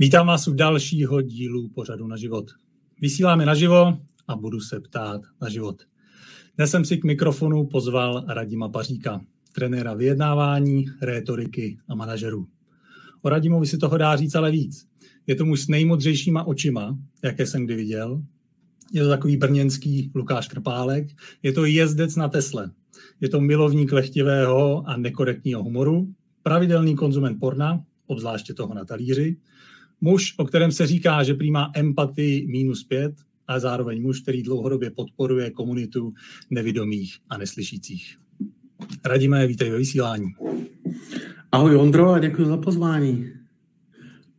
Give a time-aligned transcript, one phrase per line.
[0.00, 2.50] Vítám vás u dalšího dílu pořadu na život.
[3.00, 5.82] Vysíláme naživo a budu se ptát na život.
[6.56, 9.20] Dnes jsem si k mikrofonu pozval Radima Paříka,
[9.52, 12.46] trenéra vyjednávání, rétoriky a manažerů.
[13.22, 14.86] O Radimovi si toho dá říct ale víc.
[15.26, 18.22] Je to muž s nejmodřejšíma očima, jaké jsem kdy viděl.
[18.92, 21.08] Je to takový brněnský Lukáš Krpálek.
[21.42, 22.70] Je to jezdec na Tesle.
[23.20, 26.14] Je to milovník lehtivého a nekorektního humoru.
[26.42, 29.36] Pravidelný konzument porna, obzvláště toho na talíři
[30.00, 33.14] Muž, o kterém se říká, že prý má empatii minus pět,
[33.50, 36.14] a zároveň muž, který dlouhodobě podporuje komunitu
[36.50, 38.16] nevidomých a neslyšících.
[39.04, 40.26] Radíme, vítej ve vysílání.
[41.52, 43.26] Ahoj Ondro a děkuji za pozvání.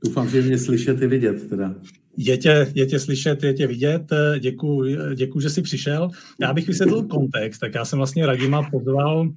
[0.05, 1.75] Doufám, že mě slyšet i vidět teda.
[2.17, 4.13] Je tě, je tě slyšet, je tě vidět.
[4.39, 6.09] Děkuji, děkuji, že jsi přišel.
[6.41, 9.33] Já bych vysvětlil kontext, tak já jsem vlastně Radima pozval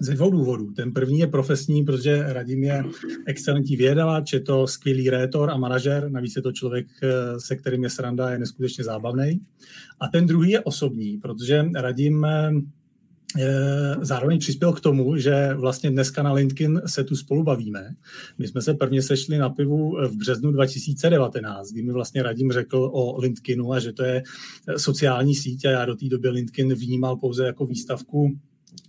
[0.00, 0.72] ze dvou důvodů.
[0.72, 2.84] Ten první je profesní, protože Radim je
[3.26, 7.84] excelentní vědavač, je to skvělý rétor a manažer, navíc je to člověk, eh, se kterým
[7.84, 9.40] je sranda, je neskutečně zábavný.
[10.00, 12.50] A ten druhý je osobní, protože Radim eh,
[14.00, 17.90] zároveň přispěl k tomu, že vlastně dneska na LinkedIn se tu spolu bavíme.
[18.38, 22.90] My jsme se prvně sešli na pivu v březnu 2019, kdy mi vlastně Radim řekl
[22.92, 24.22] o LinkedInu a že to je
[24.76, 28.38] sociální síť a já do té doby LinkedIn vnímal pouze jako výstavku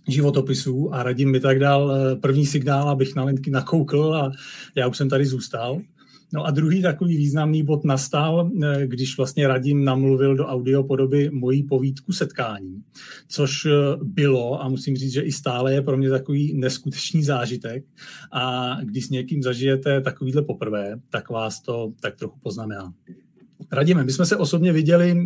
[0.08, 4.30] životopisů a radím mi tak dal eh, první signál, abych na linky nakoukl a
[4.74, 5.80] já už jsem tady zůstal.
[6.32, 11.62] No a druhý takový významný bod nastal, eh, když vlastně Radim namluvil do audiopodoby mojí
[11.62, 12.82] povídku setkání,
[13.28, 13.70] což eh,
[14.02, 17.84] bylo a musím říct, že i stále je pro mě takový neskutečný zážitek
[18.32, 22.92] a když s někým zažijete takovýhle poprvé, tak vás to tak trochu poznamená.
[23.72, 25.24] Radíme, my jsme se osobně viděli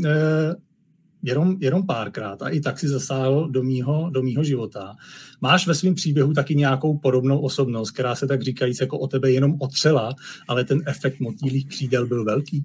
[1.23, 4.97] jenom, jenom párkrát a i tak si zasáhl do mýho, do mýho života.
[5.41, 9.31] Máš ve svém příběhu taky nějakou podobnou osobnost, která se tak říkajíc jako o tebe
[9.31, 10.15] jenom otřela,
[10.49, 12.65] ale ten efekt motýlých křídel byl velký?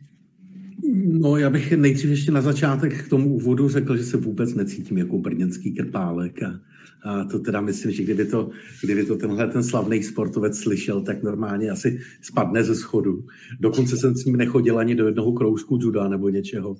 [1.06, 4.98] No, já bych nejdřív ještě na začátek k tomu úvodu řekl, že se vůbec necítím
[4.98, 6.60] jako brněnský krpálek a,
[7.04, 8.50] a to teda myslím, že kdyby to,
[8.84, 13.26] kdyby to tenhle ten slavný sportovec slyšel, tak normálně asi spadne ze schodu.
[13.60, 16.76] Dokonce jsem s ním nechodil ani do jednoho kroužku juda nebo něčeho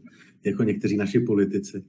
[0.48, 1.84] jako někteří naši politici.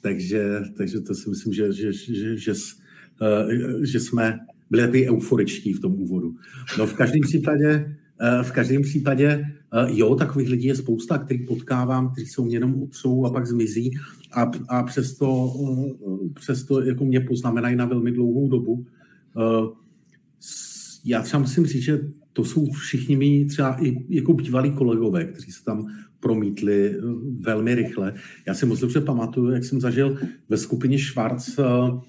[0.00, 4.38] Takže, takže to si myslím, že, že, že, že, uh, že jsme
[4.70, 6.34] byli takový euforičtí v tom úvodu.
[6.78, 11.46] No v každém případě, uh, v každém případě uh, jo, takových lidí je spousta, který
[11.46, 13.90] potkávám, kteří jsou jenom otřou a pak zmizí
[14.32, 15.54] a, a přesto,
[16.34, 18.86] přesto jako mě poznamenají na velmi dlouhou dobu.
[21.04, 22.00] Já třeba musím říct, že
[22.38, 25.86] to jsou všichni mý třeba i jako bývalí kolegové, kteří se tam
[26.20, 27.00] promítli eh,
[27.40, 28.14] velmi rychle.
[28.46, 30.18] Já si moc dobře pamatuju, jak jsem zažil
[30.48, 32.00] ve skupině Schwarz uh, uh,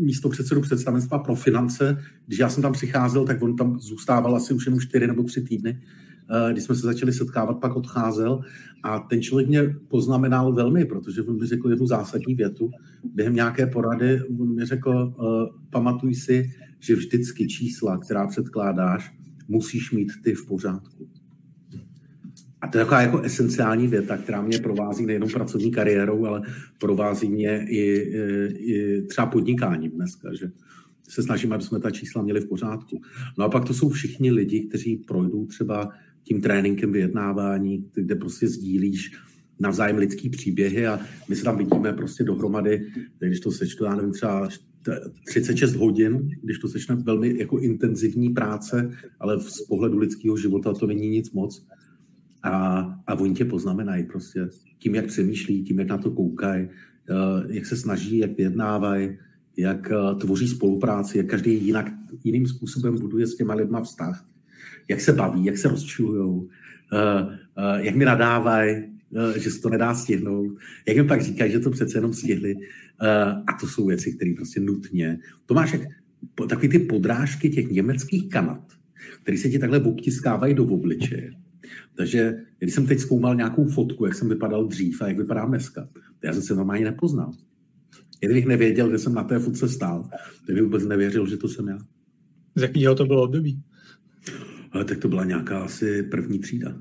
[0.00, 1.98] místo předsedu představenstva pro finance.
[2.26, 5.42] Když já jsem tam přicházel, tak on tam zůstával asi už jenom čtyři nebo tři
[5.42, 5.80] týdny.
[6.52, 8.40] Když jsme se začali setkávat, pak odcházel
[8.82, 12.70] a ten člověk mě poznamenal velmi, protože on mi řekl jednu zásadní větu.
[13.14, 15.14] Během nějaké porady on mi řekl,
[15.70, 16.50] pamatuj si,
[16.84, 19.14] že vždycky čísla, která předkládáš,
[19.48, 21.08] musíš mít ty v pořádku.
[22.60, 26.42] A to je taková jako esenciální věta, která mě provází nejenom pracovní kariérou, ale
[26.78, 27.82] provází mě i,
[28.56, 30.50] i třeba podnikáním dneska, že
[31.08, 33.00] se snažíme, aby jsme ta čísla měli v pořádku.
[33.38, 35.90] No a pak to jsou všichni lidi, kteří projdou třeba
[36.22, 39.12] tím tréninkem vyjednávání, kde prostě sdílíš
[39.60, 42.86] navzájem lidský příběhy a my se tam vidíme prostě dohromady,
[43.18, 44.48] když to sečtu, já nevím, třeba
[45.26, 48.90] 36 hodin, když to sečne velmi jako intenzivní práce,
[49.20, 51.66] ale z pohledu lidského života to není nic moc.
[52.42, 57.54] A, a oni tě poznamenají prostě tím, jak přemýšlí, tím, jak na to koukají, eh,
[57.54, 59.18] jak se snaží, jak vyjednávají,
[59.56, 61.92] jak eh, tvoří spolupráci, jak každý jinak,
[62.24, 64.26] jiným způsobem buduje s těma lidma vztah,
[64.88, 66.48] jak se baví, jak se rozčilujou,
[66.92, 68.94] eh, jak mi nadávají,
[69.36, 70.58] že se to nedá stihnout,
[70.88, 72.56] jak mi pak říkají, že to přece jenom stihli.
[73.46, 75.18] A to jsou věci, které prostě nutně.
[75.46, 75.82] To máš jak
[76.48, 78.72] takový ty podrážky těch německých kanat,
[79.22, 81.30] které se ti takhle obtiskávají do obličeje
[81.94, 85.88] takže když jsem teď zkoumal nějakou fotku, jak jsem vypadal dřív a jak vypadám dneska,
[86.24, 87.32] já jsem se normálně nepoznal.
[88.20, 90.08] Kdybych nevěděl, kde jsem na té fotce stál,
[90.46, 91.78] tak bych vůbec nevěřil, že to jsem já.
[92.54, 93.62] Z jakého to bylo období?
[94.72, 96.76] Ale tak to byla nějaká asi první třída.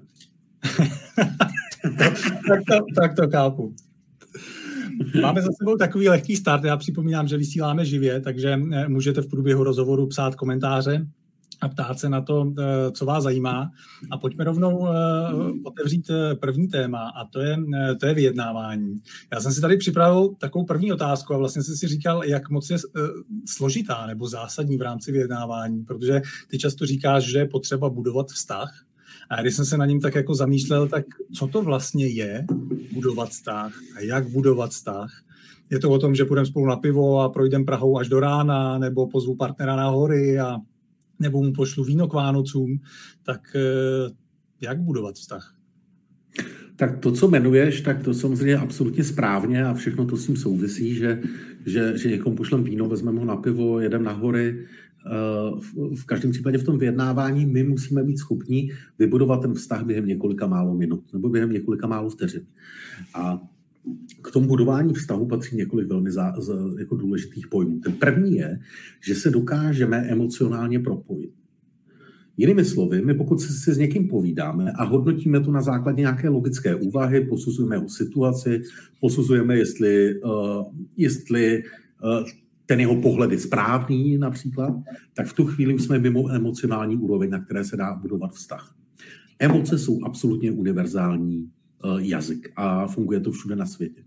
[1.98, 3.76] tak, to, tak to chápu.
[5.22, 6.64] Máme za sebou takový lehký start.
[6.64, 11.08] Já připomínám, že vysíláme živě, takže eh, můžete v průběhu rozhovoru psát komentáře
[11.62, 13.72] a ptát se na to, eh, co vás zajímá.
[14.12, 14.92] A pojďme rovnou eh,
[15.64, 17.58] otevřít první téma a to je,
[18.00, 18.96] to je vyjednávání.
[19.34, 22.70] Já jsem si tady připravil takovou první otázku a vlastně jsem si říkal, jak moc
[22.70, 22.78] je
[23.48, 28.74] složitá nebo zásadní v rámci vyjednávání, protože ty často říkáš, že je potřeba budovat vztah,
[29.30, 32.46] A když jsem se na ním tak jako zamýšlel, tak co to vlastně je
[32.94, 35.24] budovat vztah a jak budovat vztah?
[35.70, 38.78] Je to o tom, že půjdeme spolu na pivo a projdeme Prahou až do rána,
[38.78, 40.58] nebo pozvu partnera na hory a
[41.20, 42.80] nebo mu pošlu víno k Vánocům,
[43.24, 44.12] tak eh,
[44.62, 45.56] jak budovat vztah?
[46.76, 50.96] Tak to, co jmenuješ, tak to samozřejmě absolutně správně a všechno to s tím souvisí,
[50.96, 51.22] že,
[51.66, 54.66] že, že někomu pošlem víno, vezmeme ho na pivo, jedeme na hory.
[55.06, 55.60] Eh,
[55.96, 60.48] v každém případě v tom vyjednávání my musíme být schopni vybudovat ten vztah během několika
[60.48, 62.46] málo minut nebo během několika málo vteřin.
[63.14, 63.42] A
[64.22, 67.80] k tomu budování vztahu patří několik velmi zá, z, jako důležitých pojmů.
[67.80, 68.60] Ten první je,
[69.02, 71.32] že se dokážeme emocionálně propojit.
[72.38, 76.76] Jinými slovy, my pokud si s někým povídáme a hodnotíme to na základě nějaké logické
[76.76, 78.62] úvahy, posuzujeme jeho situaci,
[79.02, 80.64] posuzujeme, jestli, uh,
[80.98, 81.64] jestli
[82.04, 82.28] uh,
[82.66, 84.74] ten jeho pohled je správný například,
[85.14, 88.76] tak v tu chvíli už jsme mimo emocionální úroveň, na které se dá budovat vztah.
[89.40, 91.50] Emoce jsou absolutně univerzální
[91.86, 94.04] uh, jazyk a funguje to všude na světě.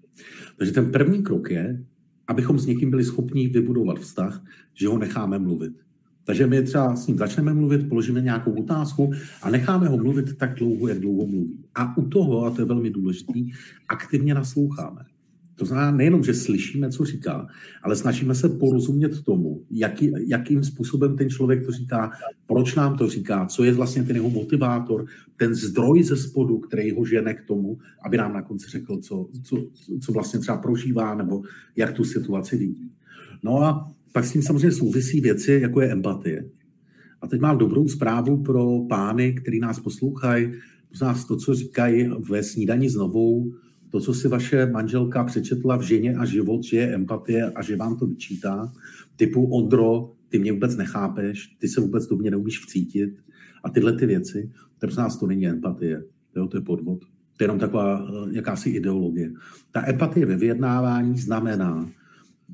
[0.57, 1.85] Takže ten první krok je,
[2.27, 4.45] abychom s někým byli schopni vybudovat vztah,
[4.75, 5.73] že ho necháme mluvit.
[6.25, 9.13] Takže my třeba s ním začneme mluvit, položíme nějakou otázku
[9.43, 11.65] a necháme ho mluvit tak dlouho, jak dlouho mluví.
[11.75, 13.53] A u toho, a to je velmi důležitý,
[13.89, 15.05] aktivně nasloucháme.
[15.57, 17.47] To znamená nejenom, že slyšíme, co říká,
[17.83, 22.11] ale snažíme se porozumět tomu, jaký, jakým způsobem ten člověk to říká,
[22.47, 25.07] proč nám to říká, co je vlastně ten jeho motivátor,
[25.37, 29.29] ten zdroj ze spodu, který ho žene k tomu, aby nám na konci řekl, co,
[29.43, 29.57] co,
[30.01, 31.43] co vlastně třeba prožívá nebo
[31.77, 32.91] jak tu situaci vidí.
[33.43, 36.45] No a pak s tím samozřejmě souvisí věci, jako je empatie.
[37.21, 40.53] A teď mám dobrou zprávu pro pány, který nás poslouchají.
[40.89, 43.53] Prosím nás to, co říkají ve snídani s novou,
[43.91, 47.77] to, co si vaše manželka přečetla v ženě a život, že je empatie a že
[47.77, 48.73] vám to vyčítá,
[49.17, 53.11] typu Ondro, ty mě vůbec nechápeš, ty se vůbec do mě neumíš vcítit
[53.65, 56.05] a tyhle ty věci, to prosím nás to není empatie,
[56.37, 57.01] jo, to je podvod.
[57.37, 59.33] To je jenom taková eh, jakási ideologie.
[59.73, 61.91] Ta empatie ve vyjednávání znamená,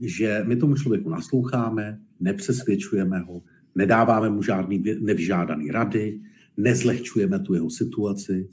[0.01, 3.43] že my tomu člověku nasloucháme, nepřesvědčujeme ho,
[3.75, 6.21] nedáváme mu žádný nevyžádaný rady,
[6.57, 8.49] nezlehčujeme tu jeho situaci,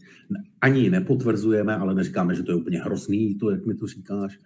[0.61, 4.39] ani ji nepotvrzujeme, ale neříkáme, že to je úplně hrozný, to, jak mi to říkáš.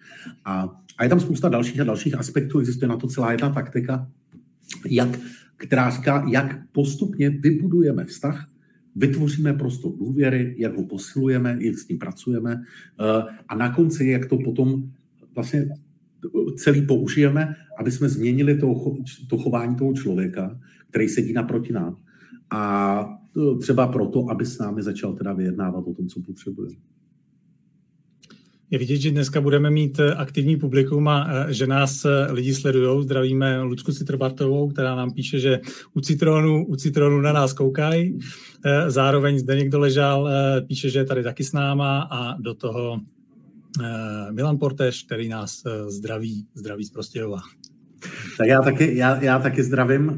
[0.46, 4.10] A, a je tam spousta dalších a dalších aspektů, existuje na to celá jedna taktika,
[4.90, 5.20] jak,
[5.58, 8.50] která říká, jak postupně vybudujeme vztah,
[8.96, 14.26] vytvoříme prostor důvěry, jak ho posilujeme, jak s ním pracujeme eh, a na konci, jak
[14.26, 14.92] to potom
[15.36, 15.70] vlastně
[16.56, 18.96] celý použijeme, aby jsme změnili to,
[19.30, 20.60] to chování toho člověka,
[20.90, 21.98] který sedí naproti nám.
[22.54, 23.06] A
[23.60, 26.70] třeba proto, aby s námi začal teda vyjednávat o tom, co potřebuje.
[28.74, 32.54] Je vidět, že dneska budeme mít eh, aktivní publikum a eh, že nás eh, lidi
[32.54, 33.04] sledují.
[33.04, 35.60] Zdravíme Lucku Citrbartovou, která nám píše, že
[35.94, 38.20] u Citronu, u Citronu na nás koukají.
[38.88, 40.30] Zároveň zde někdo ležal,
[40.68, 43.00] píše, že je tady taky s náma a do toho
[44.32, 47.38] Milan Porteš, který nás zdraví, zdraví z Prostějova.
[48.38, 50.18] Tak já taky, já, já taky zdravím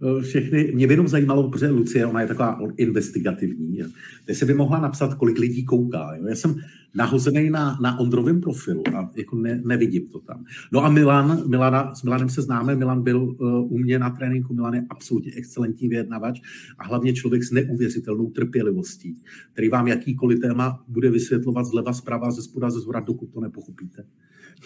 [0.00, 0.72] uh, všechny.
[0.74, 3.78] Mě by jenom zajímalo, protože Lucie, ona je taková investigativní.
[4.24, 6.14] Teď se by mohla napsat, kolik lidí kouká.
[6.16, 6.26] Jo?
[6.26, 6.54] Já jsem
[6.98, 10.44] nahozený na, na Ondrovém profilu a jako ne, nevidím to tam.
[10.72, 14.54] No a Milan, Milana, s Milanem se známe, Milan byl uh, u mě na tréninku,
[14.54, 16.40] Milan je absolutně excelentní vyjednavač
[16.78, 19.16] a hlavně člověk s neuvěřitelnou trpělivostí,
[19.52, 24.04] který vám jakýkoliv téma bude vysvětlovat zleva, zprava, ze spoda, ze zhora, dokud to nepochopíte.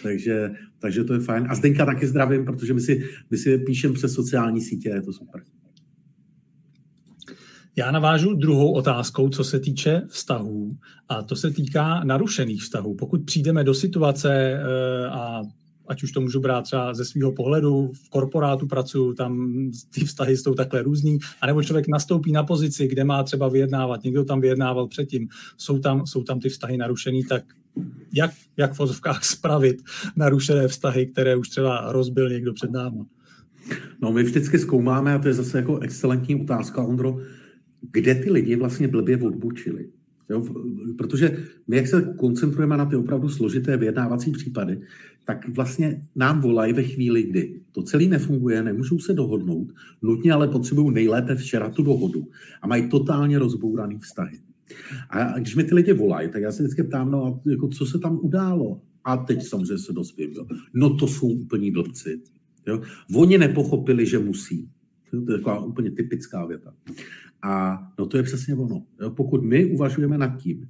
[0.03, 1.47] Takže, takže to je fajn.
[1.49, 5.13] A Zdenka taky zdravím, protože my si, my si píšeme přes sociální sítě je to
[5.13, 5.43] super.
[7.77, 10.77] Já navážu druhou otázkou, co se týče vztahů,
[11.09, 12.95] a to se týká narušených vztahů.
[12.95, 15.43] Pokud přijdeme do situace eh, a
[15.89, 19.53] ať už to můžu brát třeba ze svého pohledu, v korporátu pracuju, tam
[19.95, 24.25] ty vztahy jsou takhle různý, anebo člověk nastoupí na pozici, kde má třeba vyjednávat, někdo
[24.25, 27.45] tam vyjednával předtím, jsou tam, jsou tam ty vztahy narušený, tak
[28.13, 29.83] jak, jak v vozovkách spravit
[30.17, 33.01] narušené vztahy, které už třeba rozbil někdo před námi?
[34.03, 37.19] No my vždycky zkoumáme, a to je zase jako excelentní otázka, Ondro,
[37.93, 39.89] kde ty lidi vlastně blbě odbučili.
[40.31, 40.47] Jo?
[40.99, 41.37] Protože
[41.69, 44.81] my, jak se koncentrujeme na ty opravdu složité vyjednávací případy,
[45.25, 49.73] tak vlastně nám volají ve chvíli, kdy to celé nefunguje, nemůžou se dohodnout,
[50.03, 52.29] nutně ale potřebují nejlépe včera tu dohodu
[52.63, 54.39] a mají totálně rozbouraný vztahy.
[55.11, 57.99] A když mi ty lidi volají, tak já se vždycky ptám, no, jako, co se
[57.99, 58.81] tam událo?
[59.05, 60.31] A teď samozřejmě se dospím.
[60.33, 60.47] Jo.
[60.75, 62.21] No to jsou úplní blbci.
[62.67, 62.83] Jo.
[63.15, 64.69] Oni nepochopili, že musí.
[65.11, 66.75] To je taková úplně typická věta.
[67.43, 68.83] A no to je přesně ono.
[69.09, 70.69] Pokud my uvažujeme nad tím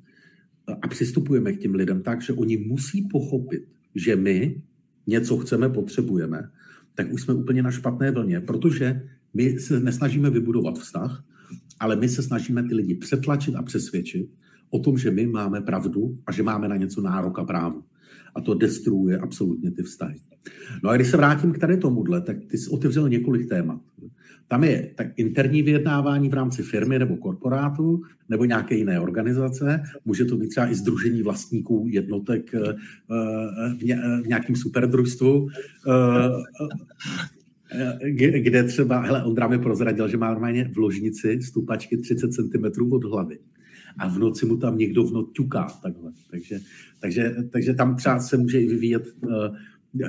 [0.83, 4.63] a přistupujeme k těm lidem tak, že oni musí pochopit, že my
[5.07, 6.51] něco chceme, potřebujeme,
[6.95, 11.25] tak už jsme úplně na špatné vlně, protože my se nesnažíme vybudovat vztah,
[11.81, 14.31] ale my se snažíme ty lidi přetlačit a přesvědčit
[14.71, 17.83] o tom, že my máme pravdu a že máme na něco nárok a právo.
[18.35, 20.21] A to destruuje absolutně ty vztahy.
[20.85, 23.81] No a když se vrátím k tady tomuhle, tak ty jsi otevřel několik témat.
[24.49, 29.83] Tam je tak interní vyjednávání v rámci firmy nebo korporátu nebo nějaké jiné organizace.
[30.05, 32.61] Může to být třeba i združení vlastníků jednotek eh,
[34.23, 35.49] v nějakém superdružstvu,
[35.89, 35.93] eh,
[38.39, 43.05] kde třeba, hele, Ondra mi prozradil, že má normálně v ložnici stupačky 30 cm od
[43.05, 43.39] hlavy
[43.99, 46.13] a v noci mu tam někdo v noc ťuká takhle.
[46.31, 46.59] Takže,
[47.01, 49.03] takže, takže tam třeba se může i vyvíjet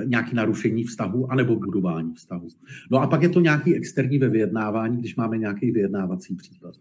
[0.04, 2.48] nějaké narušení vztahu anebo budování vztahu.
[2.90, 6.74] No a pak je to nějaký externí ve vyjednávání, když máme nějaký vyjednávací případ.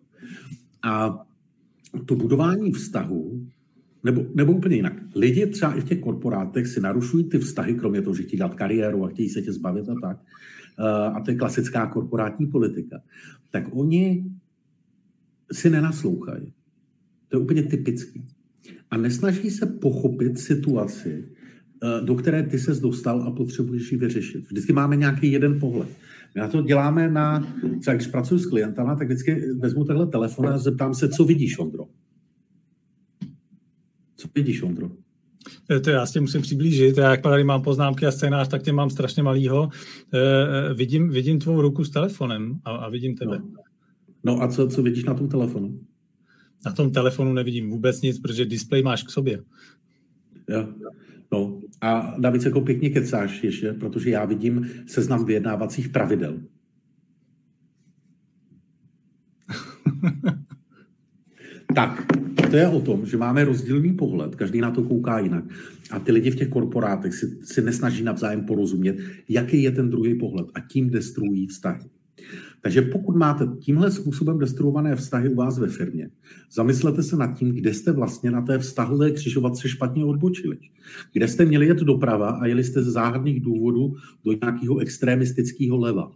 [0.84, 1.26] A
[2.06, 3.48] to budování vztahu,
[4.04, 8.02] nebo, nebo úplně jinak, lidi třeba i v těch korporátech si narušují ty vztahy, kromě
[8.02, 10.18] toho, že chtějí dát kariéru a chtějí se tě zbavit a tak,
[10.80, 13.02] eh, a to je klasická korporátní politika,
[13.52, 14.26] tak oni
[15.52, 16.54] si nenaslouchají.
[17.28, 18.28] To je úplně typický.
[18.92, 21.30] A nesnaží se pochopit situaci,
[22.04, 24.46] do které ty ses dostal a potřebuješ ji vyřešit.
[24.48, 25.90] Vždycky máme nějaký jeden pohled.
[26.36, 30.48] My na to děláme na, třeba když pracuji s klientama, tak vždycky vezmu tenhle telefon
[30.48, 31.86] a zeptám se, co vidíš, Ondro?
[34.16, 34.92] Co vidíš, Ondro?
[35.72, 36.98] Eh, to já s tím musím přiblížit.
[36.98, 39.70] Já jak tady mám poznámky a scénář, tak tě mám strašně malýho.
[40.14, 43.40] E, vidím, vidím tvou ruku s telefonem a, a vidím tebe.
[43.40, 43.64] No,
[44.24, 45.80] no a co, co vidíš na tom telefonu?
[46.66, 49.44] Na tom telefonu nevidím vůbec nic, protože displej máš k sobě.
[50.50, 50.68] Jo.
[51.34, 56.40] No a navíc jako pěkně kecáš ještě, protože já vidím seznam vyjednávacích pravidel.
[61.76, 62.06] tak,
[62.52, 65.44] to je o tom, že máme rozdílný pohled, každý na to kouká jinak.
[65.92, 68.98] A ty lidi v těch korporátech si, si nesnaží navzájem porozumět,
[69.30, 71.90] jaký je ten druhý pohled a tím destruují vztahy.
[72.64, 76.10] Takže pokud máte tímhle způsobem destruované vztahy u vás ve firmě,
[76.52, 80.58] zamyslete se nad tím, kde jste vlastně na té vztahové křižovatce špatně odbočili.
[81.14, 83.94] Kde jste měli jet doprava a jeli jste z záhadných důvodů
[84.26, 86.12] do nějakého extremistického leva.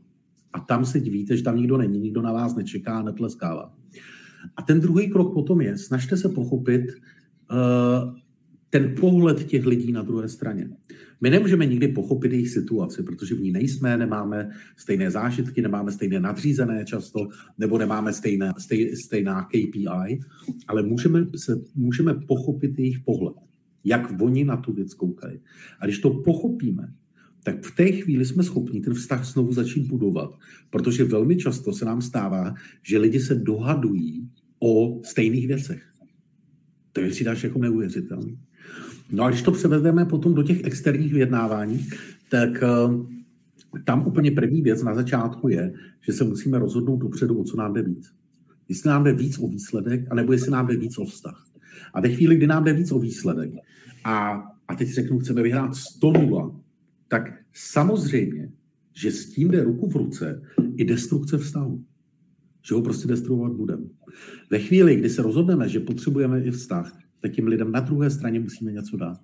[0.53, 3.73] A tam se divíte, že tam nikdo není, nikdo na vás nečeká, netleskává.
[4.57, 6.81] A ten druhý krok potom je, snažte se pochopit
[7.51, 8.15] uh,
[8.69, 10.69] ten pohled těch lidí na druhé straně.
[11.21, 16.19] My nemůžeme nikdy pochopit jejich situaci, protože v ní nejsme, nemáme stejné zážitky, nemáme stejné
[16.19, 20.19] nadřízené často, nebo nemáme stejné, stej, stejná KPI,
[20.67, 23.36] ale můžeme, se, můžeme pochopit jejich pohled,
[23.83, 25.39] jak oni na tu věc koukají.
[25.79, 26.93] A když to pochopíme,
[27.43, 31.86] tak v té chvíli jsme schopni ten vztah znovu začít budovat, protože velmi často se
[31.86, 35.83] nám stává, že lidi se dohadují o stejných věcech.
[36.91, 38.46] To je si dáš jako neuvěřitelné.
[39.11, 41.87] No a když to převedeme potom do těch externích vyjednávání,
[42.29, 42.67] tak eh,
[43.83, 47.73] tam úplně první věc na začátku je, že se musíme rozhodnout dopředu, o co nám
[47.73, 48.11] jde víc.
[48.69, 51.43] Jestli nám jde víc o výsledek, anebo jestli nám jde víc o vztah.
[51.93, 53.51] A ve chvíli, kdy nám jde víc o výsledek,
[54.03, 56.55] a, a teď řeknu, chceme vyhrát 100 0,
[57.07, 58.51] tak samozřejmě,
[58.93, 60.41] že s tím jde ruku v ruce
[60.75, 61.83] i destrukce vztahu.
[62.67, 63.83] Že ho prostě destruovat budeme.
[64.51, 68.39] Ve chvíli, kdy se rozhodneme, že potřebujeme i vztah, tak těm lidem na druhé straně
[68.39, 69.19] musíme něco dát.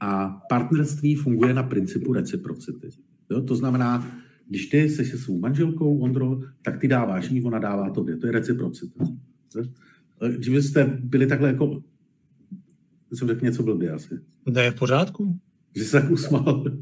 [0.00, 2.88] A partnerství funguje na principu reciprocity.
[3.30, 3.40] Jo?
[3.40, 4.10] To znamená,
[4.48, 8.16] když ty se se svou manželkou, Ondro, tak ty dáváš jí, ona dává tobě.
[8.16, 9.04] To je reciprocita.
[10.36, 11.82] Když byste byli takhle jako...
[13.12, 14.18] Jsem řekl něco blbě asi.
[14.52, 15.38] To je v pořádku.
[15.76, 16.64] Že se tak usmál.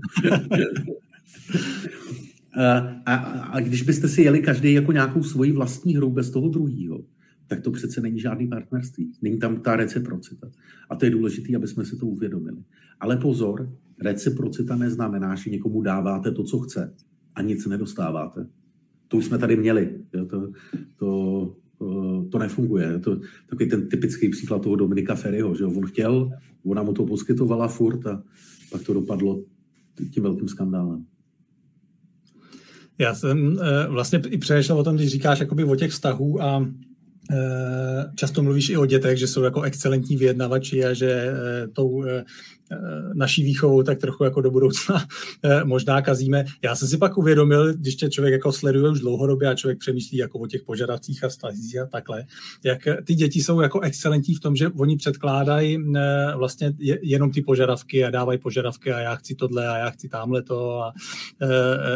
[2.56, 6.48] a, a, a když byste si jeli každý jako nějakou svoji vlastní hru bez toho
[6.48, 7.04] druhého,
[7.52, 9.12] tak to přece není žádný partnerství.
[9.22, 10.50] Není tam ta reciprocita.
[10.90, 12.56] A to je důležité, aby jsme si to uvědomili.
[13.00, 16.94] Ale pozor, reciprocita neznamená, že někomu dáváte to, co chce
[17.34, 18.46] a nic nedostáváte.
[19.08, 20.00] To už jsme tady měli.
[20.12, 20.26] Jo?
[20.26, 20.52] To,
[20.96, 21.56] to,
[22.30, 22.98] to, nefunguje.
[22.98, 26.30] To takový ten typický příklad toho Dominika Ferryho, že on chtěl,
[26.64, 28.22] ona mu to poskytovala furt a
[28.70, 29.44] pak to dopadlo
[30.10, 31.04] tím velkým skandálem.
[32.98, 36.66] Já jsem e, vlastně i přešel o tom, když říkáš jakoby o těch vztahů a
[36.66, 36.91] Eh,
[38.14, 42.24] často mluvíš i o dětech, že jsou jako excelentní vyjednavači a že eh, tou eh,
[42.61, 42.61] Eh,
[43.14, 45.04] naší výchovou tak trochu jako do budoucna
[45.42, 46.44] eh, možná kazíme.
[46.62, 50.18] Já jsem si pak uvědomil, když tě člověk jako sleduje už dlouhodobě a člověk přemýšlí
[50.18, 52.24] jako o těch požadavcích a stazích a takhle,
[52.64, 57.42] jak ty děti jsou jako excelentní v tom, že oni předkládají eh, vlastně jenom ty
[57.42, 60.92] požadavky a dávají požadavky a já chci tohle a já chci tamhle to a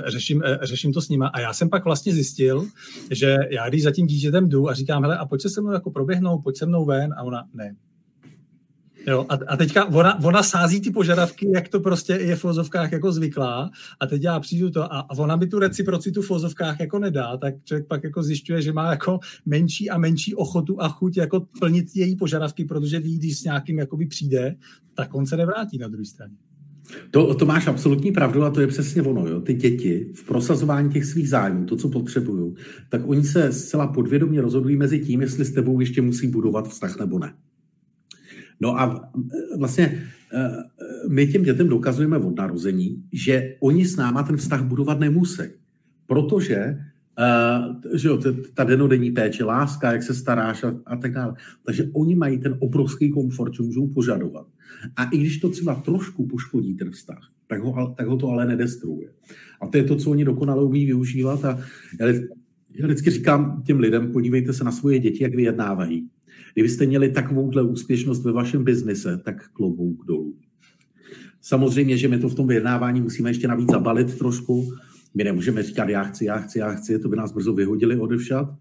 [0.06, 1.26] řeším, řeším to s nima.
[1.26, 2.66] A já jsem pak vlastně zjistil,
[3.10, 5.72] že já když za tím dítětem jdu a říkám, hele, a pojď se se mnou
[5.72, 7.74] jako proběhnout, pojď se mnou ven a ona, ne,
[9.06, 12.92] Jo, a, a teďka ona, ona sází ty požadavky, jak to prostě je v fozovkách
[12.92, 13.70] jako zvyklá
[14.00, 17.36] a teď já přijdu to a, a ona by tu reciprocitu v fozovkách jako nedá,
[17.36, 21.46] tak člověk pak jako zjišťuje, že má jako menší a menší ochotu a chuť jako
[21.60, 24.56] plnit její požadavky, protože ví, když s nějakým jakoby přijde,
[24.94, 26.34] tak on se nevrátí na druhé straně.
[27.10, 29.26] To, to máš absolutní pravdu a to je přesně ono.
[29.26, 29.40] Jo.
[29.40, 32.54] Ty děti v prosazování těch svých zájmů, to, co potřebují,
[32.88, 36.98] tak oni se zcela podvědomě rozhodují mezi tím, jestli s tebou ještě musí budovat vztah
[36.98, 37.34] nebo ne.
[38.60, 39.10] No a
[39.54, 40.48] e, vlastně e,
[41.08, 45.42] my těm dětem dokazujeme od narození, že oni s náma ten vztah budovat nemusí.
[46.06, 46.78] Protože
[47.18, 48.20] Uh, že jo,
[48.54, 51.34] ta denodenní péče, láska, jak se staráš a, a tak dále.
[51.66, 54.46] Takže oni mají ten obrovský komfort, že můžou požadovat.
[54.96, 58.46] A i když to třeba trošku poškodí ten vztah, tak ho, tak ho to ale
[58.46, 59.08] nedestruuje.
[59.60, 61.44] A to je to, co oni dokonale umí využívat.
[61.44, 61.58] A
[62.00, 62.06] já,
[62.74, 66.08] já vždycky říkám těm lidem, podívejte se na svoje děti, jak vyjednávají.
[66.56, 70.36] Kdybyste měli takovouhle úspěšnost ve vašem biznise, tak klobouk dolů.
[71.42, 74.72] Samozřejmě, že my to v tom vyjednávání musíme ještě navíc zabalit trošku.
[75.14, 78.54] My nemůžeme říkat já chci, já chci, já chci, to by nás brzo vyhodili odevšat.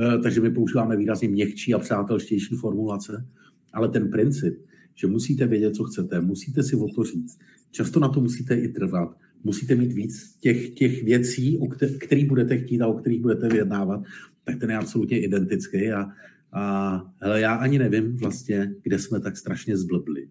[0.00, 3.26] Eh, takže my používáme výrazně měkčí a přátelštější formulace.
[3.72, 4.58] Ale ten princip,
[4.94, 7.38] že musíte vědět, co chcete, musíte si o to říct.
[7.70, 9.16] Často na to musíte i trvat.
[9.44, 11.66] Musíte mít víc těch, těch věcí, o
[12.00, 14.02] kterých budete chtít a o kterých budete vyjednávat,
[14.44, 15.92] tak ten je absolutně identický.
[15.92, 16.12] A,
[16.52, 20.28] a hele, já ani nevím vlastně, kde jsme tak strašně zblbli.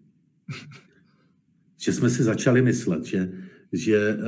[1.82, 3.32] že jsme si začali myslet, že,
[3.72, 4.18] že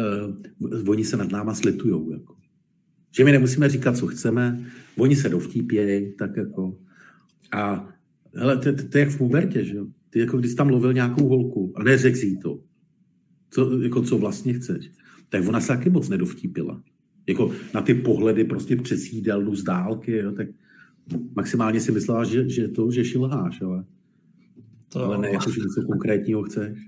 [0.59, 2.11] uh, oni se nad náma slitujou.
[2.11, 2.37] Jako.
[3.17, 6.79] Že my nemusíme říkat, co chceme, oni se dovtípějí, tak jako.
[7.53, 7.89] A
[8.35, 9.79] hele, to, to, to je jak v pubertě, že?
[10.11, 12.61] Ty jako když tam lovil nějakou holku a neřekl si to,
[13.51, 14.91] co, jako co vlastně chceš,
[15.29, 16.83] tak ona se taky moc nedovtípila.
[17.27, 20.49] Jako na ty pohledy prostě přes jídelnu z dálky, jo, tak
[21.37, 23.85] maximálně si myslela, že, že to, že šilháš, ale,
[24.89, 25.05] to...
[25.05, 26.79] ale ne jako, že něco konkrétního chceš.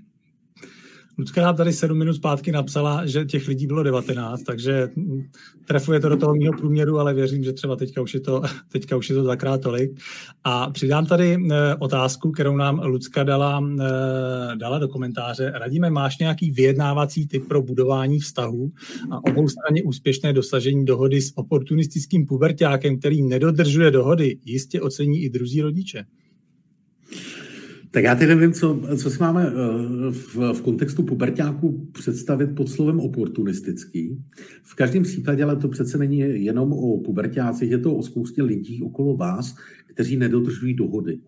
[1.19, 4.89] Lucka nám tady sedm minut zpátky napsala, že těch lidí bylo 19, takže
[5.65, 8.97] trefuje to do toho mého průměru, ale věřím, že třeba teďka už je to, teďka
[8.97, 9.99] už je to dvakrát tolik.
[10.43, 15.51] A přidám tady eh, otázku, kterou nám Lucka dala, eh, dala do komentáře.
[15.55, 18.71] Radíme, máš nějaký vyjednávací typ pro budování vztahu
[19.11, 25.29] a obou straně úspěšné dosažení dohody s oportunistickým pubertákem, který nedodržuje dohody, jistě ocení i
[25.29, 26.05] druzí rodiče.
[27.91, 29.51] Tak já teď nevím, co, co si máme eh,
[30.11, 34.23] v, v kontextu pubertáků představit pod slovem oportunistický.
[34.63, 38.83] V každém případě ale to přece není jenom o pubertácích, je to o spoustě lidí
[38.83, 39.55] okolo vás,
[39.87, 41.19] kteří nedodržují dohody.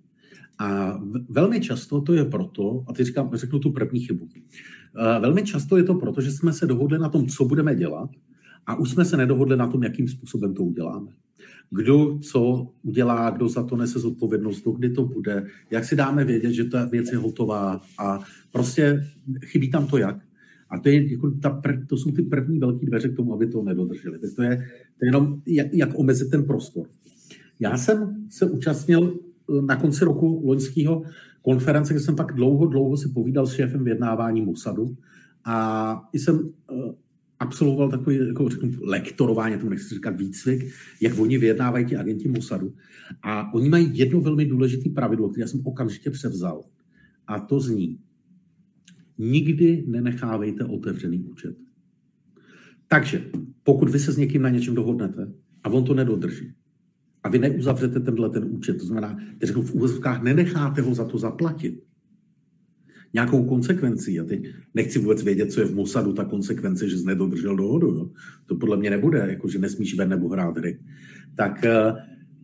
[0.60, 5.44] A velmi často to je proto, a teď říkám, řeknu tu první chybu, eh, velmi
[5.44, 8.10] často je to proto, že jsme se dohodli na tom, co budeme dělat,
[8.66, 11.12] a už jsme se nedohodli na tom, jakým způsobem to uděláme
[11.72, 16.52] kdo co udělá, kdo za to nese zodpovědnost, kdy to bude, jak si dáme vědět,
[16.52, 18.20] že ta věc je hotová a
[18.52, 19.08] prostě
[19.46, 20.16] chybí tam to jak.
[20.70, 23.64] A to, je, jako ta, to jsou ty první velké dveře k tomu, aby to
[23.64, 24.20] nedodrželi.
[24.20, 24.58] Tak to je,
[25.00, 26.88] to je jenom, jak, jak omezit ten prostor.
[27.60, 31.04] Já jsem se účastnil eh, na konci roku loňského
[31.42, 34.96] konference, kde jsem pak dlouho, dlouho si povídal s šéfem vyjednávání Musadu
[35.46, 36.94] a jsem eh,
[37.40, 42.76] absolvoval takový jako řeknu, lektorování, tomu nechci říkat výcvik, jak oni vyjednávají ti agenti Mossadu.
[43.22, 46.64] A oni mají jedno velmi důležité pravidlo, které já jsem okamžitě převzal.
[47.28, 48.00] A to zní,
[49.18, 51.56] nikdy nenechávejte otevřený účet.
[52.88, 53.26] Takže
[53.64, 55.32] pokud vy se s někým na něčem dohodnete
[55.64, 56.54] a on to nedodrží,
[57.24, 61.18] a vy neuzavřete tenhle ten účet, to znamená, řeknu v úvozovkách, nenecháte ho za to
[61.18, 61.84] zaplatit,
[63.14, 64.20] nějakou konsekvencí.
[64.20, 67.88] A teď nechci vůbec vědět, co je v Mossadu ta konsekvence, že jsi nedodržel dohodu.
[67.88, 68.10] Jo.
[68.46, 70.80] To podle mě nebude, jako že nesmíš ven nebo hrát hry.
[71.36, 71.94] Tak, eh,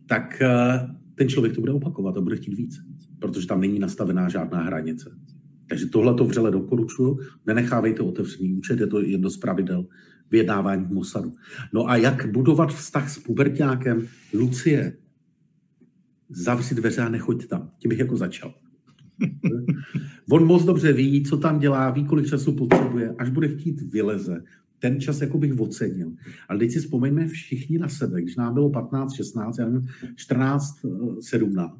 [0.06, 2.80] tak eh, ten člověk to bude opakovat a bude chtít víc,
[3.18, 5.10] protože tam není nastavená žádná hranice.
[5.68, 7.18] Takže tohle to vřele doporučuju.
[7.46, 9.86] Nenechávejte otevřený účet, je to jedno z pravidel
[10.30, 11.32] vyjednávání v Mossadu.
[11.72, 14.06] No a jak budovat vztah s pubertákem?
[14.34, 14.96] Lucie,
[16.28, 17.70] zavři dveře a nechoď tam.
[17.78, 18.54] Tím bych jako začal.
[20.30, 24.42] On moc dobře ví, co tam dělá, ví, kolik času potřebuje, až bude chtít vyleze.
[24.78, 26.12] Ten čas jako bych ocenil.
[26.48, 30.86] Ale teď si vzpomeňme všichni na sebe, když nám bylo 15, 16, já nevím, 14,
[31.20, 31.78] 17.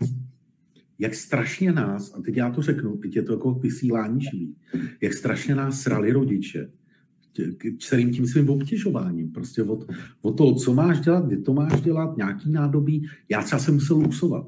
[0.99, 4.55] Jak strašně nás, a teď já to řeknu, teď je to jako vysílání živý,
[5.01, 6.71] jak strašně nás srali rodiče,
[7.79, 9.33] celým tím svým obtěžováním.
[9.33, 9.91] Prostě od,
[10.23, 13.07] od toho, co máš dělat, kdy to máš dělat, nějaký nádobí.
[13.29, 14.47] Já třeba jsem musel lusovat.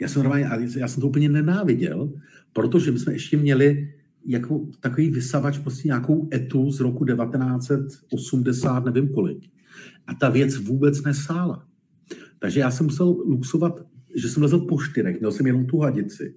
[0.00, 0.32] Já jsem,
[0.76, 2.12] já jsem to úplně nenáviděl,
[2.56, 3.92] protože my jsme ještě měli
[4.26, 9.44] jako takový vysavač, prostě nějakou etu z roku 1980, nevím kolik.
[10.06, 11.66] A ta věc vůbec nesála.
[12.38, 16.34] Takže já jsem musel luxovat, že jsem lezl po štyrech, měl jsem jenom tu hadici.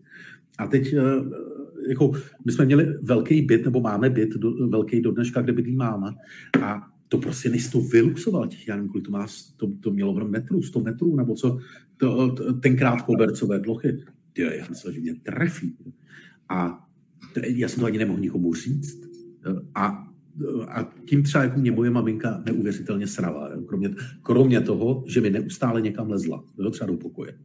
[0.57, 0.95] A teď
[1.89, 2.11] jako
[2.45, 6.15] my jsme měli velký byt, nebo máme byt do, velký do dneška, kde bydlí máma.
[6.61, 9.27] A to prostě než to vyluxoval těch, já nevím, to má,
[9.57, 11.57] to, to mělo metrů, 100 metrů, nebo co,
[11.97, 14.03] to, to, tenkrát kobercové plochy.
[14.33, 15.75] Ty, já myslel, že mě trefí.
[16.49, 16.87] A
[17.43, 19.09] já jsem to ani nemohl nikomu říct.
[19.75, 20.05] A
[20.67, 23.49] a tím třeba jako mě moje maminka neuvěřitelně srala.
[23.67, 23.89] Kromě,
[24.23, 26.43] kromě toho, že mi neustále někam lezla.
[26.59, 26.69] Jo?
[26.69, 27.37] Třeba do pokoje.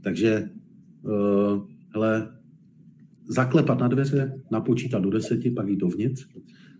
[0.00, 0.50] Takže
[1.02, 2.28] uh, hele,
[3.28, 6.28] zaklepat na dveře, napočítat do deseti, pak jít dovnitř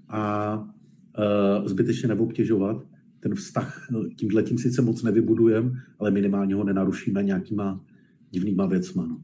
[0.08, 2.84] a uh, zbytečně neobtěžovat.
[3.20, 7.84] Ten vztah tímhle tím sice moc nevybudujem, ale minimálně ho nenarušíme nějakýma
[8.30, 9.06] divnýma věcma.
[9.06, 9.22] No.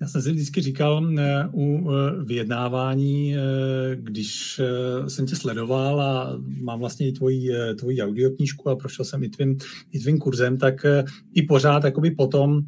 [0.00, 3.34] Já jsem si vždycky říkal eh, u eh, vyjednávání,
[3.94, 4.60] když
[5.08, 9.58] jsem tě sledoval a mám vlastně i tvoji, tvoji audioknížku a prošel jsem i tvým,
[9.92, 10.86] i tvým kurzem, tak
[11.34, 12.62] i pořád jakoby potom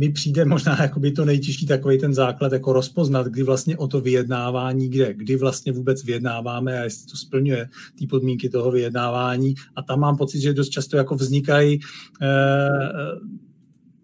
[0.00, 4.00] mi přijde možná jakoby to nejtěžší takový ten základ, jako rozpoznat, kdy vlastně o to
[4.00, 9.54] vyjednávání, kde, kdy vlastně vůbec vyjednáváme a jestli to splňuje ty podmínky toho vyjednávání.
[9.76, 11.80] A tam mám pocit, že dost často jako vznikají
[12.22, 12.28] eh,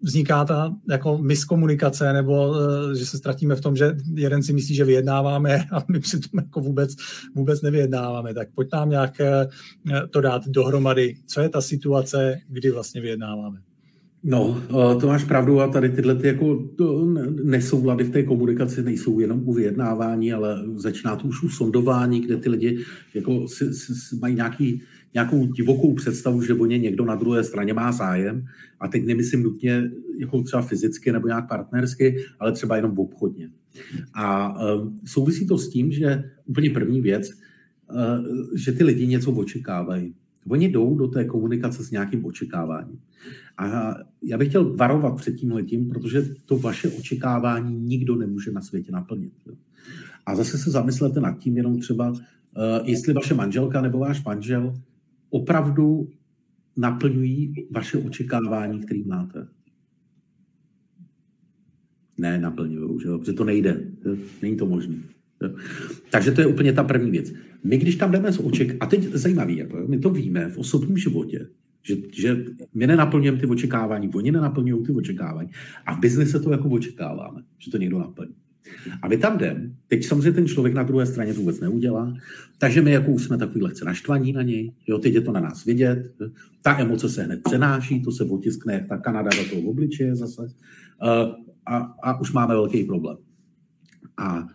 [0.01, 4.75] vzniká ta jako miskomunikace, nebo eh, že se ztratíme v tom, že jeden si myslí,
[4.75, 6.95] že vyjednáváme a my přitom jako vůbec,
[7.35, 8.33] vůbec nevyjednáváme.
[8.33, 9.47] Tak pojď nám nějak eh,
[10.09, 11.15] to dát dohromady.
[11.25, 13.57] Co je ta situace, kdy vlastně vyjednáváme?
[14.23, 14.61] No,
[14.99, 16.69] to máš pravdu a tady tyhle ty jako
[17.43, 22.37] nesoulady v té komunikaci nejsou jenom u vyjednávání, ale začíná to už u sondování, kde
[22.37, 22.79] ty lidi
[23.13, 24.81] jako si, si, si mají nějaký,
[25.17, 28.45] nějakou divokou představu, že o ně někdo na druhé straně má zájem
[28.79, 33.49] a teď nemyslím nutně jako třeba fyzicky nebo nějak partnersky, ale třeba jenom obchodně.
[34.13, 39.31] A uh, souvisí to s tím, že úplně první věc, uh, že ty lidi něco
[39.31, 40.13] očekávají.
[40.49, 42.99] Oni jdou do té komunikace s nějakým očekáváním.
[43.57, 48.61] A já bych chtěl varovat před tím letím, protože to vaše očekávání nikdo nemůže na
[48.61, 49.33] světě naplnit.
[50.25, 54.73] A zase se zamyslete nad tím jenom třeba, eh, jestli vaše manželka nebo váš manžel
[55.29, 56.09] opravdu
[56.77, 59.47] naplňují vaše očekávání, které máte.
[62.17, 63.19] Ne, naplňují, že jo?
[63.19, 63.91] protože to nejde.
[64.41, 64.95] Není to možné.
[66.11, 67.33] Takže to je úplně ta první věc.
[67.63, 70.97] My, když tam jdeme z oček, a teď zajímavý, jako, my to víme v osobním
[70.97, 71.47] životě,
[71.83, 75.49] že, že my nenaplňujeme ty očekávání, oni nenaplňují ty očekávání.
[75.85, 78.35] A v biznise to jako očekáváme, že to někdo naplní.
[79.01, 82.13] A my tam jdeme, teď samozřejmě ten člověk na druhé straně to vůbec neudělá,
[82.59, 85.39] takže my jako už jsme takový lehce naštvaní na něj, jo, teď je to na
[85.39, 86.15] nás vidět,
[86.61, 90.49] ta emoce se hned přenáší, to se otiskne ta Kanada do toho obličeje zase uh,
[91.65, 93.17] a, a už máme velký problém.
[94.17, 94.47] A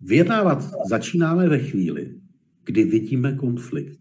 [0.00, 2.14] vyjednávat začínáme ve chvíli,
[2.64, 4.00] kdy vidíme konflikt.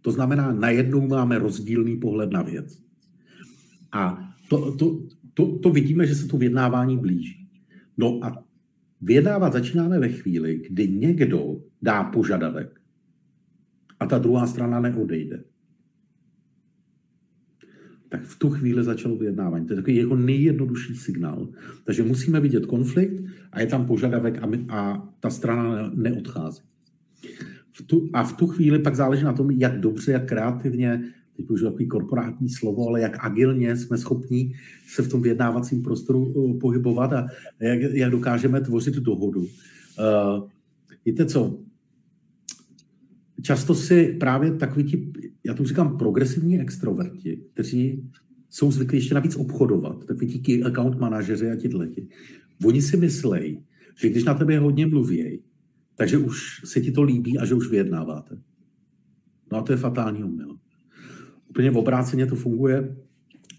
[0.00, 2.78] To znamená, najednou máme rozdílný pohled na věc.
[3.92, 5.02] A to, to,
[5.34, 7.48] to, to vidíme, že se to vyjednávání blíží.
[7.96, 8.44] No a
[9.02, 12.80] vyjednávat začínáme ve chvíli, kdy někdo dá požadavek
[14.00, 15.44] a ta druhá strana neodejde.
[18.08, 19.66] Tak v tu chvíli začalo vyjednávání.
[19.66, 21.48] To je takový jako nejjednodušší signál.
[21.84, 26.62] Takže musíme vidět konflikt a je tam požadavek a, my, a ta strana neodchází
[27.72, 31.50] v tu, a v tu chvíli pak záleží na tom, jak dobře, jak kreativně, teď
[31.50, 34.54] už takový korporátní slovo, ale jak agilně jsme schopni
[34.88, 37.26] se v tom vyjednávacím prostoru uh, pohybovat a
[37.60, 39.40] jak, jak dokážeme tvořit dohodu.
[39.40, 40.48] Uh,
[41.04, 41.58] víte co,
[43.42, 45.12] často si právě takový ti,
[45.44, 48.10] já to říkám, progresivní extroverti, kteří
[48.50, 52.08] jsou zvyklí ještě navíc obchodovat, takový ti account manažeři a ti lidi.
[52.64, 53.64] Oni si myslejí,
[54.00, 55.42] že když na tebe hodně mluví,
[55.94, 58.38] takže už se ti to líbí a že už vyjednáváte.
[59.52, 60.58] No a to je fatální omyl.
[61.52, 62.96] Úplně obráceně to funguje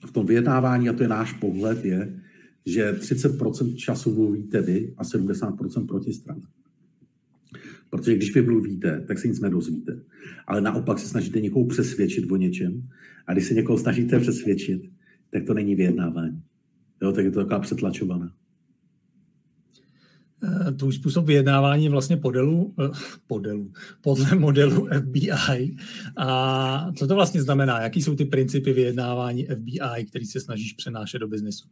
[0.06, 2.20] v tom vyjednávání, a to je náš pohled, je,
[2.66, 6.42] že 30% času mluvíte vy a 70% protistrana.
[7.90, 10.00] Protože když vy mluvíte, tak se nic nedozvíte.
[10.48, 12.90] Ale naopak se snažíte někoho přesvědčit o něčem.
[13.28, 14.82] A když se někoho snažíte přesvědčit,
[15.30, 16.42] tak to není vyjednávání.
[17.02, 18.34] Jo, tak je to taková přetlačovaná.
[20.44, 22.90] Eh, tvůj způsob vyjednávání vlastně podelu, eh,
[23.28, 25.76] podelu, podle modelu FBI.
[26.18, 27.82] A co to vlastně znamená?
[27.82, 31.68] Jaký jsou ty principy vyjednávání FBI, který se snažíš přenášet do biznesu?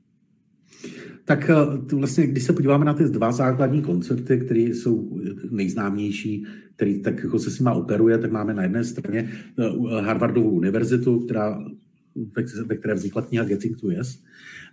[1.25, 7.01] Tak eh, vlastně, když se podíváme na ty dva základní koncepty, které jsou nejznámější, který
[7.01, 9.31] tak jako se s nima operuje, tak máme na jedné straně
[10.01, 11.59] Harvardovou univerzitu, která
[12.65, 14.23] ve které vznikla kniha Getting to Yes.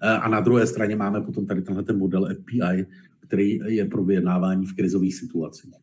[0.00, 2.86] A na druhé straně máme potom tady tenhle ten model FBI,
[3.28, 5.74] který je pro vyjednávání v krizových situacích.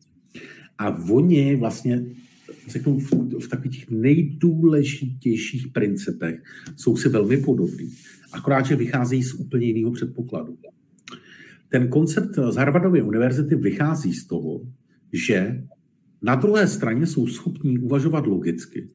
[0.78, 2.04] A oni vlastně
[2.68, 3.12] řeknu, v,
[3.44, 6.42] v takových nejdůležitějších principech
[6.76, 7.90] jsou si velmi podobný.
[8.32, 10.58] Akorát, že vycházejí z úplně jiného předpokladu.
[11.68, 14.60] Ten koncept z Harvardovy univerzity vychází z toho,
[15.12, 15.64] že
[16.22, 18.88] na druhé straně jsou schopní uvažovat logicky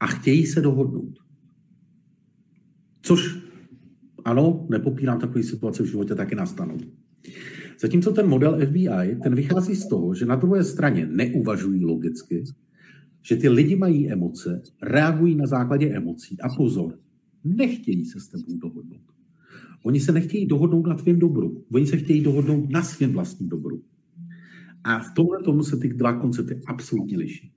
[0.00, 1.18] a chtějí se dohodnout.
[3.02, 3.38] Což
[4.24, 6.78] ano, nepopírám takové situace v životě taky nastanou.
[7.80, 12.44] Zatímco ten model FBI, ten vychází z toho, že na druhé straně neuvažují logicky,
[13.22, 16.98] že ty lidi mají emoce, reagují na základě emocí a pozor,
[17.44, 19.00] nechtějí se s tebou dohodnout.
[19.82, 23.82] Oni se nechtějí dohodnout na tvém dobru, oni se chtějí dohodnout na svém vlastním dobru.
[24.84, 27.52] A v tomhle tomu se ty dva koncepty absolutně liší.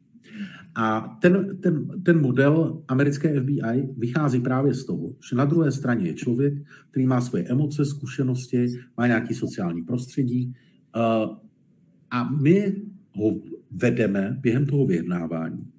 [0.75, 6.07] A ten, ten, ten model americké FBI vychází právě z toho, že na druhé straně
[6.07, 6.53] je člověk,
[6.91, 8.65] který má svoje emoce, zkušenosti,
[8.97, 10.53] má nějaký sociální prostředí
[10.95, 11.35] uh,
[12.11, 12.75] a my
[13.15, 15.73] ho vedeme během toho vyjednávání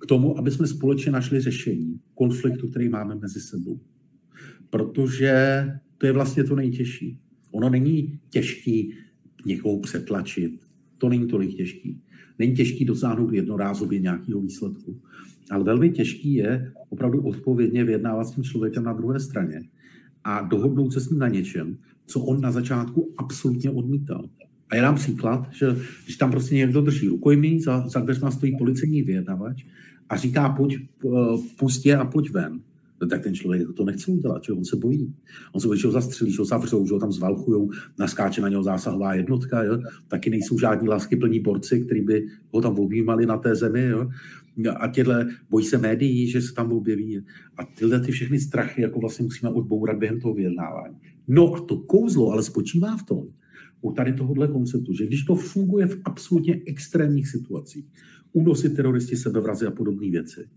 [0.00, 3.80] k tomu, aby jsme společně našli řešení konfliktu, který máme mezi sebou.
[4.70, 5.64] Protože
[5.98, 7.18] to je vlastně to nejtěžší.
[7.50, 8.94] Ono není těžký
[9.46, 10.60] někoho přetlačit,
[10.98, 12.00] to není tolik těžký.
[12.38, 14.96] Není těžký dosáhnout jednorázově nějakého výsledku.
[15.50, 19.62] Ale velmi těžký je opravdu odpovědně vyjednávat s tím člověkem na druhé straně
[20.24, 21.76] a dohodnout se s ním na něčem,
[22.06, 24.28] co on na začátku absolutně odmítal.
[24.70, 28.56] A já dám příklad, že když tam prostě někdo drží rukojmí, za, za dveřma stojí
[28.58, 29.64] policejní vyjednavač
[30.08, 31.08] a říká, pojď, eh,
[31.58, 32.60] pustě a pojď ven,
[33.00, 35.14] no tak ten člověk to nechce udělat, že on se bojí.
[35.52, 38.48] On se bojí, že ho zastřelí, že ho zavřou, že ho tam zvalchujou, naskáče na
[38.48, 39.78] něho zásahová jednotka, jo?
[40.08, 43.84] taky nejsou žádní lásky plní borci, kteří by ho tam objímali na té zemi.
[43.84, 44.08] Jo?
[44.76, 47.24] A těhle bojí se médií, že se tam objeví.
[47.56, 50.96] A tyhle ty všechny strachy jako vlastně musíme odbourat během toho vyjednávání.
[51.28, 53.22] No a to kouzlo ale spočívá v tom,
[53.80, 57.86] u tady tohohle konceptu, že když to funguje v absolutně extrémních situacích,
[58.32, 60.48] únosy teroristi, sebevrazy a podobné věci,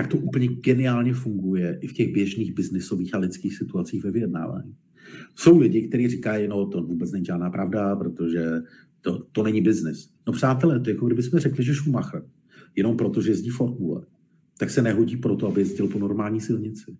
[0.00, 4.74] tak to úplně geniálně funguje i v těch běžných biznisových a lidských situacích ve vyjednávání.
[5.34, 8.62] Jsou lidi, kteří říkají, no to vůbec není žádná pravda, protože
[9.00, 10.10] to, to není biznis.
[10.26, 12.22] No přátelé, to je jako kdybychom řekli, že Schumacher,
[12.76, 14.06] jenom proto, že jezdí Formule,
[14.58, 16.96] tak se nehodí proto, aby jezdil po normální silnici.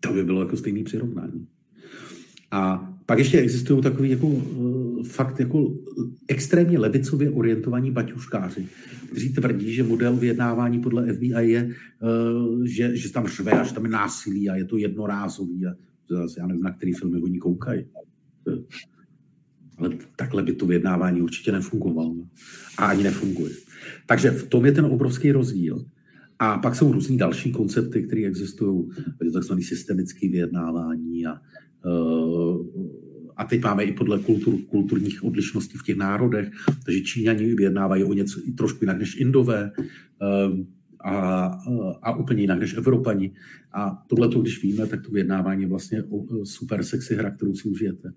[0.00, 1.46] To by bylo jako stejný přirovnání.
[2.50, 5.74] A pak ještě existují takový jako, uh, fakt jako
[6.28, 8.66] extrémně levicově orientovaní baťuškáři,
[9.10, 11.70] kteří tvrdí, že model vyjednávání podle FBI je,
[12.02, 15.66] uh, že, že tam řve a že tam je násilí a je to jednorázový.
[15.66, 15.70] A
[16.10, 17.84] zase já nevím, na který filmy oni koukají.
[19.78, 22.14] Ale takhle by to vyjednávání určitě nefungovalo.
[22.78, 23.52] A ani nefunguje.
[24.06, 25.84] Takže v tom je ten obrovský rozdíl.
[26.38, 28.88] A pak jsou různý další koncepty, které existují,
[29.32, 31.40] takzvané systemické vyjednávání a
[33.38, 36.50] a teď máme i podle kultur, kulturních odlišností v těch národech,
[36.84, 39.70] takže Číňani vyjednávají o něco trošku jinak než Indové
[40.20, 40.66] ehm,
[41.04, 41.44] a,
[42.02, 43.32] a úplně jinak než Evropani.
[43.72, 46.04] A tohle, když víme, tak to vyjednávání je vlastně
[46.44, 48.12] super sexy hra, kterou si užijete.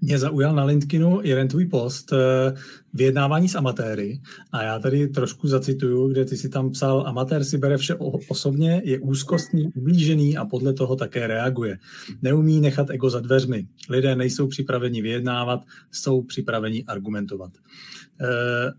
[0.00, 2.54] Mě zaujal na LinkedInu jeden tvůj post eh,
[2.94, 4.20] vyjednávání s amatéry
[4.52, 7.94] a já tady trošku zacituju, kde ty si tam psal, amatér si bere vše
[8.28, 11.78] osobně, je úzkostný, ublížený a podle toho také reaguje.
[12.22, 13.66] Neumí nechat ego za dveřmi.
[13.90, 17.52] Lidé nejsou připraveni vyjednávat, jsou připraveni argumentovat.
[18.20, 18.72] Eh,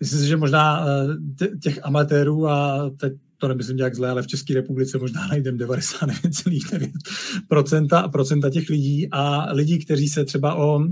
[0.00, 4.26] myslím si, že možná eh, těch amatérů a teď to nemyslím nějak zle, ale v
[4.26, 10.84] České republice možná najdeme 99,9% procenta těch lidí a lidí, kteří se třeba o e,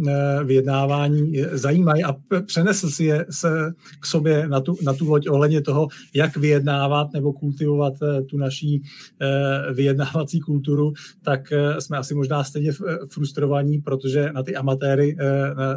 [0.45, 5.63] vyjednávání zajímají a přenesl si je se k sobě na tu, na tu loď ohledně
[5.63, 8.83] toho, jak vyjednávat nebo kultivovat e, tu naší
[9.21, 12.73] e, vyjednávací kulturu, tak jsme asi možná stejně
[13.11, 15.17] frustrovaní, protože na ty amatéry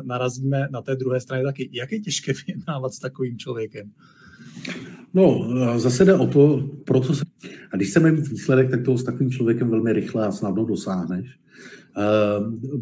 [0.03, 1.69] narazíme na té druhé straně taky.
[1.73, 3.91] Jak je těžké vyjednávat s takovým člověkem?
[5.13, 7.23] No, zase jde o to, pro co se...
[7.71, 11.39] A když chceme mít výsledek, tak toho s takovým člověkem velmi rychle a snadno dosáhneš.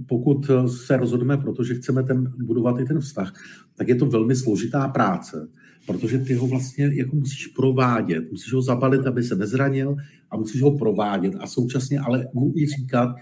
[0.07, 3.33] Pokud se rozhodneme, protože chceme ten, budovat i ten vztah,
[3.75, 5.47] tak je to velmi složitá práce,
[5.87, 9.95] protože ty ho vlastně jako musíš provádět, musíš ho zabalit, aby se nezranil
[10.31, 13.15] a musíš ho provádět a současně ale mu i říkat,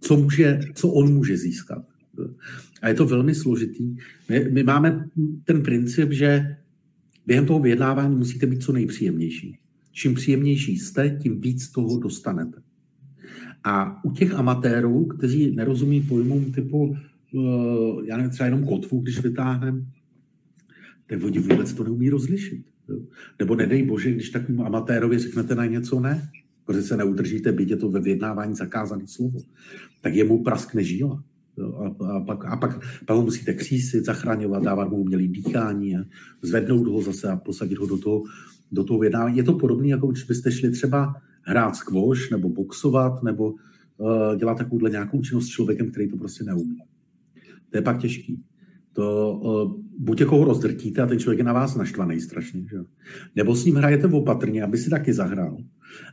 [0.00, 1.84] co, může, co on může získat.
[2.82, 3.96] A je to velmi složitý.
[4.28, 5.08] My, my máme
[5.44, 6.56] ten princip, že
[7.26, 9.58] během toho vyjednávání musíte být co nejpříjemnější.
[9.92, 12.62] Čím příjemnější jste, tím víc toho dostanete.
[13.64, 16.96] A u těch amatérů, kteří nerozumí pojmům typu,
[17.32, 19.84] uh, já nevím, třeba jenom kotvu, když vytáhneme,
[21.06, 22.66] tak oni vůbec to neumí rozlišit.
[23.38, 26.30] Nebo nedej bože, když takovým amatérovi řeknete na něco ne,
[26.66, 29.38] protože se neudržíte, byť je to ve vyjednávání zakázané slovo,
[30.00, 31.24] tak jemu praskne žíla.
[31.58, 36.04] A, a, pak, a pak, pak ho musíte křísit, zachraňovat, dávat mu umělý dýchání, a
[36.42, 38.22] zvednout ho zase a posadit ho do toho,
[38.72, 39.36] do toho vyjednávání.
[39.36, 44.58] Je to podobné, jako když byste šli třeba hrát skvoš nebo boxovat nebo uh, dělat
[44.58, 46.78] takovouhle nějakou činnost s člověkem, který to prostě neumí.
[47.70, 48.42] To je pak těžký.
[48.92, 52.78] To uh, buď jako ho rozdrtíte a ten člověk je na vás naštvaný strašně, že?
[53.36, 55.56] nebo s ním hrajete opatrně, aby si taky zahrál.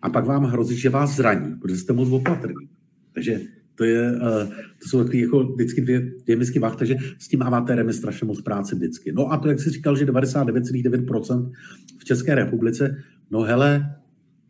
[0.02, 2.70] A pak vám hrozí, že vás zraní, protože jste moc opatrný.
[3.14, 3.42] Takže
[3.80, 7.44] to, je, uh, to jsou takové jako vždycky dvě, dvě misky vach, takže s tím
[7.44, 9.12] amatérem je strašně moc práce vždycky.
[9.12, 11.52] No a to, jak jsi říkal, že 99,9%
[12.00, 12.98] v České republice,
[13.32, 13.96] no hele,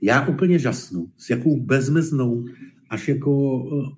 [0.02, 2.46] já úplně žasnu, s jakou bezmeznou,
[2.90, 3.90] až jako, uh,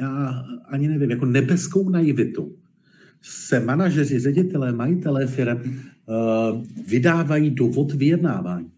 [0.00, 2.52] já ani nevím, jako nebeskou naivitou
[3.22, 8.70] se manažeři, ředitelé, majitelé firm uh, vydávají dovod vyjednávání.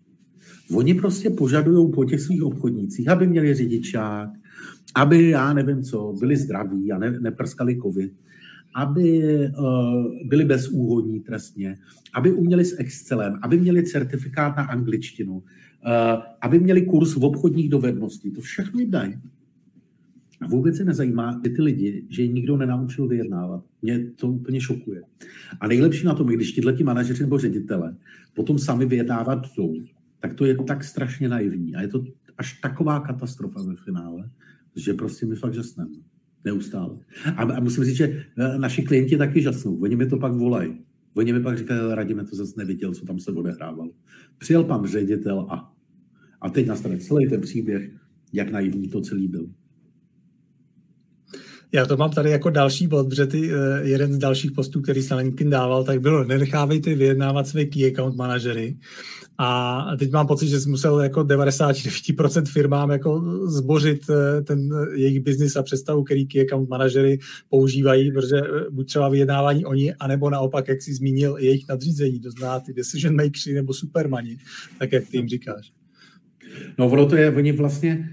[0.75, 4.31] Oni prostě požadují po těch svých obchodnících, aby měli řidičák,
[4.95, 8.13] aby, já nevím co, byli zdraví a ne, neprskali covid,
[8.75, 11.79] aby uh, byli bezúhodní trestně,
[12.15, 15.43] aby uměli s Excelem, aby měli certifikát na angličtinu, uh,
[16.43, 18.31] aby měli kurz v obchodních dovedností.
[18.31, 19.15] To všechno jim dají.
[20.41, 23.65] A vůbec se nezajímá i ty lidi, že nikdo nenaučil vyjednávat.
[23.83, 25.03] Mě to úplně šokuje.
[25.61, 27.97] A nejlepší na tom, když tihle manažeři nebo ředitele
[28.35, 29.75] potom sami vyjednávat jdou,
[30.21, 31.75] tak to je tak strašně naivní.
[31.75, 32.05] A je to
[32.39, 34.31] až taková katastrofa ve finále,
[34.77, 35.91] že prostě my fakt žasneme.
[36.45, 36.99] Neustále.
[37.37, 39.77] A, a musím říct, že e, naši klienti taky žasnou.
[39.81, 40.85] Oni mi to pak volají.
[41.15, 43.91] Oni mi pak říkají, radíme to zase neviděl, co tam se odehrávalo.
[44.39, 45.75] Přijel pan ředitel a,
[46.41, 47.91] a teď nastane celý ten příběh,
[48.33, 49.51] jak naivní to celý byl.
[51.75, 55.03] Já to mám tady jako další bod, protože ty, eh, jeden z dalších postů, který
[55.03, 58.77] se LinkedIn dával, tak bylo nenechávejte vyjednávat své key account manažery.
[59.39, 65.01] A teď mám pocit, že jsi musel jako 99% firmám jako zbořit eh, ten eh,
[65.01, 68.37] jejich biznis a představu, který key account manažery používají, protože
[68.71, 73.17] buď třeba vyjednávání oni, anebo naopak, jak jsi zmínil, jejich nadřízení, to znamená ty decision
[73.17, 74.39] makersi nebo supermani,
[74.79, 75.73] tak jak ty jim říkáš.
[76.79, 78.09] No ono to je, oni vlastně,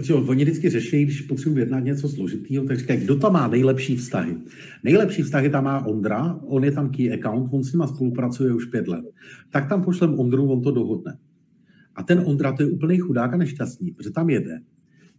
[0.00, 3.96] že oni vždycky řeší, když potřebují jednat něco složitého, tak říkají, kdo tam má nejlepší
[3.96, 4.36] vztahy.
[4.84, 8.64] Nejlepší vztahy tam má Ondra, on je tam key account, on s nima spolupracuje už
[8.64, 9.04] pět let.
[9.50, 11.18] Tak tam pošlem Ondru, on to dohodne.
[11.96, 14.60] A ten Ondra, to je úplný chudák a nešťastný, protože tam jede,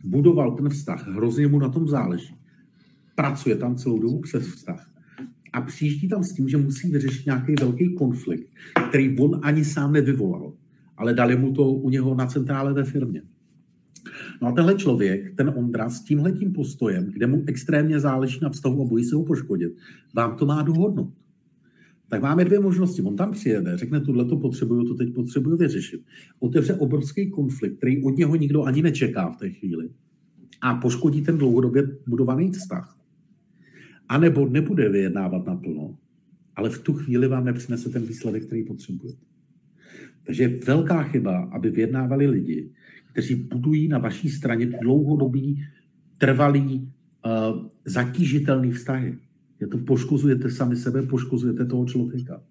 [0.04, 2.36] budoval ten vztah, hrozně mu na tom záleží.
[3.16, 4.90] Pracuje tam celou dobu přes vztah.
[5.54, 8.48] A přijíždí tam s tím, že musí vyřešit nějaký velký konflikt,
[8.90, 10.54] který on ani sám nevyvolal,
[10.98, 13.22] ale dali mu to u něho na centrále ve firmě.
[14.44, 18.82] No a tenhle člověk, ten Ondra, s tímhletím postojem, kde mu extrémně záleží na vztahu
[18.82, 19.74] a bojí se ho poškodit,
[20.16, 21.14] vám to má dohodnout.
[22.10, 23.02] Tak máme dvě možnosti.
[23.02, 26.02] On tam přijede, řekne, tuhle to potřebuju, to teď potřebuju vyřešit.
[26.40, 29.90] Otevře obrovský konflikt, který od něho nikdo ani nečeká v té chvíli
[30.62, 32.98] a poškodí ten dlouhodobě budovaný vztah.
[34.10, 35.98] A nebo nebude vyjednávat naplno,
[36.56, 39.20] ale v tu chvíli vám nepřinese ten výsledek, který potřebujete.
[40.26, 42.72] Takže je velká chyba, aby vyjednávali lidi,
[43.14, 45.64] kteří budují na vaší straně dlouhodobý,
[46.18, 46.90] trvalý,
[47.26, 49.18] uh, zatížitelný vztahy.
[49.62, 52.42] Je to poškozujete sami sebe, poškozujete toho člověka.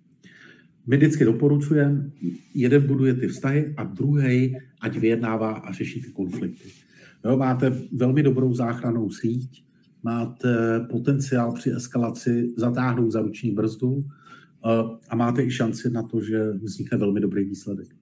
[0.86, 2.10] My vždycky doporučujeme,
[2.54, 6.68] jeden buduje ty vztahy a druhý ať vyjednává a řeší ty konflikty.
[7.24, 9.64] Jo, máte velmi dobrou záchranou síť,
[10.02, 14.04] máte potenciál při eskalaci zatáhnout za ruční brzdu uh,
[15.08, 18.01] a máte i šanci na to, že vznikne velmi dobrý výsledek.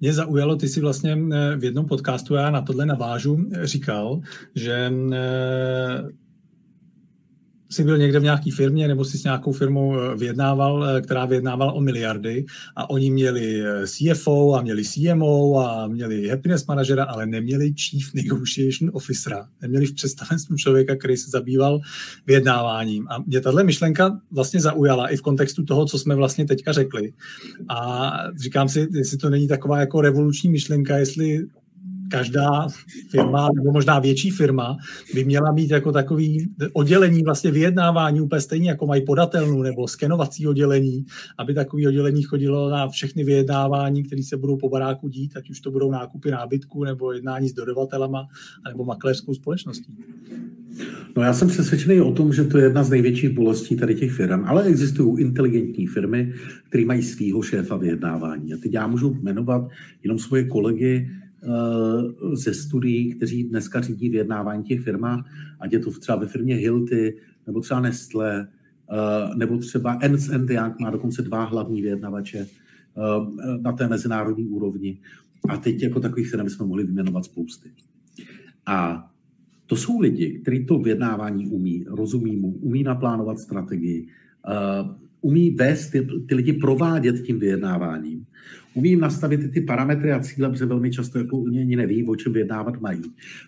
[0.00, 4.20] Mě zaujalo, ty si vlastně eh, v jednom podcastu, já na tohle navážu, říkal,
[4.54, 6.08] že eh,
[7.70, 11.24] jsi byl někde v nějaké firmě nebo si s nějakou firmou eh, vyjednával, eh, která
[11.24, 12.44] vyjednávala o miliardy
[12.76, 18.14] a oni měli eh, CFO a měli CMO a měli happiness managera, ale neměli chief
[18.14, 19.48] negotiation officera.
[19.62, 21.80] Neměli v představenstvu člověka, který se zabýval
[22.26, 23.06] vyjednáváním.
[23.08, 27.12] A mě tahle myšlenka vlastně zaujala i v kontextu toho, co jsme vlastně teďka řekli.
[27.68, 31.46] A říkám si, jestli to není taková jako revoluční myšlenka, jestli
[32.10, 32.68] každá
[33.10, 34.76] firma, nebo možná větší firma,
[35.14, 40.46] by měla mít jako takový oddělení vlastně vyjednávání úplně stejně, jako mají podatelnu nebo skenovací
[40.46, 41.04] oddělení,
[41.38, 45.60] aby takový oddělení chodilo na všechny vyjednávání, které se budou po baráku dít, ať už
[45.60, 48.26] to budou nákupy nábytku nebo jednání s dodavatelama
[48.68, 49.92] nebo makléřskou společností.
[51.16, 54.12] No já jsem přesvědčený o tom, že to je jedna z největších bolestí tady těch
[54.12, 56.32] firm, ale existují inteligentní firmy,
[56.68, 58.54] které mají svýho šéfa vyjednávání.
[58.54, 59.68] A teď já můžu jmenovat
[60.04, 61.10] jenom svoje kolegy,
[62.32, 65.24] ze studií, kteří dneska řídí vyjednávání těch firmách,
[65.60, 67.16] ať je to třeba ve firmě Hilty,
[67.46, 68.48] nebo třeba Nestle,
[68.92, 74.98] eh, nebo třeba Ernst Young má dokonce dva hlavní vyjednavače eh, na té mezinárodní úrovni.
[75.48, 77.70] A teď jako takových firm jsme mohli vyjmenovat spousty.
[78.66, 79.08] A
[79.68, 84.08] To jsou lidi, kteří to vyjednávání umí, rozumí mu, umí naplánovat strategii,
[85.20, 88.26] umí vést ty, ty lidi provádět tím vyjednáváním,
[88.74, 92.32] umí jim nastavit ty parametry a cíle, protože velmi často jako ani neví, o čem
[92.32, 93.02] vyjednávat mají.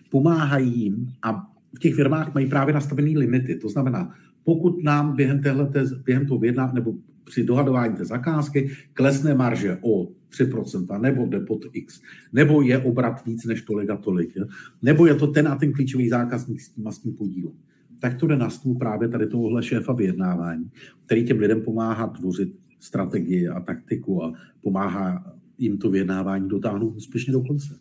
[0.09, 3.55] Pomáhají jim a v těch firmách mají právě nastavené limity.
[3.55, 4.13] To znamená,
[4.43, 6.93] pokud nám během, téhleté, během toho vyjednávání nebo
[7.23, 12.01] při dohadování té zakázky klesne marže o 3%, nebo jde pod X,
[12.33, 14.37] nebo je obrat víc než tolik a tolik,
[14.81, 17.53] nebo je to ten a ten klíčový zákazník s tím tím podílem.
[17.99, 20.69] Tak to jde na stůl právě tady tohohle šéfa vyjednávání,
[21.05, 27.33] který těm lidem pomáhá tvořit strategii a taktiku a pomáhá jim to vyjednávání dotáhnout úspěšně
[27.33, 27.79] do konce.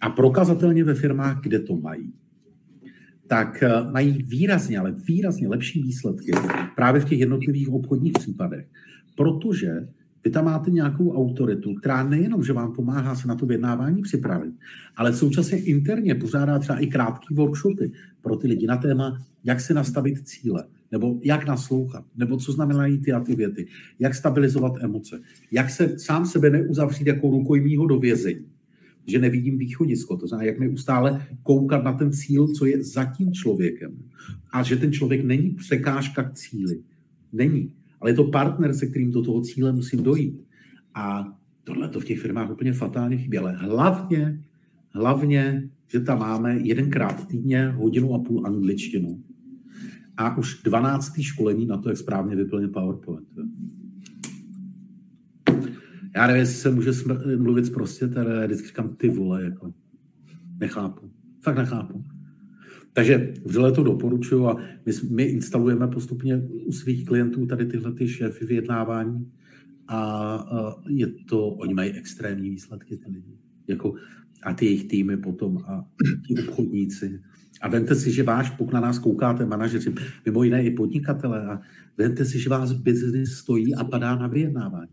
[0.00, 2.12] A prokazatelně ve firmách, kde to mají,
[3.26, 6.32] tak eh, mají výrazně, ale výrazně lepší výsledky
[6.76, 8.66] právě v těch jednotlivých obchodních případech,
[9.16, 9.88] protože
[10.24, 14.54] vy tam máte nějakou autoritu, která nejenom, že vám pomáhá se na to vyjednávání připravit,
[14.96, 19.74] ale současně interně pořádá třeba i krátké workshopy pro ty lidi na téma, jak si
[19.74, 23.66] nastavit cíle, nebo jak naslouchat, nebo co znamenají ty a ty věty,
[23.98, 25.20] jak stabilizovat emoce,
[25.50, 28.46] jak se sám sebe neuzavřít jako rukojmího do vězení,
[29.06, 33.32] že nevidím východisko, to znamená, jak neustále koukat na ten cíl, co je za tím
[33.32, 33.96] člověkem.
[34.52, 36.82] A že ten člověk není překážka k cíli.
[37.32, 37.72] Není.
[38.00, 40.44] Ale je to partner, se kterým do toho cíle musím dojít.
[40.94, 43.38] A tohle to v těch firmách úplně fatálně chybí.
[43.38, 44.44] Ale hlavně,
[44.90, 49.22] hlavně, že tam máme jedenkrát týdně hodinu a půl angličtinu
[50.16, 51.12] a už 12.
[51.20, 53.28] školení na to, jak správně vyplnit PowerPoint.
[56.16, 59.72] Já nevím, jestli se může smr- mluvit prostě, ale já vždycky říkám ty vole, jako
[60.60, 61.10] nechápu.
[61.40, 62.04] Fakt nechápu.
[62.92, 64.56] Takže vřele to doporučuji a
[64.86, 69.32] my, my instalujeme postupně u svých klientů tady tyhle ty šéfy vyjednávání
[69.88, 69.98] a,
[70.34, 73.38] a je to, oni mají extrémní výsledky ty lidi.
[73.68, 73.94] Jako,
[74.42, 75.84] a ty jejich týmy potom a
[76.26, 77.20] ti obchodníci.
[77.62, 79.94] A vemte si, že váš, pokud na nás koukáte, manažeři,
[80.26, 81.60] mimo jiné i podnikatele, a
[81.98, 84.90] vemte si, že vás biznis stojí a padá na vyjednávání.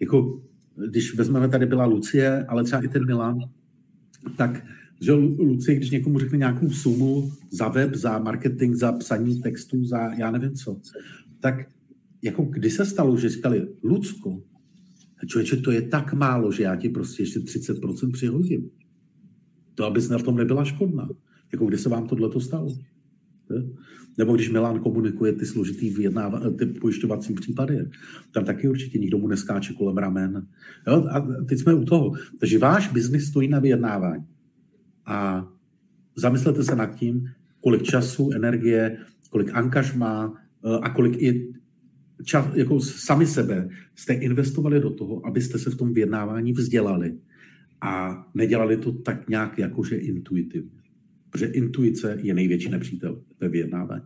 [0.00, 0.42] Jako,
[0.88, 3.38] když vezmeme, tady byla Lucie, ale třeba i ten Milan,
[4.36, 4.64] tak
[5.00, 10.14] že Luci, když někomu řekne nějakou sumu za web, za marketing, za psaní textů, za
[10.14, 10.80] já nevím co,
[11.40, 11.54] tak
[12.22, 14.42] jako kdy se stalo, že říkali, Lucko,
[15.26, 18.70] člověče, to je tak málo, že já ti prostě ještě 30% přihodím.
[19.74, 21.08] To, abys na tom nebyla škodná.
[21.52, 22.76] Jako kdy se vám tohle to stalo?
[24.18, 27.78] Nebo když Milan komunikuje ty složitý vyjednáva, ty pojišťovací případy,
[28.30, 30.46] tam taky určitě nikdo mu neskáče kolem ramen.
[30.86, 31.06] Jo?
[31.10, 32.12] A teď jsme u toho.
[32.40, 34.26] Takže váš biznis stojí na vyjednávání
[35.06, 35.48] a
[36.16, 37.28] zamyslete se nad tím,
[37.60, 38.98] kolik času, energie,
[39.30, 40.34] kolik angažma
[40.64, 41.52] eh, a kolik i
[42.24, 47.18] čas, jako sami sebe jste investovali do toho, abyste se v tom vyjednávání vzdělali
[47.80, 50.77] a nedělali to tak nějak jakože intuitivně.
[51.30, 54.02] Protože intuice je největší nepřítel ve vyjednávání.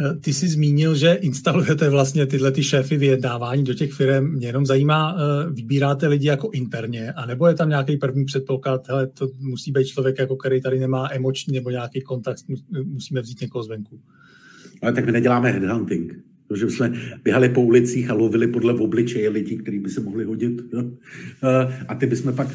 [0.00, 4.32] Eh, ty jsi zmínil, že instalujete vlastně tyhle ty šéfy vyjednávání do těch firm.
[4.32, 9.06] Mě jenom zajímá, eh, vybíráte lidi jako interně, anebo je tam nějaký první předpoklad, hele,
[9.06, 12.38] to musí být člověk, jako který tady nemá emoční nebo nějaký kontakt,
[12.84, 14.00] musíme vzít někoho zvenku.
[14.82, 16.12] Ale tak my neděláme headhunting.
[16.48, 16.92] Protože jsme
[17.24, 20.62] běhali po ulicích a lovili podle obličeje lidí, kteří by se mohli hodit.
[20.72, 20.90] Jo?
[21.44, 22.48] Eh, a ty bychom pak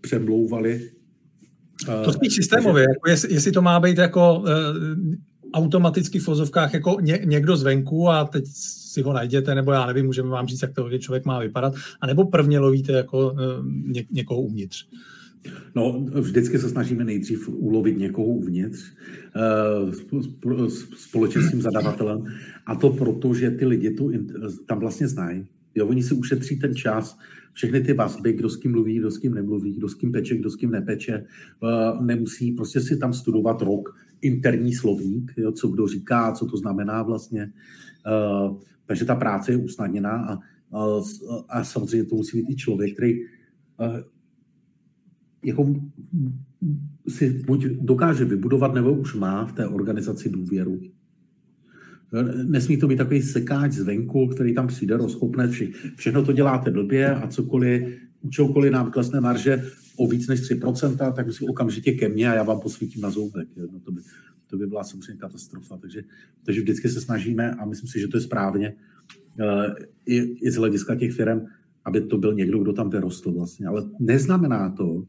[0.00, 0.90] přemlouvali.
[2.04, 4.44] To spíš systémově, jako jestli, jestli to má být jako
[5.54, 8.44] automaticky v fozovkách jako ně, někdo zvenku a teď
[8.94, 12.06] si ho najděte, nebo já nevím, můžeme vám říct, jak to člověk má vypadat, a
[12.06, 13.62] nebo prvně lovíte jako eh,
[13.92, 14.86] ně, někoho uvnitř.
[15.74, 18.78] No, vždycky se snažíme nejdřív ulovit někoho uvnitř
[20.44, 22.24] uh, společně s tím zadavatelem
[22.66, 24.12] a to proto, že ty lidi tu
[24.66, 25.46] tam vlastně znají.
[25.74, 27.18] Jo, oni si ušetří ten čas,
[27.52, 30.36] všechny ty vazby, kdo s kým mluví, kdo s kým nemluví, kdo s kým peče,
[30.36, 31.24] kdo s kým nepeče,
[31.62, 36.56] uh, nemusí prostě si tam studovat rok interní slovník, jo, co kdo říká, co to
[36.56, 37.52] znamená vlastně.
[38.06, 40.32] Uh, takže ta práce je usnadněná a,
[40.78, 41.00] a,
[41.48, 43.20] a samozřejmě to musí být i člověk, který
[45.44, 45.74] jako
[47.08, 50.80] si buď dokáže vybudovat, nebo už má v té organizaci důvěru.
[52.44, 57.14] Nesmí to být takový sekáč zvenku, který tam přijde, rozchopne vše, všechno to děláte blbě
[57.14, 57.82] a cokoliv,
[58.30, 59.64] čokoliv nám klesne marže
[59.96, 63.48] o víc než 3%, tak musí okamžitě ke mně a já vám posvítím na zoubek.
[63.72, 64.00] No to, by,
[64.46, 65.76] to by byla samozřejmě katastrofa.
[65.76, 66.02] Takže,
[66.44, 68.74] takže vždycky se snažíme a myslím si, že to je správně
[69.40, 69.74] eh,
[70.06, 71.40] i, i z hlediska těch firm,
[71.84, 73.66] aby to byl někdo, kdo tam vyrostl vlastně.
[73.66, 75.06] Ale neznamená to,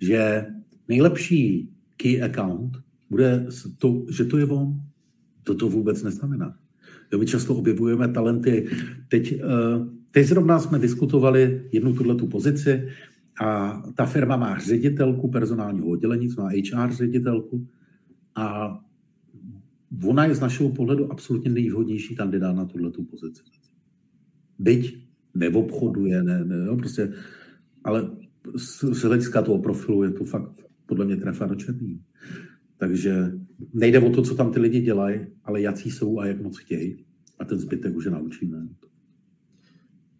[0.00, 0.46] že
[0.88, 2.76] nejlepší key account
[3.10, 3.46] bude
[3.78, 4.80] to, že to je on.
[5.46, 6.56] To to vůbec neznamená.
[7.12, 8.68] Jo, my často objevujeme talenty.
[9.08, 12.88] Teď, uh, teď zrovna jsme diskutovali jednu tuhle tu pozici
[13.44, 17.68] a ta firma má ředitelku personálního oddělení, má HR ředitelku
[18.34, 18.78] a
[20.04, 23.42] ona je z našeho pohledu absolutně nejvhodnější kandidát na tuhle pozici.
[24.58, 27.12] Byť neobchoduje, ne, ne, no, prostě,
[27.84, 28.10] ale
[28.56, 30.52] z, z hlediska toho profilu je to fakt
[30.86, 32.02] podle mě trefa do černý.
[32.78, 33.32] Takže
[33.74, 37.04] nejde o to, co tam ty lidi dělají, ale jaký jsou a jak moc chtějí.
[37.38, 38.58] A ten zbytek už je naučíme.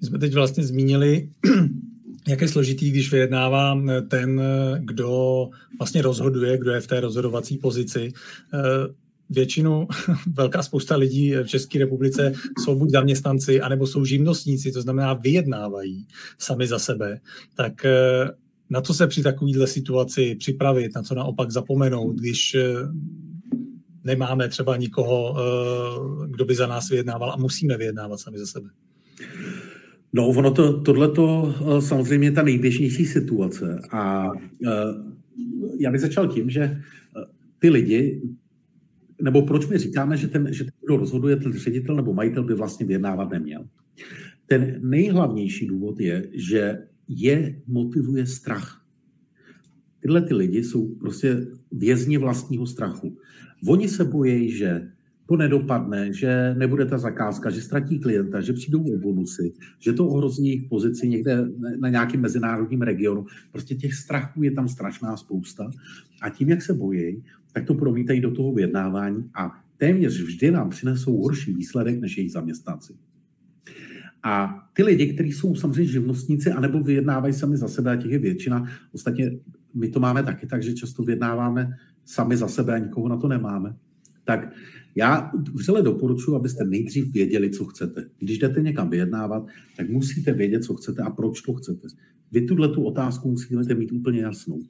[0.00, 1.30] My jsme teď vlastně zmínili,
[2.28, 4.42] jak je složitý, když vyjednává ten,
[4.78, 8.12] kdo vlastně rozhoduje, kdo je v té rozhodovací pozici.
[9.30, 9.88] Většinu,
[10.32, 12.32] velká spousta lidí v České republice
[12.64, 16.06] jsou buď zaměstnanci, anebo jsou živnostníci, to znamená vyjednávají
[16.38, 17.20] sami za sebe.
[17.54, 17.86] Tak
[18.70, 22.62] na co se při takovéhle situaci připravit, na co naopak zapomenout, když eh,
[24.04, 28.68] nemáme třeba nikoho, eh, kdo by za nás vyjednával a musíme vyjednávat sami za sebe.
[30.12, 33.80] No, ono to, tohle to eh, samozřejmě je ta nejběžnější situace.
[33.92, 34.30] A
[35.78, 36.80] já bych začal tím, že
[37.58, 38.22] ty lidi,
[39.22, 42.54] nebo proč my říkáme, že ten, že ten, kdo rozhoduje, ten ředitel nebo majitel by
[42.54, 43.64] vlastně vyjednávat neměl.
[44.46, 48.86] Ten nejhlavnější důvod je, že je motivuje strach.
[50.00, 53.16] Tyhle ty lidi jsou prostě vězni vlastního strachu.
[53.68, 54.88] Oni se bojí, že
[55.28, 60.08] to nedopadne, že nebude ta zakázka, že ztratí klienta, že přijdou o bonusy, že to
[60.08, 61.48] ohrozí jejich pozici někde
[61.80, 63.26] na nějakém mezinárodním regionu.
[63.52, 65.70] Prostě těch strachů je tam strašná spousta.
[66.22, 70.70] A tím, jak se bojí, tak to promítají do toho vyjednávání a téměř vždy nám
[70.70, 72.92] přinesou horší výsledek než jejich zaměstnanci.
[74.26, 78.18] A ty lidi, kteří jsou samozřejmě živnostníci, anebo vyjednávají sami za sebe, a těch je
[78.18, 79.30] většina, ostatně
[79.74, 83.28] my to máme taky tak, že často vyjednáváme sami za sebe a nikoho na to
[83.28, 83.76] nemáme,
[84.24, 84.52] tak
[84.94, 88.04] já vřele doporučuji, abyste nejdřív věděli, co chcete.
[88.18, 89.46] Když jdete někam vyjednávat,
[89.76, 91.88] tak musíte vědět, co chcete a proč to chcete.
[92.32, 94.62] Vy tuhle tu otázku musíte mít úplně jasnou.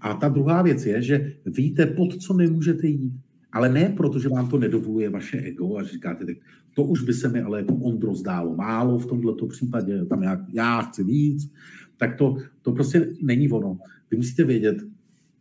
[0.00, 3.12] A ta druhá věc je, že víte, pod co nemůžete jít.
[3.52, 6.36] Ale ne proto, že vám to nedovoluje vaše ego a říkáte, tak
[6.78, 10.46] to už by se mi ale jako Ondro zdálo málo v tomto případě, tam já,
[10.52, 11.52] já chci víc,
[11.96, 13.78] tak to, to prostě není ono.
[14.10, 14.76] Vy musíte vědět,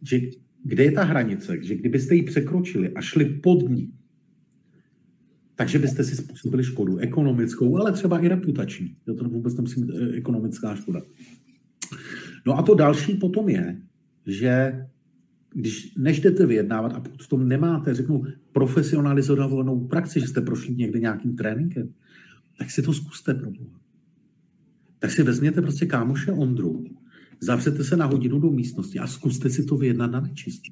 [0.01, 0.19] že
[0.63, 3.93] kde je ta hranice, že kdybyste ji překročili a šli pod ní,
[5.55, 8.95] takže byste si způsobili škodu ekonomickou, ale třeba i reputační.
[9.07, 11.01] Jo, to vůbec nemusí být eh, ekonomická škoda.
[12.45, 13.81] No a to další potom je,
[14.25, 14.85] že
[15.53, 20.75] když než jdete vyjednávat a pokud v tom nemáte, řeknu, profesionalizovanou praxi, že jste prošli
[20.75, 21.93] někde nějakým tréninkem,
[22.57, 23.51] tak si to zkuste pro
[24.99, 26.85] Tak si vezměte prostě kámoše Ondru,
[27.39, 30.71] zavřete se na hodinu do místnosti a zkuste si to vyjednat na nečistě.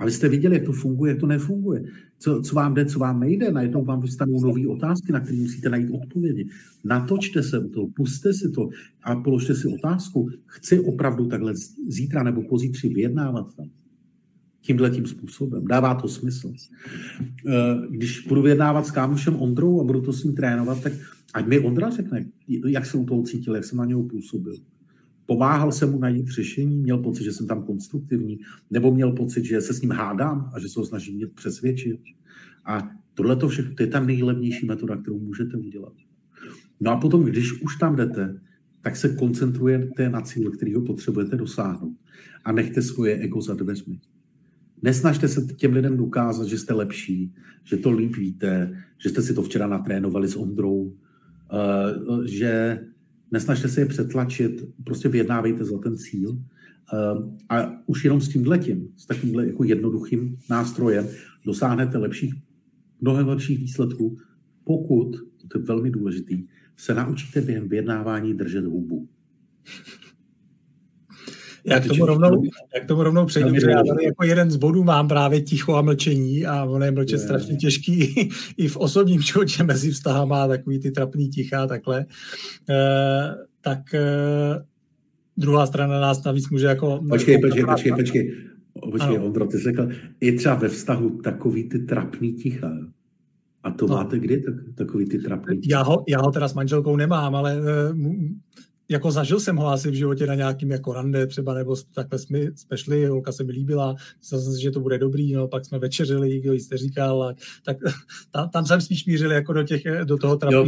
[0.00, 1.84] A vy jste viděli, jak to funguje, jak to nefunguje.
[2.18, 5.68] Co, co vám jde, co vám nejde, najednou vám vystanou nové otázky, na které musíte
[5.68, 6.48] najít odpovědi.
[6.84, 8.68] Natočte se u toho, puste si to
[9.02, 10.28] a položte si otázku.
[10.46, 11.54] Chci opravdu takhle
[11.88, 13.66] zítra nebo pozítří vyjednávat tam.
[14.60, 15.64] Tímhle tím způsobem.
[15.66, 16.52] Dává to smysl.
[17.22, 17.52] Eh,
[17.90, 20.92] když budu vyjednávat s kámošem Ondrou a budu to s ním trénovat, tak
[21.34, 22.26] ať mi Ondra řekne,
[22.66, 24.54] jak se u toho cítil, jak jsem na něho působil.
[25.30, 28.38] Pomáhal jsem mu najít řešení, měl pocit, že jsem tam konstruktivní,
[28.70, 32.00] nebo měl pocit, že se s ním hádám a že se ho snažím mě přesvědčit.
[32.66, 35.92] A tohle to všechno, to je ta nejlevnější metoda, kterou můžete udělat.
[36.80, 38.40] No a potom, když už tam jdete,
[38.80, 41.96] tak se koncentrujete na cíl, který ho potřebujete dosáhnout.
[42.44, 44.00] A nechte svoje ego za dveřmi.
[44.82, 49.34] Nesnažte se těm lidem dokázat, že jste lepší, že to líp víte, že jste si
[49.34, 50.92] to včera natrénovali s Ondrou,
[51.52, 52.80] eh, že
[53.30, 56.38] nesnažte se je přetlačit, prostě vyjednávejte za ten cíl.
[56.92, 61.08] Ehm, a už jenom s tím letím, s takovýmhle jako jednoduchým nástrojem,
[61.44, 62.34] dosáhnete lepších,
[63.00, 64.18] mnohem lepších výsledků,
[64.64, 65.16] pokud,
[65.48, 69.08] to je velmi důležitý, se naučíte během vyjednávání držet hubu.
[71.64, 72.42] Já k tomu rovnou,
[72.74, 75.74] já k tomu rovnou přejdu, že já tady jako jeden z bodů mám právě ticho
[75.74, 77.24] a mlčení a ono je mlčet je.
[77.24, 82.06] strašně těžký i v osobním životě mezi vztahama, takový ty trapný ticha takhle.
[82.70, 82.76] E,
[83.60, 84.00] tak e,
[85.36, 87.00] druhá strana nás navíc může jako...
[87.08, 88.34] Počkej, počkej, počkej, počkej.
[88.90, 89.88] Počkej, Ondro, ty jsi řekl,
[90.20, 92.70] je třeba ve vztahu takový ty trapný ticha.
[93.62, 93.96] A to no.
[93.96, 95.78] máte kdy, tak, takový ty trapný ticha?
[95.78, 97.98] Já ho, já ho teda s manželkou nemám, ale uh,
[98.90, 102.38] jako zažil jsem ho asi v životě na nějakým jako rande třeba, nebo takhle jsme,
[102.38, 105.64] jsme šli, holka se mi líbila, myslel jsem si, že to bude dobrý, no, pak
[105.64, 107.34] jsme večeřili, kdo jste říkal, a,
[107.64, 107.76] tak
[108.30, 110.64] tam, tam jsem spíš mířil jako do, těch, do toho trapního,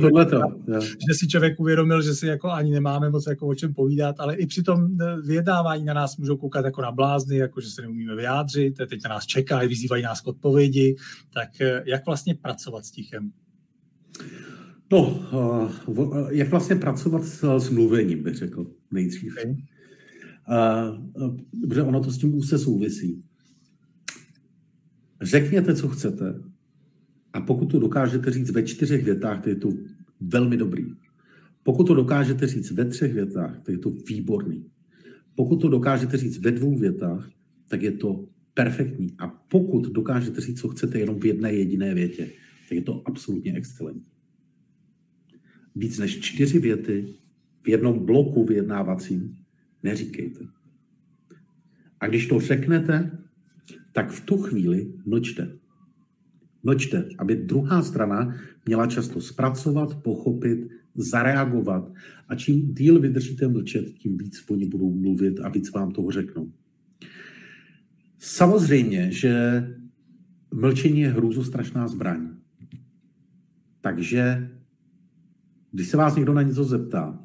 [0.80, 4.36] že si člověk uvědomil, že si jako ani nemáme moc jako o čem povídat, ale
[4.36, 7.82] i při tom eh, vyjednávání na nás můžou koukat jako na blázny, jako že se
[7.82, 10.96] neumíme vyjádřit, teď na nás čekají, vyzývají nás k odpovědi,
[11.34, 13.32] tak eh, jak vlastně pracovat s tichem?
[14.92, 15.20] No,
[16.30, 19.36] jak vlastně pracovat s, s mluvením, bych řekl nejdřív.
[19.38, 19.56] Okay.
[21.68, 23.22] protože ono to s tím úzce souvisí.
[25.22, 26.42] Řekněte, co chcete,
[27.32, 29.68] a pokud to dokážete říct ve čtyřech větách, to je to
[30.20, 30.86] velmi dobrý.
[31.62, 34.66] Pokud to dokážete říct ve třech větách, tak je to výborný.
[35.34, 37.30] Pokud to dokážete říct ve dvou větách,
[37.68, 39.14] tak je to perfektní.
[39.18, 42.30] A pokud dokážete říct, co chcete jenom v jedné jediné větě,
[42.68, 44.11] tak je to absolutně excelentní.
[45.76, 47.14] Víc než čtyři věty
[47.62, 49.36] v jednom bloku vyjednávacím
[49.82, 50.44] neříkejte.
[52.00, 53.18] A když to řeknete,
[53.92, 55.58] tak v tu chvíli mlčte.
[56.62, 61.92] Mlčte, aby druhá strana měla často zpracovat, pochopit, zareagovat.
[62.28, 66.52] A čím díl vydržíte mlčet, tím víc oni budou mluvit a víc vám toho řeknou.
[68.18, 69.64] Samozřejmě, že
[70.54, 72.28] mlčení je hrůzostrašná zbraň.
[73.80, 74.50] Takže
[75.72, 77.18] když se vás někdo na něco zeptá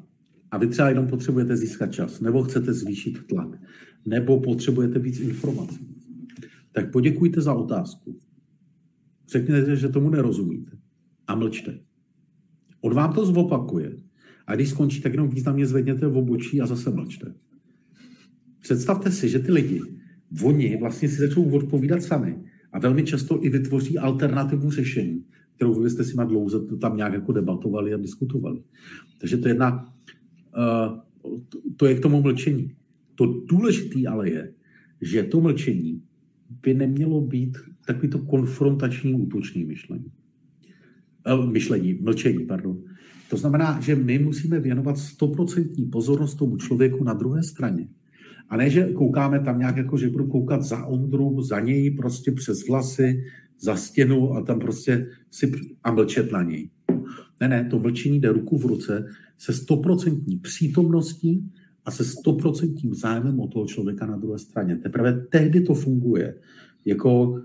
[0.50, 3.48] a vy třeba jenom potřebujete získat čas, nebo chcete zvýšit tlak,
[4.06, 5.96] nebo potřebujete víc informací,
[6.72, 8.18] tak poděkujte za otázku.
[9.32, 10.70] Řekněte, že tomu nerozumíte
[11.26, 11.78] a mlčte.
[12.80, 13.96] On vám to zopakuje.
[14.46, 17.34] A když skončí, tak jenom významně zvedněte v obočí a zase mlčte.
[18.60, 19.82] Představte si, že ty lidi,
[20.42, 22.38] oni vlastně si začnou odpovídat sami
[22.72, 25.24] a velmi často i vytvoří alternativu řešení,
[25.58, 28.62] kterou vy jste si na dlouze tam nějak jako debatovali a diskutovali.
[29.20, 29.92] Takže to je jedna,
[30.58, 30.98] uh,
[31.76, 32.70] to je k tomu mlčení.
[33.14, 34.52] To důležité ale je,
[35.00, 36.02] že to mlčení
[36.62, 40.12] by nemělo být takový to konfrontační útoční myšlení.
[41.26, 42.82] Uh, myšlení, mlčení, pardon.
[43.30, 47.88] To znamená, že my musíme věnovat stoprocentní pozornost tomu člověku na druhé straně.
[48.48, 52.32] A ne, že koukáme tam nějak jako, že budu koukat za Ondru, za něj prostě
[52.32, 53.24] přes vlasy,
[53.60, 55.52] za stěnu a tam prostě si
[55.84, 56.70] a mlčet na něj.
[57.40, 59.08] Ne, ne, to mlčení jde ruku v ruce
[59.38, 61.52] se stoprocentní přítomností
[61.84, 64.76] a se stoprocentním zájmem o toho člověka na druhé straně.
[64.76, 66.34] Teprve tehdy to funguje
[66.84, 67.42] jako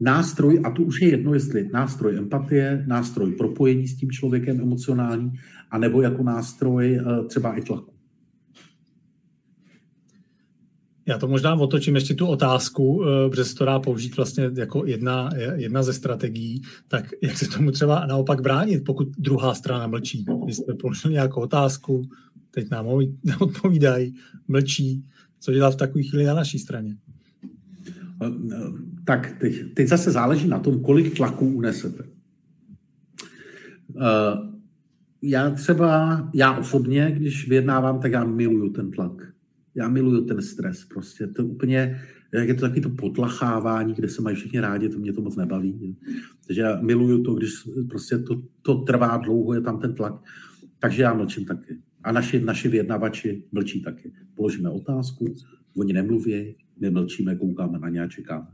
[0.00, 5.32] nástroj, a to už je jedno, jestli nástroj empatie, nástroj propojení s tím člověkem emocionální,
[5.70, 7.99] anebo jako nástroj eh, třeba i tlaku.
[11.06, 14.86] Já to možná otočím ještě tu otázku, eh, protože se to dá použít vlastně jako
[14.86, 20.24] jedna, jedna ze strategií, tak jak se tomu třeba naopak bránit, pokud druhá strana mlčí.
[20.44, 22.08] Když jste položili nějakou otázku,
[22.50, 22.86] teď nám
[23.24, 24.14] neodpovídají,
[24.48, 25.04] mlčí,
[25.40, 26.96] co dělat v takové chvíli na naší straně?
[28.22, 28.30] Eh,
[29.04, 32.04] tak teď, teď zase záleží na tom, kolik tlaků unesete.
[33.96, 34.50] Eh,
[35.22, 39.12] já třeba, já osobně, když vyjednávám, tak já miluju ten tlak
[39.74, 41.26] já miluju ten stres prostě.
[41.26, 42.00] To úplně,
[42.32, 45.36] jak je to taky to potlachávání, kde se mají všichni rádi, to mě to moc
[45.36, 45.96] nebaví.
[46.46, 47.52] Takže já miluju to, když
[47.88, 50.14] prostě to, to trvá dlouho, je tam ten tlak.
[50.78, 51.78] Takže já mlčím taky.
[52.04, 54.12] A naši, naši vyjednavači mlčí taky.
[54.34, 55.34] Položíme otázku,
[55.76, 58.46] oni nemluví, my mlčíme, koukáme na ně a čekáme.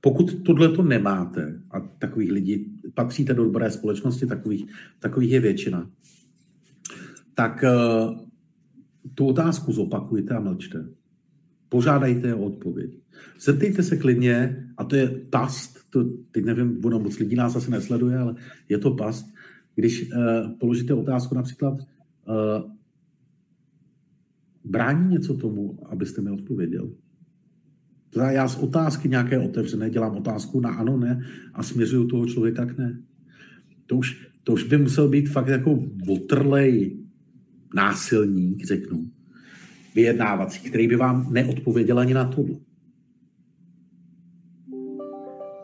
[0.00, 4.66] Pokud tohle to nemáte, a takových lidí, patříte do dobré společnosti, takových,
[4.98, 5.90] takových je většina,
[7.34, 7.70] tak eh,
[9.14, 10.88] tu otázku zopakujte a mlčte.
[11.68, 12.98] Požádejte o odpověď.
[13.40, 17.70] Zeptejte se klidně, a to je past, to, teď nevím, ono moc lidí nás asi
[17.70, 18.34] nesleduje, ale
[18.68, 19.26] je to past,
[19.74, 22.70] když uh, položíte otázku například, uh,
[24.64, 26.90] brání něco tomu, abyste mi odpověděl?
[28.14, 31.20] Znamená, já z otázky nějaké otevřené dělám otázku na ano, ne
[31.54, 33.02] a směřuju toho člověka k ne.
[33.86, 36.99] To už, to už by musel být fakt jako otrlej
[37.74, 39.10] násilník, řeknu,
[39.94, 42.56] vyjednávací, který by vám neodpověděl ani na tohle.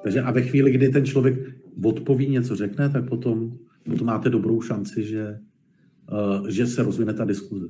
[0.03, 1.39] Takže a ve chvíli, kdy ten člověk
[1.85, 5.39] odpoví něco řekne, tak potom, potom máte dobrou šanci, že,
[6.13, 7.67] uh, že se rozvine ta diskuze.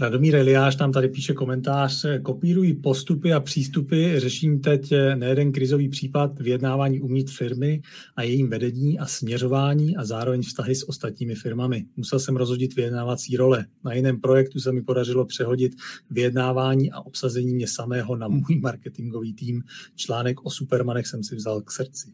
[0.00, 2.06] Radomír Eliáš nám tady píše komentář.
[2.22, 4.18] Kopírují postupy a přístupy.
[4.18, 7.82] Řeším teď nejeden krizový případ vyjednávání uvnitř firmy
[8.16, 11.84] a jejím vedení a směřování a zároveň vztahy s ostatními firmami.
[11.96, 13.66] Musel jsem rozhodit vyjednávací role.
[13.84, 15.72] Na jiném projektu se mi podařilo přehodit
[16.10, 19.62] vyjednávání a obsazení mě samého na můj marketingový tým.
[19.96, 22.12] Článek o Supermanech jsem si vzal k srdci.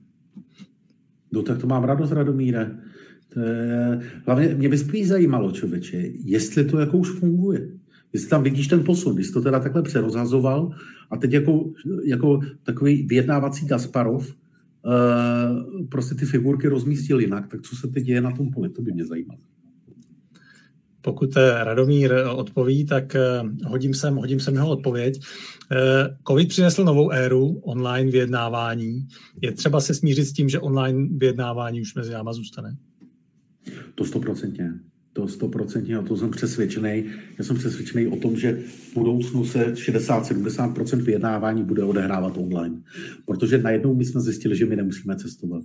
[1.33, 2.71] No tak to mám radost, Radomíre.
[3.43, 7.69] Je, hlavně mě by spíš zajímalo, člověče, jestli to jako už funguje.
[8.13, 10.71] Jestli tam vidíš ten posun, když to teda takhle přerozhazoval
[11.11, 11.71] a teď jako,
[12.05, 14.35] jako takový vyjednávací Gasparov
[14.85, 18.83] uh, prostě ty figurky rozmístil jinak, tak co se teď děje na tom poli, to
[18.83, 19.41] by mě zajímalo.
[21.01, 23.17] Pokud Radomír odpoví, tak
[23.67, 25.21] hodím sem, hodím sem jeho odpověď.
[26.29, 29.07] Covid přinesl novou éru online vyjednávání.
[29.43, 32.77] Je třeba se smířit s tím, že online vyjednávání už mezi náma zůstane?
[33.95, 34.73] To stoprocentně.
[35.13, 37.05] To stoprocentně, o to jsem přesvědčený.
[37.39, 42.83] Já jsem přesvědčený o tom, že v budoucnu se 60-70% vyjednávání bude odehrávat online.
[43.27, 45.63] Protože najednou my jsme zjistili, že my nemusíme cestovat.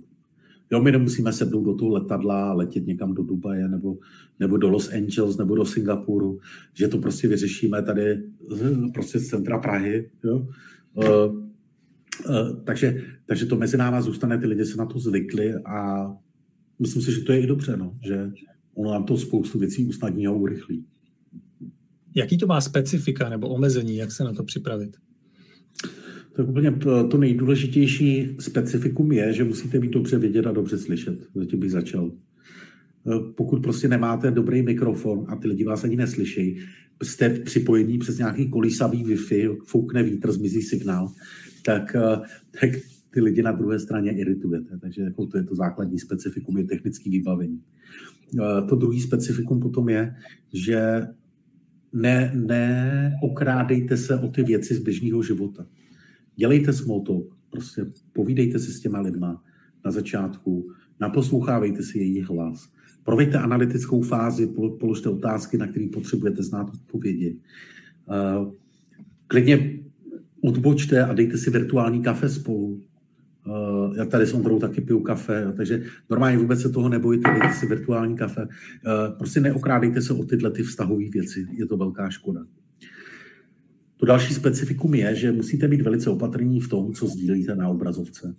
[0.72, 3.98] Jo, my nemusíme sednout do toho letadla a letět někam do Dubaje nebo,
[4.40, 6.40] nebo do Los Angeles nebo do Singapuru,
[6.74, 8.22] že to prostě vyřešíme tady
[8.94, 10.10] prostě z centra Prahy.
[10.24, 10.46] Jo?
[10.94, 16.06] Uh, uh, takže, takže to mezi náma zůstane, ty lidi se na to zvykli a
[16.80, 18.30] myslím si, že to je i dobře, no, že
[18.74, 20.84] ono nám to spoustu věcí usnadní a urychlí.
[22.14, 24.96] Jaký to má specifika nebo omezení, jak se na to připravit?
[26.36, 26.72] Tak úplně
[27.10, 31.26] to nejdůležitější specifikum je, že musíte být dobře vědět a dobře slyšet.
[31.34, 32.12] Zatím bych začal.
[33.34, 36.58] Pokud prostě nemáte dobrý mikrofon a ty lidi vás ani neslyší,
[37.02, 41.12] jste připojení přes nějaký kolísavý Wi-Fi, foukne vítr, zmizí signál,
[41.64, 41.96] tak,
[42.60, 42.70] tak
[43.10, 44.78] ty lidi na druhé straně iritujete.
[44.78, 47.62] Takže jako to je to základní specifikum, je technický vybavení.
[48.68, 50.14] To druhý specifikum potom je,
[50.52, 51.06] že
[51.92, 55.66] ne, neokrádejte se o ty věci z běžného života
[56.40, 59.42] dělejte small talk, prostě povídejte si s těma lidma
[59.84, 62.72] na začátku, naposlouchávejte si jejich hlas,
[63.04, 64.46] proveďte analytickou fázi,
[64.80, 67.36] položte otázky, na které potřebujete znát odpovědi.
[68.06, 68.52] Uh,
[69.26, 69.80] klidně
[70.40, 72.82] odbočte a dejte si virtuální kafe spolu.
[73.46, 77.54] Uh, já tady s Ondrou taky piju kafe, takže normálně vůbec se toho nebojte, dejte
[77.54, 78.42] si virtuální kafe.
[78.42, 78.48] Uh,
[79.18, 82.40] prostě neokrádejte se o tyhle ty vztahové věci, je to velká škoda.
[83.96, 88.34] To další specifikum je, že musíte být velice opatrní v tom, co sdílíte na obrazovce.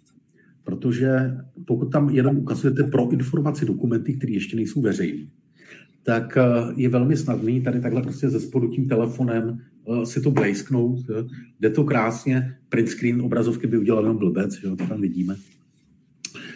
[0.63, 5.27] Protože pokud tam jenom ukazujete pro informaci dokumenty, které ještě nejsou veřejné,
[6.03, 6.43] tak eh,
[6.75, 10.99] je velmi snadný tady takhle prostě ze spodu tím telefonem eh, si to blejsknout.
[11.59, 15.35] Jde to krásně, print screen obrazovky by udělal jenom blbec, že to tam vidíme.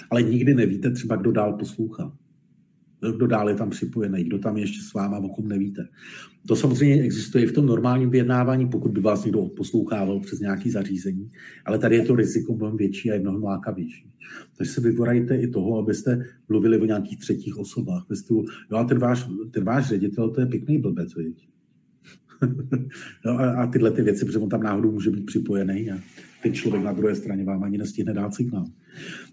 [0.09, 2.11] Ale nikdy nevíte třeba, kdo dál poslouchá
[3.11, 5.87] kdo dál je tam připojený, kdo tam je ještě s váma, o kom nevíte.
[6.47, 10.71] To samozřejmě existuje i v tom normálním vyjednávání, pokud by vás někdo poslouchával přes nějaké
[10.71, 11.31] zařízení,
[11.65, 14.09] ale tady je to riziko mnohem větší a je mnohem lákavější.
[14.57, 18.05] Takže se vyvorajte i toho, abyste mluvili o nějakých třetích osobách.
[18.13, 21.47] Stylu, jo, a ten váš, ten váš ředitel, to je pěkný blbec, viď?
[23.25, 25.97] no a, a, tyhle ty věci, protože on tam náhodou může být připojený a
[26.43, 28.65] ten člověk na druhé straně vám ani nestihne dát signál.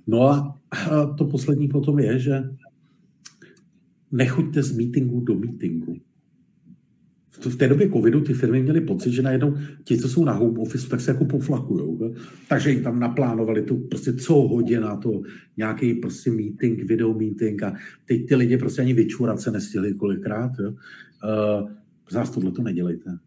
[0.06, 2.42] No a, a to poslední potom je, že
[4.12, 5.96] nechoďte z meetingu do meetingu.
[7.40, 9.54] V té době covidu ty firmy měly pocit, že najednou
[9.84, 12.14] ti, co jsou na home office, tak se jako poflakujou.
[12.48, 15.22] Takže jim tam naplánovali tu prostě co hodina to
[15.56, 20.52] nějaký prostě meeting, video meeting a teď ty lidi prostě ani vyčurat se nestihli kolikrát.
[20.58, 21.70] Uh,
[22.10, 23.18] zás tohle to nedělejte.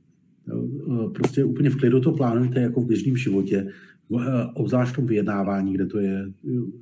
[0.54, 3.68] Uh, prostě úplně v klidu to plánujte jako v běžném životě,
[4.08, 4.24] uh,
[4.54, 6.32] obzvlášť tom vyjednávání, kde to je,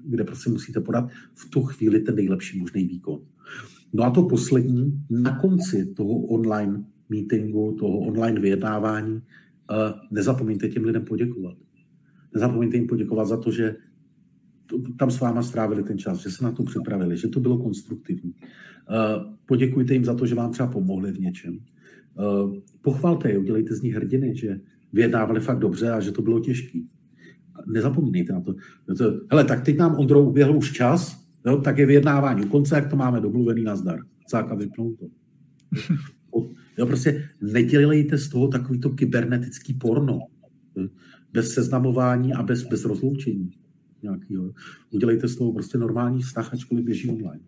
[0.05, 3.19] kde prostě musíte podat v tu chvíli ten nejlepší možný výkon.
[3.93, 10.83] No a to poslední, na konci toho online meetingu, toho online vyjednávání, eh, nezapomeňte těm
[10.83, 11.57] lidem poděkovat.
[12.33, 13.75] Nezapomeňte jim poděkovat za to, že
[14.97, 18.33] tam s váma strávili ten čas, že se na to připravili, že to bylo konstruktivní.
[18.41, 21.59] Eh, poděkujte jim za to, že vám třeba pomohli v něčem.
[21.59, 24.59] Eh, pochvalte je, udělejte z nich hrdiny, že
[24.93, 26.79] vyjednávali fakt dobře a že to bylo těžké.
[27.67, 28.55] Nezapomínejte na to.
[29.31, 32.89] Hele, tak teď nám Ondrou uběhl už čas, Jo, tak je vyjednávání u konce, jak
[32.89, 33.99] to máme domluvený na zdar.
[34.27, 35.05] Cáka vypnout to.
[36.77, 40.19] Jo, prostě nedělejte z toho takovýto kybernetický porno.
[41.33, 43.51] Bez seznamování a bez, bez rozloučení.
[44.03, 44.51] Nějakýho.
[44.91, 47.39] Udělejte z toho prostě normální vztah, ačkoliv běží online.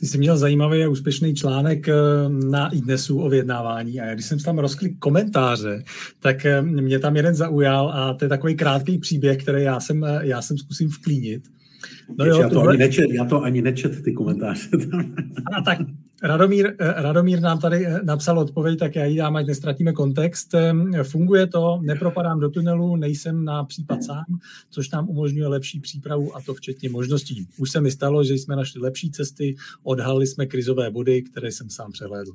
[0.00, 1.94] Ty jsi měl zajímavý a úspěšný článek eh,
[2.28, 5.84] na iDnesu o vyjednávání a když jsem tam rozklik komentáře,
[6.20, 10.04] tak eh, mě tam jeden zaujal a to je takový krátký příběh, který já jsem,
[10.04, 11.42] eh, já jsem zkusím vklínit.
[12.18, 12.70] No jo, já, to tohle...
[12.70, 14.68] ani nečet, já to ani nečet, ty komentáře.
[15.58, 15.78] A tak
[16.22, 20.54] Radomír, eh, Radomír nám tady eh, napsal odpověď, tak já ji dám, ať nestratíme kontext.
[20.54, 24.24] Ehm, funguje to, nepropadám do tunelu, nejsem na případ sám,
[24.70, 27.48] což nám umožňuje lepší přípravu a to včetně možností.
[27.58, 31.70] Už se mi stalo, že jsme našli lepší cesty, odhalili jsme krizové body, které jsem
[31.70, 32.32] sám přehlédl.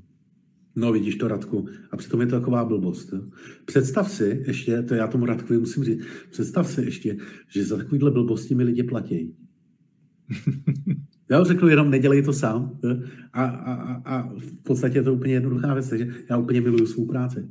[0.76, 1.68] No vidíš to, Radku.
[1.92, 3.14] A přitom je to taková blbost.
[3.14, 3.22] Jo?
[3.66, 7.18] Představ si ještě, to já tomu Radkovi musím říct, představ si ještě,
[7.48, 9.36] že za takovýhle blbosti mi lidi platí.
[11.30, 12.80] Já řeknu jenom, nedělej to sám.
[13.34, 17.06] A, a, a v podstatě je to úplně jednoduchá věc, takže já úplně miluju svou
[17.06, 17.50] práci.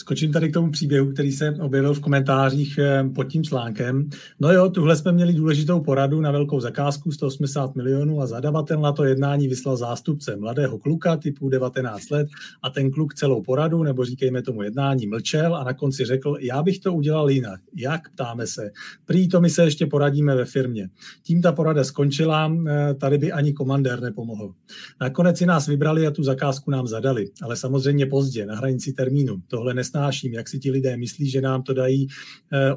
[0.00, 4.08] Skočím tady k tomu příběhu, který se objevil v komentářích eh, pod tím článkem.
[4.40, 8.92] No jo, tuhle jsme měli důležitou poradu na velkou zakázku 180 milionů a zadavatel na
[8.92, 12.28] to jednání vyslal zástupce mladého kluka typu 19 let
[12.62, 16.62] a ten kluk celou poradu, nebo říkejme tomu jednání, mlčel a na konci řekl, já
[16.62, 17.60] bych to udělal jinak.
[17.76, 18.10] Jak?
[18.12, 18.70] Ptáme se.
[19.06, 20.88] Prý to my se ještě poradíme ve firmě.
[21.22, 24.52] Tím ta porada skončila, eh, tady by ani komandér nepomohl.
[25.00, 29.42] Nakonec si nás vybrali a tu zakázku nám zadali, ale samozřejmě pozdě, na hranici termínu.
[29.48, 32.08] Tohle nesnáším, jak si ti lidé myslí, že nám to dají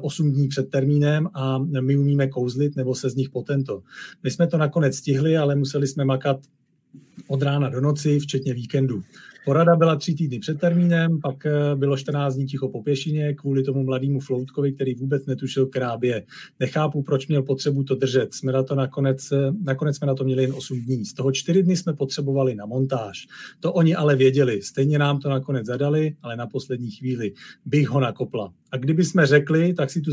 [0.00, 3.82] 8 eh, dní před termínem a my umíme kouzlit nebo se z nich potento.
[4.22, 6.40] My jsme to nakonec stihli, ale museli jsme makat
[7.28, 9.02] od rána do noci, včetně víkendu.
[9.44, 13.62] Porada byla tři týdny před termínem, pak eh, bylo 14 dní ticho po pěšině kvůli
[13.62, 16.24] tomu mladému floutkovi, který vůbec netušil krábě.
[16.60, 18.34] Nechápu, proč měl potřebu to držet.
[18.34, 21.04] Jsme na to nakonec, eh, nakonec jsme na to měli jen 8 dní.
[21.04, 23.26] Z toho 4 dny jsme potřebovali na montáž.
[23.60, 24.62] To oni ale věděli.
[24.62, 27.32] Stejně nám to nakonec zadali, ale na poslední chvíli
[27.64, 28.52] bych ho nakopla.
[28.72, 30.10] A kdyby jsme řekli, tak si tu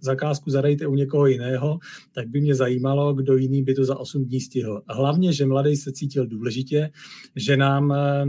[0.00, 1.78] zakázku zadejte u někoho jiného,
[2.12, 4.82] tak by mě zajímalo, kdo jiný by to za 8 dní stihl.
[4.88, 6.90] Hlavně, že mladý se cítil důležitě,
[7.36, 8.24] že nám eh,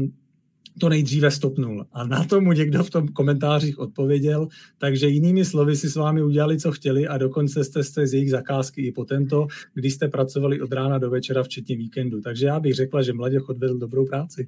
[0.79, 1.85] to nejdříve stopnul.
[1.91, 4.47] A na tomu někdo v tom komentářích odpověděl,
[4.77, 8.31] takže jinými slovy si s vámi udělali, co chtěli a dokonce jste se z jejich
[8.31, 12.21] zakázky i po tento, když jste pracovali od rána do večera, včetně víkendu.
[12.21, 14.47] Takže já bych řekla, že Mladěch odvedl dobrou práci.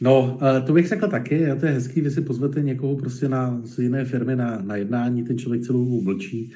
[0.00, 3.78] No, to bych řekl taky, to je hezký, vy si pozvete někoho prostě na, z
[3.78, 6.52] jiné firmy na, na jednání, ten člověk celou dobu mlčí,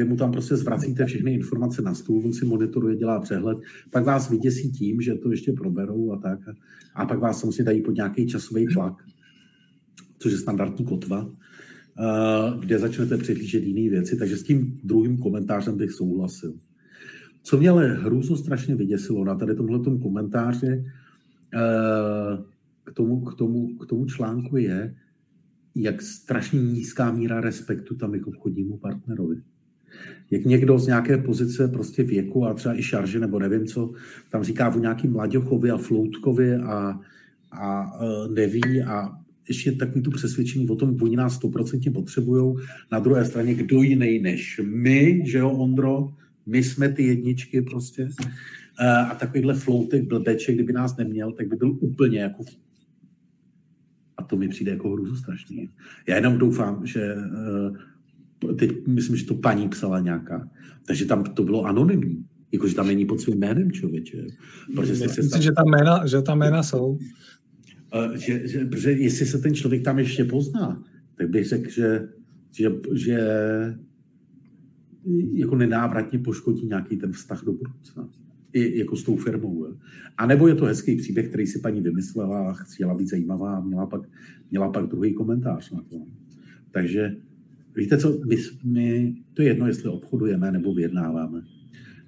[0.00, 3.58] vy mu tam prostě zvracíte všechny informace na stůl, on si monitoruje, dělá přehled,
[3.90, 6.38] pak vás vyděsí tím, že to ještě proberou a tak.
[6.94, 8.94] A pak vás samozřejmě dají pod nějaký časový tlak,
[10.18, 11.30] což je standardní kotva,
[12.60, 14.16] kde začnete přihlížet jiné věci.
[14.16, 16.54] Takže s tím druhým komentářem bych souhlasil.
[17.42, 20.84] Co mě ale hrůzu strašně vyděsilo na tady tomhle komentáři
[22.84, 24.94] k tomu, k, tomu, k tomu článku je,
[25.74, 29.36] jak strašně nízká míra respektu tam je k obchodnímu partnerovi.
[30.30, 33.92] Jak někdo z nějaké pozice prostě věku a třeba i šarže nebo nevím co,
[34.30, 37.00] tam říká o nějaký mladěchovi a floutkovi a,
[37.52, 39.08] a e, neví a
[39.48, 42.56] ještě takový tu přesvědčení o tom, oni nás stoprocentně potřebují.
[42.92, 46.12] Na druhé straně, kdo jiný než my, že jo, Ondro,
[46.46, 48.08] my jsme ty jedničky prostě.
[48.80, 52.44] E, a takovýhle floutek blbeček, kdyby nás neměl, tak by byl úplně jako
[54.20, 55.70] a to mi přijde jako hruzu strašný.
[56.06, 57.76] Já jenom doufám, že uh,
[58.56, 60.50] teď myslím, že to paní psala nějaká,
[60.86, 62.24] takže tam to bylo anonymní.
[62.52, 64.26] Jakože tam není pod svým jménem člověče.
[64.74, 66.98] Protože myslím si, že ta jména, že ta jména jsou.
[67.94, 70.82] Uh, že, že, protože jestli se ten člověk tam ještě pozná,
[71.14, 72.08] tak bych řekl, že,
[72.52, 73.18] že, že
[75.32, 78.08] jako nenávratně poškodí nějaký ten vztah do budoucna
[78.52, 79.64] i jako s tou firmou.
[79.64, 79.74] Jo.
[80.16, 83.60] A nebo je to hezký příběh, který si paní vymyslela a chtěla být zajímavá a
[83.60, 84.00] měla pak,
[84.50, 85.96] měla pak druhý komentář na to.
[86.70, 87.16] Takže
[87.76, 91.42] víte co, my, my, to je jedno, jestli obchodujeme nebo vyjednáváme.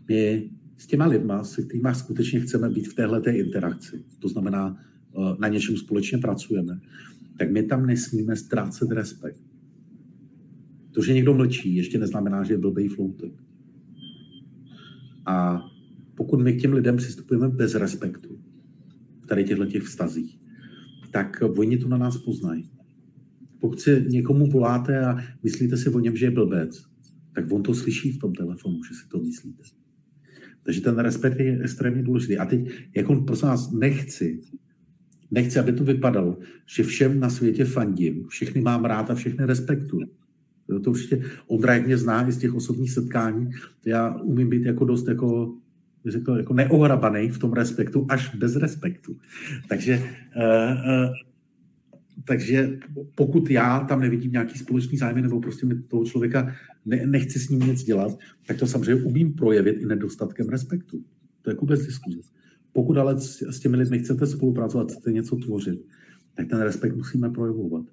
[0.08, 4.76] My s těma lidma, se kterými skutečně chceme být v téhle interakci, to znamená,
[5.16, 6.80] eh, na něčem společně pracujeme,
[7.38, 9.40] tak my tam nesmíme ztrácet respekt.
[10.92, 13.32] To, že někdo mlčí, ještě neznamená, že je blbej floutek.
[15.26, 15.60] A
[16.14, 18.38] pokud my k těm lidem přistupujeme bez respektu
[19.20, 20.38] v tady těchto těch vztazích,
[21.10, 22.70] tak oni to na nás poznají.
[23.62, 26.82] Pokud si někomu voláte a myslíte si o něm, že je blbec,
[27.34, 29.62] tak on to slyší v tom telefonu, že si to myslíte.
[30.62, 32.38] Takže ten respekt je extrémně důležitý.
[32.38, 34.40] A teď, jako prosím vás, nechci,
[35.30, 40.06] nechci, aby to vypadalo, že všem na světě fandím, všechny mám rád a všechny respektuji.
[40.84, 43.50] To určitě Ondra, jak mě zná i z těch osobních setkání,
[43.86, 45.54] já umím být jako dost jako
[46.06, 49.16] řekl, jako neohrabaný v tom respektu, až bez respektu.
[49.68, 51.14] Takže, uh, uh,
[52.24, 52.78] takže
[53.14, 56.54] pokud já tam nevidím nějaký společný zájem nebo prostě toho člověka
[56.84, 61.04] ne, nechci s ním nic dělat, tak to samozřejmě umím projevit i nedostatkem respektu.
[61.42, 62.18] To je jako bez diskuze.
[62.72, 65.80] Pokud ale s těmi lidmi chcete spolupracovat, chcete něco tvořit,
[66.34, 67.84] tak ten respekt musíme projevovat.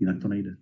[0.00, 0.56] Jinak to nejde.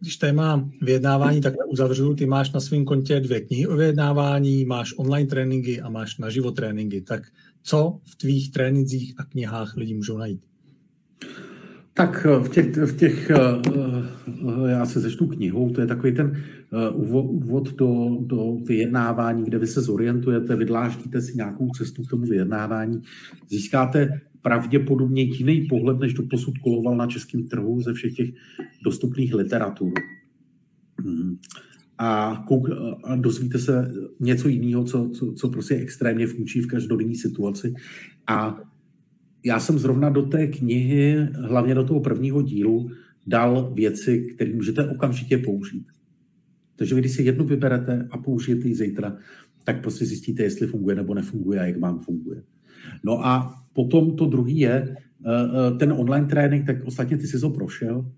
[0.00, 4.94] Když téma vyjednávání takhle uzavřu, ty máš na svém kontě dvě knihy o vyjednávání, máš
[4.96, 7.00] online tréninky a máš naživo tréninky.
[7.00, 7.22] Tak
[7.62, 10.47] co v tvých trénincích a knihách lidi můžou najít?
[11.98, 13.36] Tak eh, v těch, v těch eh,
[13.68, 16.42] eh, já se začnu knihou, to je takový ten
[16.94, 23.02] úvod do, do vyjednávání, kde vy se zorientujete, vydláždíte si nějakou cestu k tomu vyjednávání,
[23.48, 28.30] získáte pravděpodobně jiný pohled, než do posud koloval na českém trhu ze všech těch
[28.84, 29.92] dostupných literatur.
[31.04, 31.36] Hmm.
[31.98, 32.68] A, kouk,
[33.04, 37.74] a dozvíte se něco jiného, co, co, co prostě extrémně funkčí v každodenní situaci.
[38.26, 38.60] A
[39.44, 42.90] já jsem zrovna do té knihy, hlavně do toho prvního dílu,
[43.26, 45.86] dal věci, které můžete okamžitě použít.
[46.76, 49.16] Takže vy, když si jednu vyberete a použijete ji zítra,
[49.64, 52.42] tak prostě zjistíte, jestli funguje nebo nefunguje a jak vám funguje.
[53.04, 57.40] No a potom to druhý je eh, eh, ten online trénink, tak ostatně ty jsi
[57.40, 58.12] to prošel,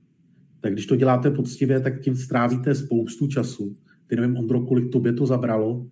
[0.61, 3.77] tak když to děláte poctivě, tak tím strávíte spoustu času.
[4.07, 5.87] Ty nevím, Ondro, kolik tobě to zabralo,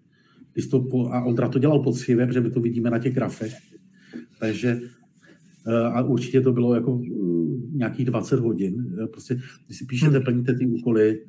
[0.53, 3.53] když to, a Ondra to dělal poctivě, protože my to vidíme na těch grafech.
[4.41, 4.81] Takže
[5.93, 7.03] a určitě to bylo jako
[7.73, 8.97] nějakých 20 hodin.
[9.11, 10.25] Prostě, když si píšete, hmm.
[10.25, 11.21] plníte ty úkoly,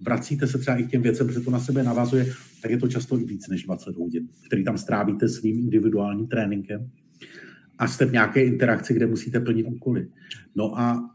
[0.00, 2.26] vracíte se třeba i k těm věcem, protože to na sebe navazuje,
[2.62, 6.90] tak je to často i víc než 20 hodin, který tam strávíte svým individuálním tréninkem
[7.78, 10.08] a jste v nějaké interakci, kde musíte plnit úkoly.
[10.56, 11.10] No a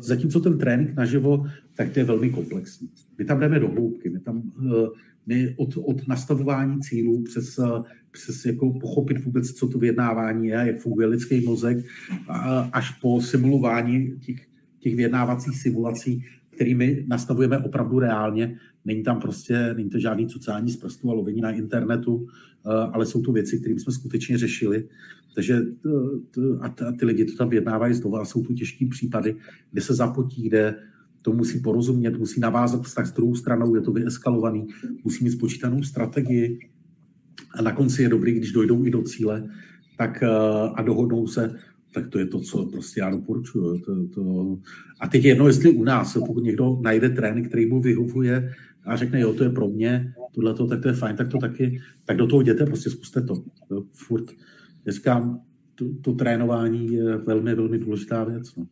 [0.00, 2.88] zatímco ten trénink naživo, tak to je velmi komplexní.
[3.18, 4.42] My tam jdeme do hloubky, my tam
[5.26, 7.60] my od, od nastavování cílů přes,
[8.22, 11.78] přes jako pochopit vůbec, co to vyjednávání je, jak funguje lidský mozek,
[12.72, 14.46] až po simulování těch,
[14.78, 18.56] těch vyjednávacích simulací, kterými nastavujeme opravdu reálně.
[18.84, 22.26] Není tam prostě, není to žádný cucání z prstů a lovení na internetu,
[22.92, 24.84] ale jsou to věci, které jsme skutečně řešili
[25.38, 25.62] takže
[26.30, 29.36] to, a, ty lidi to tam vyjednávají znovu a jsou tu těžké případy,
[29.70, 30.74] kde se zapotí, kde
[31.22, 34.66] to musí porozumět, musí navázat vztah s druhou stranou, je to vyeskalovaný,
[35.04, 36.58] musí mít spočítanou strategii
[37.54, 39.48] a na konci je dobrý, když dojdou i do cíle
[39.98, 40.28] tak, eh,
[40.74, 41.54] a dohodnou se,
[41.94, 43.78] tak to je to, co prostě já doporučuji.
[43.78, 44.58] To, to...
[45.00, 48.52] A teď jedno, jestli u nás, pokud někdo najde trénink, který mu vyhovuje
[48.84, 51.80] a řekne, jo, to je pro mě, tohle tak to je fajn, tak to taky,
[52.04, 53.34] tak do toho jděte, prostě zkuste to.
[53.92, 54.24] Furt
[54.84, 55.40] dneska
[55.74, 58.56] to, to trénování je velmi, velmi důležitá věc.
[58.56, 58.66] No.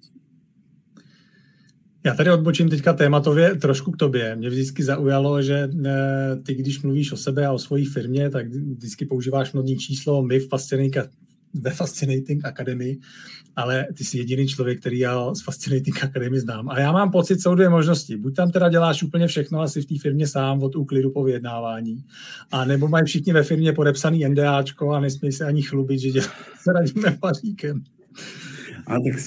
[2.07, 4.37] Já tady odbočím teďka tématově trošku k tobě.
[4.37, 8.47] Mě vždycky zaujalo, že eh, ty, když mluvíš o sebe a o své firmě, tak
[8.49, 10.49] vždycky používáš mnodní číslo my v
[11.55, 12.97] ve Fascinating Academy,
[13.57, 16.69] ale ty jsi jediný člověk, který já z Fascinating Academy znám.
[16.69, 18.17] A já mám pocit, jsou dvě možnosti.
[18.17, 22.05] Buď tam teda děláš úplně všechno asi v té firmě sám od úklidu po vyjednávání,
[22.53, 26.31] a nebo mají všichni ve firmě podepsaný NDAčko a nesmí se ani chlubit, že děláš
[26.63, 27.83] s radíme paříkem.
[28.87, 29.23] A tak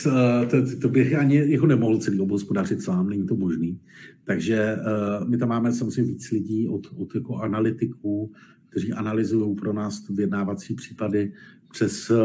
[0.52, 3.80] to, to bych ani jako nemohl celý obhospodařit sám, není to možný.
[4.24, 8.32] Takže uh, my tam máme samozřejmě víc lidí od, od jako analytiků,
[8.70, 11.34] kteří analyzují pro nás vyjednávací případy,
[11.72, 12.18] přes uh,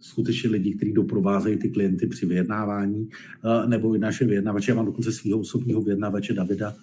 [0.00, 3.08] skutečně lidi, kteří doprovázejí ty klienty při vyjednávání,
[3.66, 4.70] nebo i naše vyjednávače.
[4.70, 6.74] Já mám dokonce svého osobního vyjednávače Davida,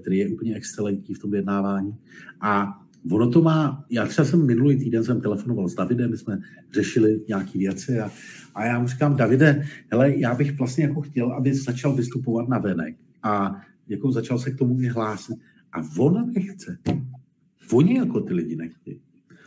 [0.00, 1.94] který je úplně excelentní v tom vyjednávání.
[2.40, 2.80] A
[3.10, 6.38] ono to má, já třeba jsem minulý týden jsem telefonoval s Davidem, my jsme
[6.74, 8.10] řešili nějaké věci a,
[8.54, 12.58] a já mu říkám, Davide, hele, já bych vlastně jako chtěl, aby začal vystupovat na
[12.58, 15.36] venek a jako začal se k tomu hlásit.
[15.72, 16.78] A on nechce.
[17.72, 19.00] Oni jako ty lidi nechtějí.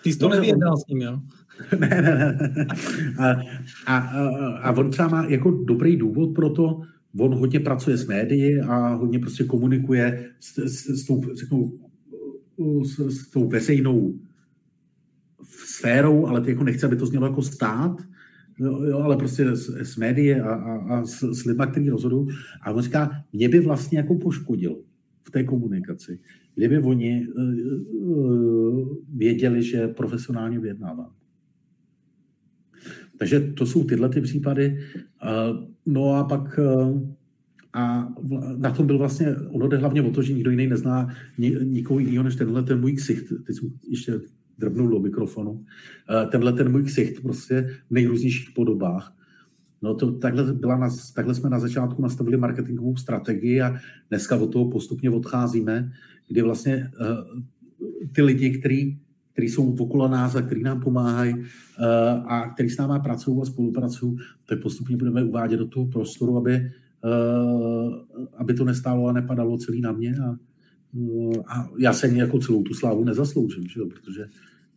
[0.04, 1.22] Ty jsi to no, nevěděl s ním, jo?
[1.80, 2.66] ne, ne, ne.
[3.18, 3.32] A,
[3.88, 4.18] a, a,
[4.58, 6.82] a on třeba má jako dobrý důvod pro to,
[7.20, 11.80] on hodně pracuje s médií a hodně prostě komunikuje s, s, s, tou, řeknu,
[12.84, 14.20] s, s tou veřejnou
[15.44, 18.02] sférou, ale jako nechce, aby to znělo jako stát,
[18.60, 22.28] jo, jo, ale prostě s, s médií a, a, a s, s lidmi, kteří rozhodují.
[22.62, 24.84] A on říká, mě by vlastně jako poškodil
[25.24, 26.20] v té komunikaci,
[26.56, 31.12] kdyby oni uh, věděli, že profesionálně vyjednává.
[33.18, 34.80] Takže to jsou tyhle ty případy.
[35.86, 36.60] No a pak
[37.74, 38.14] a
[38.58, 41.08] na tom byl vlastně, ono jde hlavně o to, že nikdo jiný nezná
[41.64, 43.26] nikoho jiného než tenhle ten můj ksicht.
[43.46, 44.20] Teď jsem ještě
[44.58, 45.66] drbnul do mikrofonu.
[46.32, 49.18] Tenhle ten můj ksicht prostě v nejrůznějších podobách.
[49.82, 53.76] No to takhle, byla na, takhle jsme na začátku nastavili marketingovou strategii a
[54.10, 55.92] dneska od toho postupně odcházíme,
[56.28, 57.42] kdy vlastně uh,
[58.12, 59.00] ty lidi, kteří
[59.34, 61.46] který jsou okolo nás a který nám pomáhají uh,
[62.26, 66.72] a který s námi pracují a spolupracují, tak postupně budeme uvádět do toho prostoru, aby,
[68.38, 70.16] aby to nestálo a nepadalo celý na mě.
[70.26, 70.36] A,
[70.94, 73.82] uh, a já se jako celou tu slávu nezasloužím, že?
[73.82, 74.26] protože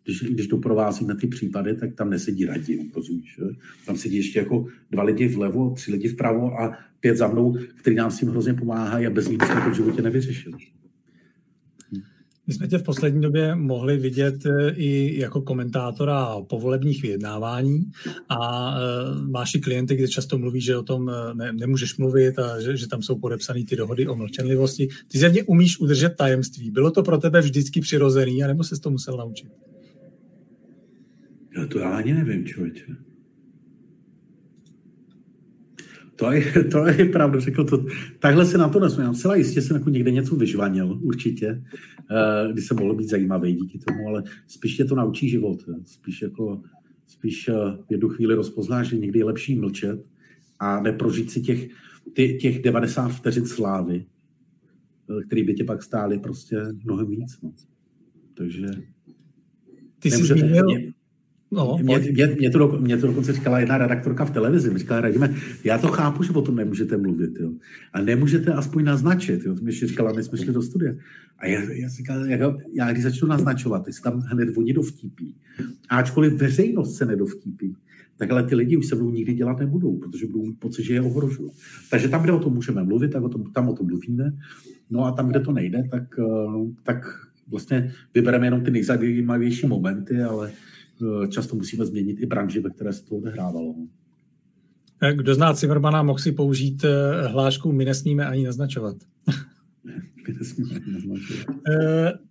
[0.05, 3.37] když, když doprovázíme ty případy, tak tam nesedí radí, rozumíš?
[3.39, 3.45] Že?
[3.87, 7.97] Tam sedí ještě jako dva lidi vlevo, tři lidi vpravo a pět za mnou, který
[7.97, 10.59] nám s tím hrozně pomáhají a bez nich bychom to v životě nevyřešili.
[12.47, 17.85] My jsme tě v poslední době mohli vidět e, i jako komentátora povolebních vyjednávání
[18.29, 18.83] a e,
[19.31, 22.77] máš i klienty, kde často mluví, že o tom e, ne, nemůžeš mluvit a že,
[22.77, 24.89] že tam jsou podepsané ty dohody o mlčenlivosti.
[25.09, 26.71] Ty zjevně umíš udržet tajemství.
[26.71, 29.49] Bylo to pro tebe vždycky přirozený, anebo jsi to musel naučit?
[31.57, 32.87] Já to já ani nevím, člověče.
[36.17, 37.85] To je, to je pravda, řekl to.
[38.19, 39.15] Takhle se na to nesmím.
[39.15, 41.63] Celá jistě jsem jako někde něco vyžvanil, určitě,
[42.11, 45.59] uh, kdy se mohlo být zajímavý díky tomu, ale spíš tě to naučí život.
[45.85, 46.63] Spíš jako
[47.07, 47.49] spíš
[47.89, 50.07] v jednu chvíli rozpoznáš, že někdy je lepší mlčet
[50.59, 51.69] a neprožít si těch,
[52.13, 54.07] ty, těch 90 vteřin slávy,
[55.27, 57.39] který by tě pak stály prostě mnohem víc.
[57.43, 57.53] No.
[58.35, 58.67] Takže...
[59.99, 60.65] Ty jsi zmínil...
[60.65, 60.93] Mě,
[61.55, 64.79] No, mě, mě, mě, to do, mě to dokonce říkala jedna redaktorka v televizi.
[64.79, 65.35] Říkala, radíme,
[65.65, 67.51] já to chápu, že o tom nemůžete mluvit, jo.
[67.93, 69.57] A nemůžete aspoň naznačit, jo.
[69.63, 70.95] Mi říkala, my jsme šli do studia.
[71.39, 75.35] A já, já, říkala, já, já když začnu naznačovat, se tam hned oni dovtípí.
[75.89, 77.77] A ačkoliv veřejnost se nedovtípí,
[78.17, 80.95] tak ale ty lidi už se mnou nikdy dělat nebudou, protože budou mít pocit, že
[80.95, 81.51] je ohrožují.
[81.91, 84.33] Takže tam, kde o tom můžeme mluvit, tak o tom, tam o tom mluvíme.
[84.91, 87.05] No a tam, kde to nejde, tak, eh, tak
[87.49, 90.53] vlastně vybereme jenom ty nejzajímavější momenty, ale
[91.29, 93.75] často musíme změnit i branži, ve které se to odehrávalo.
[95.03, 98.97] Eh, kdo zná Zimmermana, mohl si použít eh, hlášku my nesmíme ani naznačovat.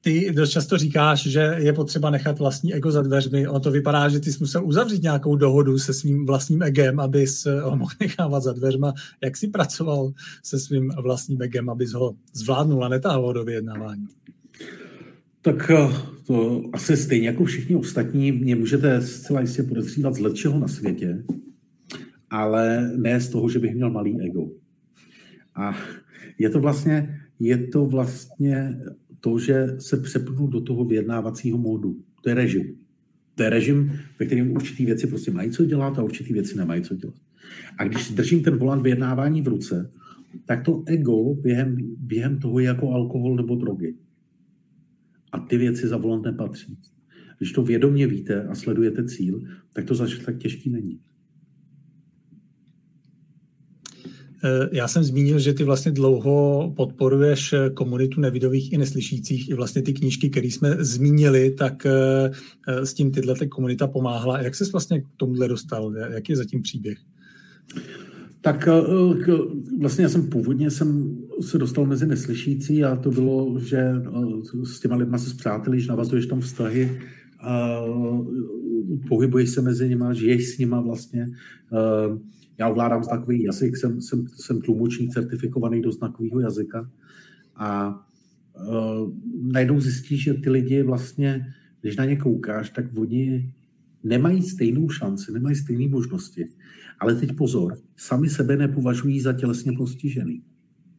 [0.02, 3.48] Ty dost často říkáš, že je potřeba nechat vlastní ego za dveřmi.
[3.48, 7.46] Ono to vypadá, že ty jsi musel uzavřít nějakou dohodu se svým vlastním egem, abys
[7.46, 8.94] ho mohl nechávat za dveřma.
[9.24, 14.08] Jak jsi pracoval se svým vlastním egem, abys ho zvládnul a netáhl do vyjednávání?
[15.44, 15.90] Tak eh,
[16.28, 21.24] to asi stejně jako všichni ostatní mě můžete zcela jistě podezřívat z lepšího na světě,
[22.30, 24.50] ale ne z toho, že bych měl malý ego.
[25.56, 25.78] A
[26.40, 28.78] je to vlastně, je to vlastně
[29.20, 31.98] to, že se přepnu do toho vyjednávacího módu.
[32.24, 32.76] To je režim.
[33.36, 36.82] To je režim, ve kterém určitý věci prostě mají co dělat a určitý věci nemají
[36.82, 37.16] co dělat.
[37.78, 39.92] A když držím ten volant vyjednávání v ruce,
[40.46, 43.96] tak to ego během, během toho je jako alkohol nebo drogy.
[45.34, 46.78] A ty věci za volant nepatří.
[47.38, 49.42] Když to vědomě víte a sledujete cíl,
[49.74, 51.00] tak to zase tak těžký není.
[54.46, 59.50] Eh, já jsem zmínil, že ty vlastně dlouho podporuješ komunitu nevidových i neslyšících.
[59.50, 62.32] I vlastně ty knížky, které jsme zmínili, tak eh,
[62.86, 64.42] s tím tyhle komunita pomáhala.
[64.42, 65.96] Jak jsi vlastně k tomuhle dostal?
[65.96, 66.98] Jaký je zatím příběh?
[68.44, 69.38] Tak eh,
[69.80, 74.80] vlastně já jsem původně jsem se dostal mezi neslyšící a to bylo, že eh, s
[74.80, 77.02] těma lidma se zpřátelíš, navazuješ tam vztahy,
[77.40, 77.82] a
[79.08, 81.28] pohybuješ se mezi nima, žiješ s nima vlastně.
[81.74, 82.20] Eh,
[82.58, 86.90] já ovládám znakový jazyk, jsem, jsem, jsem tlumočník certifikovaný do znakového jazyka
[87.56, 88.00] a
[89.42, 93.54] najednou zjistíš, že ty lidi vlastně, když na ně koukáš, tak oni
[94.04, 96.46] nemají stejnou šanci, nemají stejné možnosti.
[97.00, 100.42] Ale teď pozor, sami sebe nepovažují za tělesně postižený.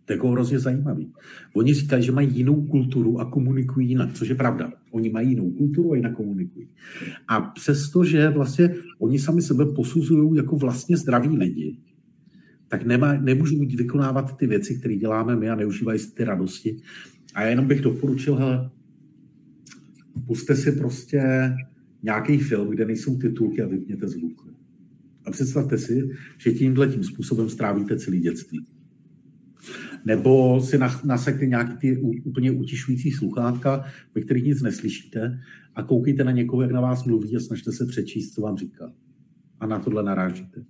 [0.04, 1.12] To je jako hrozně zajímavý.
[1.54, 4.72] Oni říkají, že mají jinou kulturu a komunikují jinak, což je pravda.
[4.90, 6.68] Oni mají jinou kulturu a jinak komunikují.
[7.28, 11.78] A přesto, že vlastně oni sami sebe posuzují jako vlastně zdraví lidi,
[12.68, 16.76] tak nemá, nemůžou vykonávat ty věci, které děláme my a neužívají ty radosti.
[17.34, 18.70] A já jenom bych doporučil, hele,
[20.26, 21.22] puste si prostě
[22.02, 24.53] nějaký film, kde nejsou titulky a vypněte zvuk.
[25.24, 26.08] A představte si,
[26.38, 28.66] že tímhle tím způsobem strávíte celý dětství.
[30.04, 35.40] Nebo si nasaďte nějaký ty úplně utišující sluchátka, ve kterých nic neslyšíte
[35.74, 38.92] a koukejte na někoho, jak na vás mluví a snažte se přečíst, co vám říká.
[39.60, 40.64] A na tohle narážíte.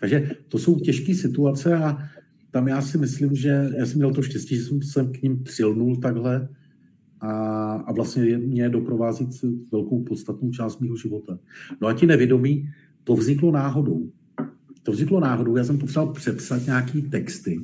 [0.00, 1.98] Takže to jsou těžké situace a
[2.50, 5.96] tam já si myslím, že já jsem měl to štěstí, že jsem k ním přilnul
[5.96, 6.48] takhle
[7.20, 7.32] a,
[7.72, 9.28] a vlastně mě doprovází
[9.72, 11.38] velkou podstatnou část mého života.
[11.80, 12.68] No a ti nevědomí,
[13.04, 14.10] to vzniklo náhodou.
[14.82, 17.60] To vzniklo náhodou, já jsem potřeboval přepsat nějaký texty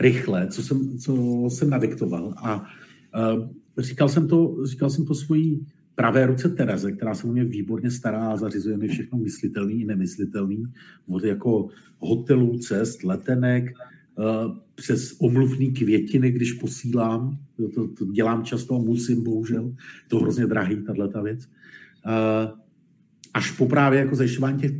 [0.00, 2.34] rychle, co jsem, co jsem nadiktoval.
[2.36, 7.32] A uh, říkal, jsem to, říkal jsem to svojí pravé ruce Tereze, která se o
[7.32, 10.64] mě výborně stará a zařizuje mi všechno myslitelný i nemyslitelný,
[11.08, 11.68] od jako
[11.98, 13.72] hotelů, cest, letenek,
[14.18, 17.38] uh, přes omluvný květiny, když posílám,
[17.74, 19.74] to, to dělám často a musím, bohužel,
[20.08, 21.48] to hrozně drahý, tahle věc.
[23.36, 24.72] Až po právě jako zajišťování těch,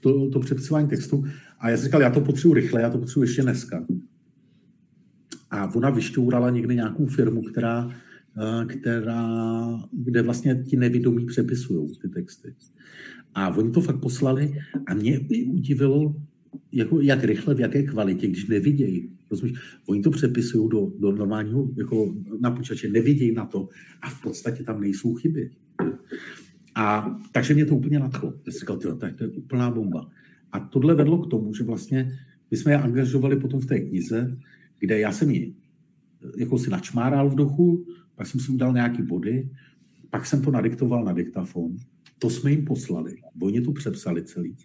[0.00, 1.24] to, to, přepisování textu.
[1.58, 3.86] A já jsem říkal, já to potřebuji rychle, já to potřebuji ještě dneska.
[5.50, 9.28] A ona vyšťourala někdy nějakou firmu, která, eh, která,
[9.92, 12.54] kde vlastně ti nevědomí přepisují ty texty.
[13.34, 14.54] A oni to fakt poslali
[14.86, 16.16] a mě by udivilo,
[16.72, 19.10] jako, jak rychle, v jaké kvalitě, když nevidějí.
[19.30, 19.58] Rozumíš?
[19.86, 23.68] Oni to přepisují do, do normálního, jako na počítače, nevidějí na to
[24.02, 25.50] a v podstatě tam nejsou chyby.
[26.76, 28.34] A takže mě to úplně nadchlo.
[28.46, 30.10] Já jsem říkal, to, to je úplná bomba.
[30.52, 32.18] A tohle vedlo k tomu, že vlastně
[32.50, 34.36] my jsme je angažovali potom v té knize,
[34.80, 35.54] kde já jsem ji
[36.36, 39.50] jako si načmáral v duchu, pak jsem si udělal nějaký body,
[40.10, 41.76] pak jsem to nadiktoval na diktafon,
[42.18, 44.56] to jsme jim poslali, oni to přepsali celý.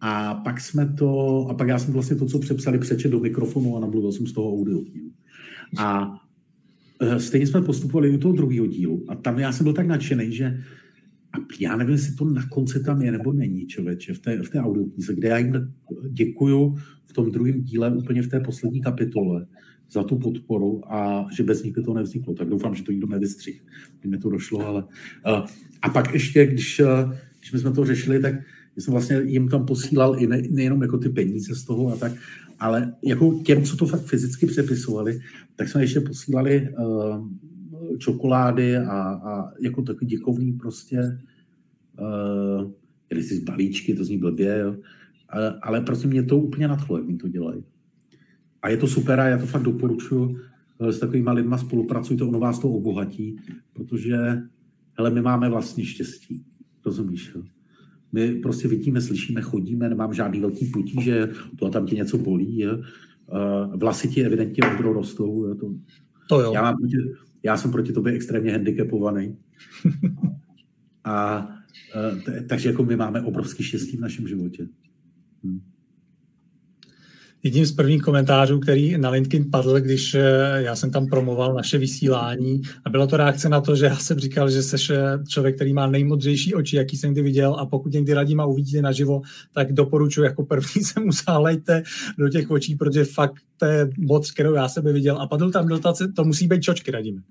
[0.00, 3.76] A pak jsme to, a pak já jsem vlastně to, co přepsali, přečet do mikrofonu
[3.76, 4.82] a namluvil jsem z toho audio
[5.78, 6.20] A
[7.00, 9.04] e, stejně jsme postupovali do toho druhého dílu.
[9.08, 10.62] A tam já jsem byl tak nadšený, že
[11.32, 14.50] a já nevím, jestli to na konci tam je nebo není, člověče, v té, v
[14.50, 15.72] té audioknize, kde já jim
[16.10, 19.46] děkuju v tom druhém díle, úplně v té poslední kapitole,
[19.92, 22.34] za tu podporu a že bez nich by to nevzniklo.
[22.34, 23.64] Tak doufám, že to nikdo nevystřih,
[24.06, 24.82] mi to došlo, ale...
[24.82, 25.46] Uh,
[25.82, 28.34] a pak ještě, když, uh, když my jsme to řešili, tak
[28.78, 32.12] jsem vlastně jim tam posílal i ne, nejenom jako ty peníze z toho a tak,
[32.58, 35.20] ale jako těm, co to fakt fyzicky přepisovali,
[35.56, 37.28] tak jsme ještě posílali uh,
[37.98, 41.18] čokolády a, a jako takový děkovný prostě
[42.00, 42.70] uh,
[43.10, 44.76] jeli si z balíčky, to zní blbě, jo.
[45.28, 47.64] Ale, ale prostě mě to úplně nadchlo, jak mi to dělají.
[48.62, 50.36] A je to super a já to fakt doporučuji
[50.80, 53.36] s takovými lidmi spolupracujte, ono vás to obohatí,
[53.72, 54.16] protože
[54.98, 56.44] hele, my máme vlastní štěstí.
[56.86, 57.32] Rozumíš?
[57.34, 57.42] Jo?
[58.12, 61.28] My prostě vidíme, slyšíme, chodíme, nemám žádný velký potíže,
[61.58, 62.58] to a tam tě něco bolí.
[62.58, 62.70] Je.
[63.76, 65.48] Vlasy ti evidentně odro rostou.
[65.48, 65.74] Je to,
[66.28, 66.52] to jo.
[66.54, 66.76] Já, mám
[67.42, 69.36] já jsem proti tobě extrémně handicapovaný.
[71.04, 71.48] a
[72.48, 74.68] takže jako my máme obrovský štěstí v našem životě.
[75.44, 75.71] Hm
[77.42, 80.22] jedním z prvních komentářů, který na LinkedIn padl, když eh,
[80.54, 84.18] já jsem tam promoval naše vysílání a byla to reakce na to, že já jsem
[84.18, 87.92] říkal, že jsi eh, člověk, který má nejmodřejší oči, jaký jsem kdy viděl a pokud
[87.92, 91.82] někdy radím a uvidíte naživo, tak doporučuji jako první se mu zálejte
[92.18, 95.68] do těch očí, protože fakt to je moc, kterou já sebe viděl a padl tam
[95.68, 97.22] dotaz, to musí být čočky, radíme.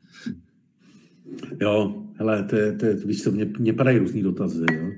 [1.62, 4.92] Jo, hele, to to víš co, mě, mě padají různý dotazy, jo.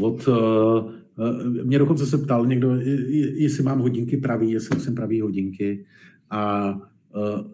[0.00, 0.92] Od uh,
[1.64, 2.74] mě dokonce se ptal někdo,
[3.34, 5.84] jestli mám hodinky pravý, jestli musím pravý hodinky.
[6.30, 6.74] A
[7.16, 7.44] eh,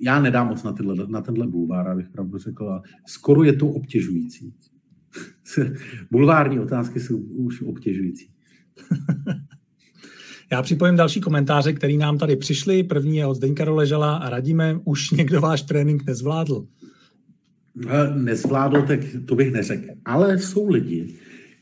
[0.00, 2.68] já nedám moc na, tyhle, na tenhle bulvár, abych pravdu řekl.
[2.68, 4.54] A skoro je to obtěžující.
[6.10, 8.30] Bulvární otázky jsou už obtěžující.
[10.52, 12.82] Já připojím další komentáře, který nám tady přišli.
[12.82, 16.66] První je od Zdeňka Roležala a radíme, už někdo váš trénink nezvládl.
[17.88, 19.86] Eh, nezvládl, tak to bych neřekl.
[20.04, 21.14] Ale jsou lidi,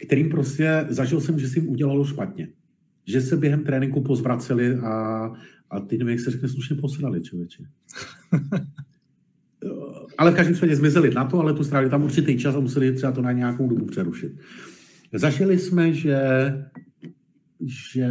[0.07, 2.49] kterým prostě zažil jsem, že si jim udělalo špatně.
[3.07, 5.33] Že se během tréninku pozvraceli a,
[5.71, 7.63] a ty nevím, jak se řekne, slušně posrali, člověče.
[10.19, 12.93] ale v každém případě zmizeli na to, ale tu strávili tam určitý čas a museli
[12.93, 14.33] třeba to na nějakou dobu přerušit.
[15.13, 16.19] Zažili jsme, že,
[17.67, 18.11] že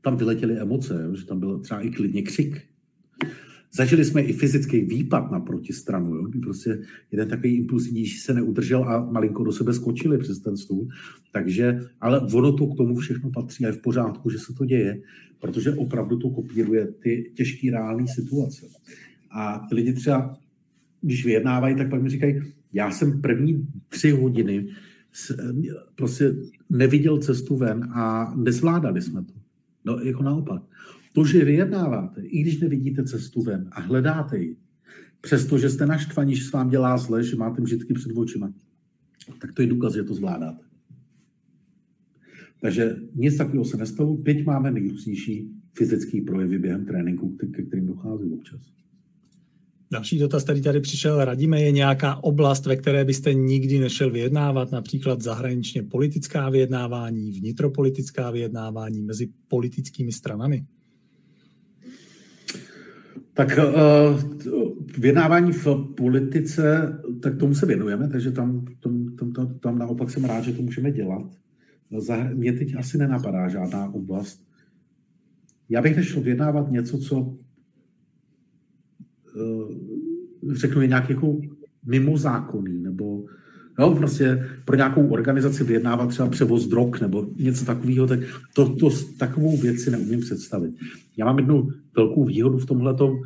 [0.00, 2.62] tam vyletěly emoce, že tam byl třeba i klidně křik,
[3.76, 6.22] Zažili jsme i fyzický výpad na protistranu, jo?
[6.22, 6.82] kdy prostě
[7.12, 10.88] jeden takový impulsivnější se neudržel a malinko do sebe skočili přes ten stůl.
[11.32, 14.64] Takže, ale ono to k tomu všechno patří a je v pořádku, že se to
[14.64, 15.00] děje,
[15.40, 18.66] protože opravdu to kopíruje ty těžké reální situace.
[19.30, 20.38] A ty lidi třeba,
[21.00, 22.40] když vyjednávají, tak pak mi říkají,
[22.72, 24.68] já jsem první tři hodiny
[25.94, 26.36] prostě
[26.70, 29.32] neviděl cestu ven a nezvládali jsme to.
[29.84, 30.62] No, jako naopak.
[31.14, 34.56] To, že vyjednáváte, i když nevidíte cestu ven a hledáte ji,
[35.20, 38.52] přestože jste naštvaní, že se vám dělá zle, že máte vždycky před očima,
[39.40, 40.64] tak to je důkaz, že to zvládáte.
[42.60, 44.16] Takže nic takového se nestalo.
[44.16, 48.60] Teď máme nejrůznější fyzický projevy během tréninku, ke kterým dochází občas.
[49.92, 54.72] Další dotaz, který tady přišel, radíme, je nějaká oblast, ve které byste nikdy nešel vyjednávat,
[54.72, 60.66] například zahraničně politická vyjednávání, vnitropolitická vyjednávání mezi politickými stranami?
[63.34, 64.20] Tak uh,
[64.98, 65.66] vyjednávání v
[65.96, 70.52] politice, tak tomu se věnujeme, takže tam, tam, tam, tam, tam naopak jsem rád, že
[70.52, 71.26] to můžeme dělat.
[72.34, 74.46] Mě teď asi nenapadá žádná oblast.
[75.68, 77.36] Já bych nešel vyjednávat něco, co uh,
[80.52, 81.40] řeknu je nějak jako
[81.86, 83.24] mimo zákonný, nebo
[83.78, 88.20] jo, prostě pro nějakou organizaci vyjednávat třeba převoz drog nebo něco takového, tak
[88.54, 90.74] to, to, takovou věc si neumím představit.
[91.16, 92.94] Já mám jednu velkou výhodu v tomhle.
[92.94, 93.18] Uh,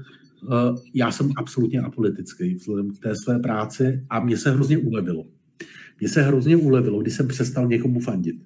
[0.95, 5.27] já jsem absolutně apolitický vzhledem k té své práci a mně se hrozně ulevilo.
[6.01, 8.37] Mně se hrozně ulevilo, když jsem přestal někomu fandit.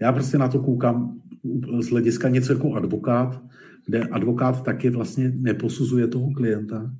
[0.00, 1.20] Já prostě na to koukám
[1.80, 3.42] z hlediska něco jako advokát,
[3.86, 6.94] kde advokát taky vlastně neposuzuje toho klienta,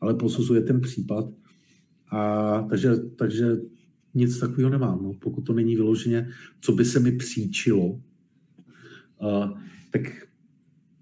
[0.00, 1.24] ale posuzuje ten případ.
[2.10, 3.56] A takže, takže
[4.14, 5.02] nic takového nemám.
[5.02, 5.12] No.
[5.12, 6.28] Pokud to není vyloženě,
[6.60, 8.00] co by se mi příčilo, uh,
[9.90, 10.02] tak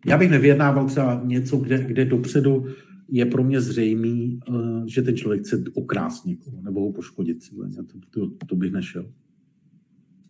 [0.06, 2.66] já bych nevyjednával třeba něco, kde, kde dopředu
[3.08, 7.38] je pro mě zřejmý, uh, že ten člověk chce okrást někoho nebo ho poškodit.
[8.10, 9.06] To, to, to bych nešel.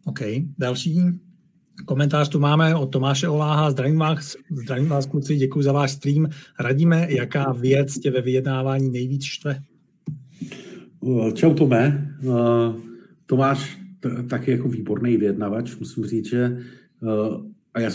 [0.04, 0.20] OK.
[0.58, 1.00] Další
[1.84, 3.70] komentář tu máme od Tomáše Oláha.
[3.70, 6.28] Zdravím vás, zdravím vás kluci, děkuji za váš stream.
[6.60, 9.62] Radíme, jaká věc tě ve vyjednávání nejvíc štve?
[11.06, 12.16] Uh, čau Tome.
[12.24, 12.74] Uh,
[13.26, 13.78] Tomáš
[14.28, 15.76] taky jako výborný vyjednavač.
[15.76, 16.58] Musím říct, že
[17.74, 17.90] a já,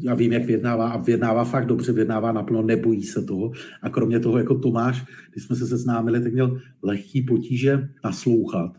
[0.00, 3.52] já vím, jak vyjednává a vyjednává fakt dobře, vyjednává naplno, nebojí se toho.
[3.82, 8.72] A kromě toho, jako Tomáš, když jsme se seznámili, tak měl lehký potíže naslouchat.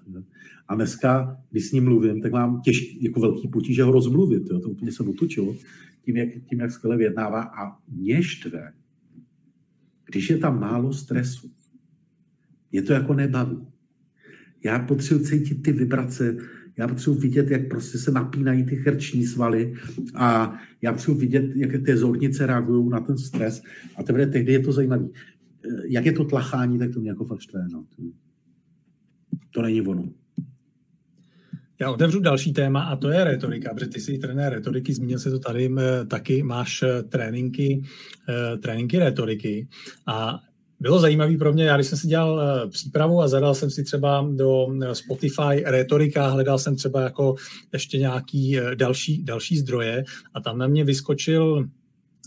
[0.68, 4.44] A dneska, když s ním mluvím, tak mám těžký, jako velký potíže ho rozmluvit.
[4.52, 4.60] Jo.
[4.60, 5.56] To úplně se otočilo
[6.02, 7.42] tím, jak, tím, jak skvěle vyjednává.
[7.42, 8.74] A mě štve,
[10.06, 11.52] když je tam málo stresu.
[12.72, 13.68] Je to jako nebaví.
[14.64, 16.38] Já potřebuji cítit ty vibrace,
[16.78, 19.74] já potřebuji vidět, jak prostě se napínají ty chrční svaly
[20.16, 23.62] a já potřebuji vidět, jak ty zornice reagují na ten stres
[23.96, 25.06] a teprve tehdy je to zajímavé.
[25.66, 27.68] Eh, jak je to tlachání, tak to mě jako fakt štve.
[27.72, 27.86] No.
[29.52, 30.10] To není ono.
[31.80, 35.32] Já otevřu další téma a to je retorika, protože ty jsi trenér retoriky, zmínil se
[35.32, 37.84] to tady eh, taky, máš eh, tréninky,
[38.62, 39.68] tréninky retoriky
[40.06, 40.40] a
[40.80, 43.84] bylo zajímavé pro mě, já když jsem si dělal uh, přípravu a zadal jsem si
[43.84, 47.36] třeba do uh, Spotify retorika, hledal jsem třeba jako
[47.74, 51.68] ještě nějaký uh, další, další zdroje a tam na mě vyskočil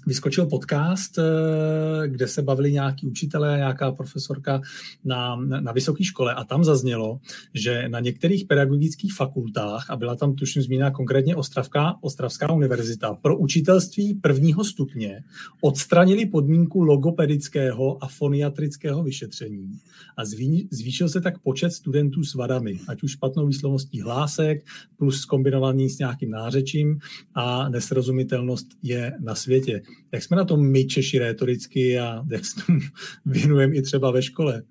[0.07, 4.61] vyskočil podcast, eh, kde se bavili nějaký učitelé, nějaká profesorka
[5.05, 7.21] na, na vysoké škole a tam zaznělo,
[7.55, 13.39] že na některých pedagogických fakultách, a byla tam tuším zmíněna konkrétně Ostravská, Ostravská univerzita, pro
[13.39, 15.25] učitelství prvního stupně
[15.61, 19.81] odstranili podmínku logopedického a foniatrického vyšetření
[20.21, 20.25] a
[20.71, 24.67] zvýšil se tak počet studentů s vadami, ať už špatnou výslovností hlásek
[24.97, 26.99] plus kombinovaný s nějakým nářečím
[27.35, 29.83] a nesrozumitelnost je na světě.
[30.13, 32.79] Jak jsme na tom my Češi rétoricky a jak se tomu
[33.27, 34.63] věnujeme i třeba ve škole?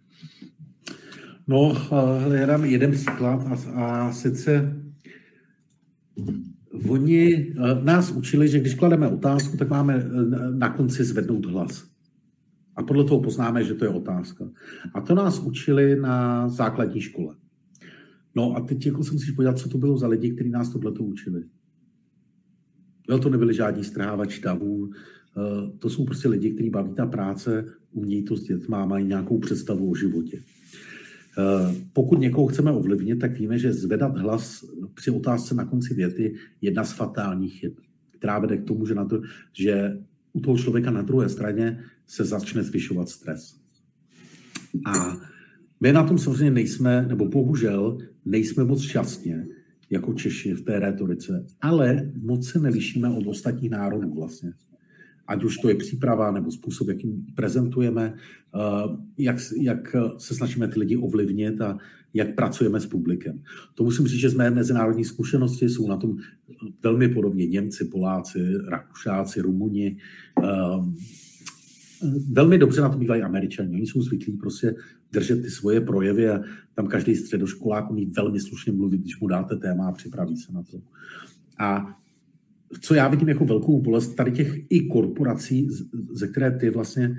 [1.47, 1.87] No,
[2.33, 4.75] já dám jeden příklad a, a sice
[6.89, 7.53] oni
[7.83, 10.05] nás učili, že když klademe otázku, tak máme
[10.53, 11.88] na konci zvednout hlas.
[12.79, 14.49] A podle toho poznáme, že to je otázka.
[14.93, 17.35] A to nás učili na základní škole.
[18.35, 20.91] No a teď jako se musíš podívat, co to bylo za lidi, kteří nás tohle
[20.91, 21.43] učili.
[23.09, 27.65] Jo, to nebyli žádní strhávač davů, eh, to jsou prostě lidi, kteří baví ta práce,
[27.91, 30.39] umějí to s dětma, mají nějakou představu o životě.
[30.39, 36.23] Eh, pokud někoho chceme ovlivnit, tak víme, že zvedat hlas při otázce na konci věty
[36.23, 36.31] je
[36.61, 37.73] jedna z fatálních chyb,
[38.11, 39.21] která vede k tomu, že, na to,
[39.53, 39.97] že
[40.33, 43.55] u toho člověka na druhé straně se začne zvyšovat stres.
[44.85, 45.17] A
[45.79, 49.47] my na tom samozřejmě nejsme, nebo bohužel nejsme moc šťastně,
[49.89, 54.53] jako Češi v té retorice, ale moc se nelišíme od ostatních národů vlastně.
[55.27, 58.59] Ať už to je příprava nebo způsob, jakým prezentujeme, eh,
[59.17, 61.77] jak, jak se snažíme ty lidi ovlivnit a
[62.13, 63.43] jak pracujeme s publikem.
[63.75, 66.17] To musím říct, že z mé mezinárodní zkušenosti jsou na tom
[66.83, 69.97] velmi podobně Němci, Poláci, Rakušáci, Rumuni.
[72.31, 73.75] Velmi dobře na to bývají Američani.
[73.75, 74.75] Oni jsou zvyklí prostě
[75.11, 76.41] držet ty svoje projevy a
[76.75, 80.63] tam každý středoškolák umí velmi slušně mluvit, když mu dáte téma a připraví se na
[80.63, 80.81] to.
[81.59, 81.99] A
[82.81, 85.67] co já vidím jako velkou bolest tady těch i korporací,
[86.11, 87.15] ze které ty vlastně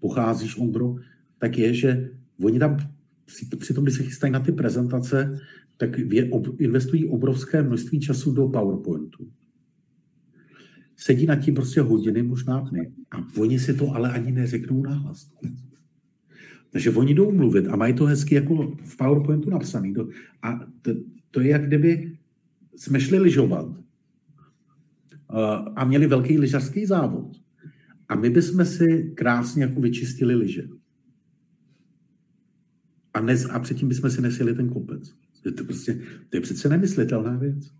[0.00, 0.96] pocházíš, Ondro,
[1.38, 2.10] tak je, že
[2.42, 2.76] oni tam
[3.58, 5.38] při tom, když se chystají na ty prezentace,
[5.76, 5.98] tak
[6.58, 9.28] investují obrovské množství času do PowerPointu.
[11.00, 12.92] Sedí na tím prostě hodiny, možná dny.
[13.10, 15.30] A oni si to ale ani neřeknou nahlas.
[16.70, 19.94] Takže oni jdou mluvit a mají to hezky jako v PowerPointu napsaný.
[20.42, 20.90] A to,
[21.30, 22.18] to je jak kdyby
[22.76, 23.76] jsme šli lyžovat uh,
[25.76, 27.36] a měli velký lyžařský závod.
[28.08, 30.68] A my bychom si krásně jako vyčistili lyže.
[33.14, 35.14] A, nez, a předtím bychom si nesjeli ten kopec.
[35.56, 35.94] To, prostě,
[36.28, 37.79] to je přece nemyslitelná věc.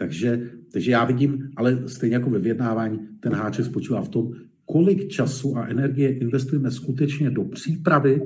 [0.00, 4.32] Takže, takže já vidím, ale stejně jako ve vyjednávání, ten háček spočívá v tom,
[4.64, 8.22] kolik času a energie investujeme skutečně do přípravy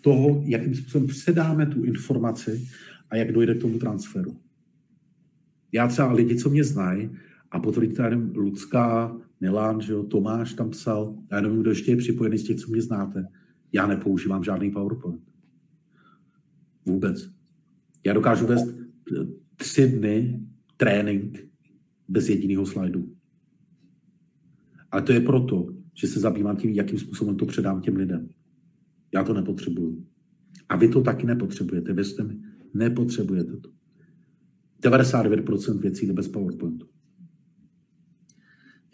[0.00, 2.68] toho, jakým způsobem předáme tu informaci
[3.10, 4.36] a jak dojde k tomu transferu.
[5.72, 7.10] Já třeba lidi, co mě znají,
[7.50, 11.96] a potvrdí nevím, Lucka, Milan, že jo, Tomáš tam psal, já nevím, kdo ještě je
[11.96, 13.28] připojený z těch, co mě znáte.
[13.72, 15.22] Já nepoužívám žádný PowerPoint.
[16.86, 17.30] Vůbec.
[18.04, 18.74] Já dokážu vést
[19.56, 20.40] tři dny
[20.84, 21.38] trénink
[22.08, 23.08] bez jediného slajdu.
[24.90, 28.28] Ale to je proto, že se zabývám tím, jakým způsobem to předám těm lidem.
[29.14, 30.04] Já to nepotřebuju.
[30.68, 32.36] A vy to taky nepotřebujete, věřte mi.
[32.74, 33.70] Nepotřebujete to.
[34.82, 36.86] 99% věcí jde bez PowerPointu.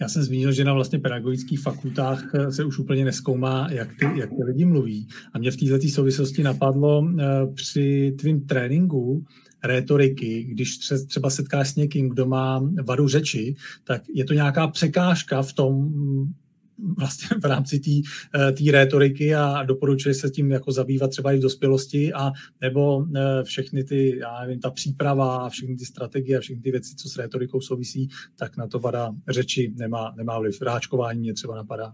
[0.00, 4.04] Já jsem zmínil, že na vlastně pedagogických fakultách eh, se už úplně neskoumá, jak ty,
[4.04, 5.08] jak ty lidi mluví.
[5.32, 7.18] A mě v této souvislosti napadlo uh,
[7.54, 9.24] při tvým tréninku
[9.64, 15.42] rétoriky, když třeba setkáš s někým, kdo má vadu řeči, tak je to nějaká překážka
[15.42, 15.92] v tom
[16.98, 17.80] vlastně v rámci
[18.30, 23.06] té rétoriky a doporučuje se tím jako zabývat třeba i v dospělosti a nebo
[23.42, 27.16] všechny ty, já nevím, ta příprava, všechny ty strategie a všechny ty věci, co s
[27.16, 30.62] rétorikou souvisí, tak na to vada řeči nemá, nemá vliv.
[30.62, 31.92] Ráčkování mě třeba napadá.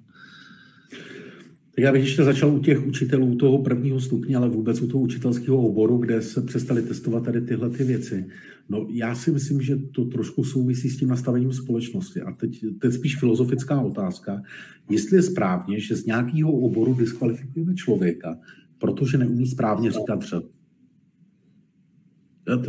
[1.76, 5.02] Tak já bych ještě začal u těch učitelů toho prvního stupně, ale vůbec u toho
[5.02, 8.26] učitelského oboru, kde se přestali testovat tady tyhle ty věci.
[8.68, 12.20] No, já si myslím, že to trošku souvisí s tím nastavením společnosti.
[12.20, 14.42] A teď, teď spíš filozofická otázka,
[14.90, 18.38] jestli je správně, že z nějakého oboru diskvalifikujeme člověka,
[18.78, 20.44] protože neumí správně říkat řad.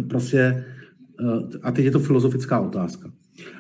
[0.10, 3.12] Prostě, eh, a teď je to filozofická otázka.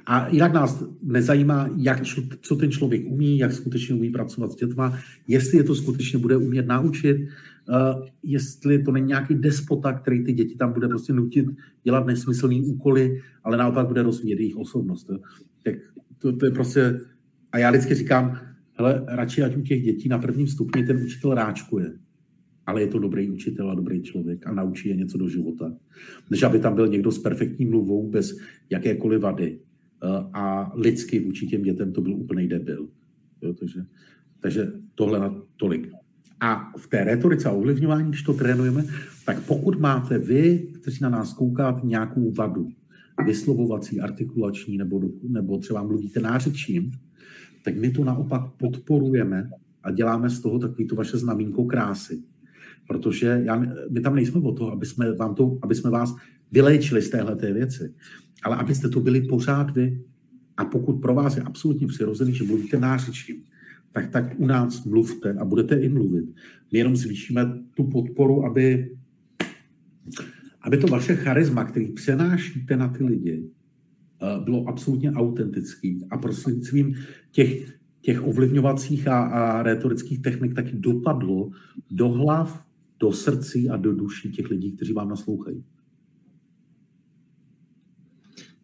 [0.06, 2.02] A jinak nás nezajímá, jak,
[2.42, 6.38] co ten člověk umí, jak skutečně umí pracovat s dětma, jestli je to skutečně bude
[6.38, 11.46] umět naučit, uh, jestli to není nějaký despota, který ty děti tam bude prostě nutit
[11.84, 15.10] dělat nesmyslné úkoly, ale naopak bude rozvíjet jejich osobnost.
[15.64, 15.76] Tak
[16.18, 17.00] to, to je prostě...
[17.52, 18.40] A já vždycky říkám,
[18.74, 21.94] hele, radši ať u těch dětí na prvním stupni ten učitel ráčkuje,
[22.66, 25.74] ale je to dobrý učitel a dobrý člověk a naučí je něco do života.
[26.32, 28.38] Než aby tam byl někdo s perfektní mluvou, bez
[28.70, 29.60] jakékoliv vady
[30.34, 32.90] a lidsky vůči těm dětem to byl úplný debil.
[33.42, 33.86] Jo, takže,
[34.40, 35.92] takže tohle na tolik.
[36.40, 38.86] A v té retorice a ovlivňování, když to trénujeme,
[39.26, 42.68] tak pokud máte vy, kteří na nás koukáte, nějakou vadu,
[43.26, 46.92] vyslovovací, artikulační, nebo, nebo třeba mluvíte nářečím,
[47.64, 49.50] tak my to naopak podporujeme
[49.84, 52.24] a děláme z toho takový to vaše znamínko krásy.
[52.88, 56.16] Protože já, my tam nejsme o to, aby jsme, vám to, aby jsme vás
[56.52, 57.94] vyléčili z téhle věci
[58.44, 60.02] ale abyste to byli pořád vy.
[60.58, 63.44] A pokud pro vás je absolutně přirozený, že mluvíte nářečím,
[63.92, 66.26] tak tak u nás mluvte a budete i mluvit.
[66.72, 68.96] My jenom zvýšíme tu podporu, aby,
[70.62, 73.44] aby to vaše charisma, který přenášíte na ty lidi,
[74.22, 76.96] eh, bylo absolutně autentický a prostřednictvím
[77.32, 81.50] těch, těch ovlivňovacích a, a retorických technik taky dopadlo
[81.92, 82.66] do hlav,
[83.00, 85.64] do srdcí a do duší těch lidí, kteří vám naslouchají.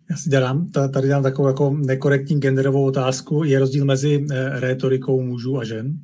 [0.09, 3.43] Já si dělám, tady dám takovou jako nekorektní genderovou otázku.
[3.43, 5.99] Je rozdíl mezi eh, rétorikou mužů a žen?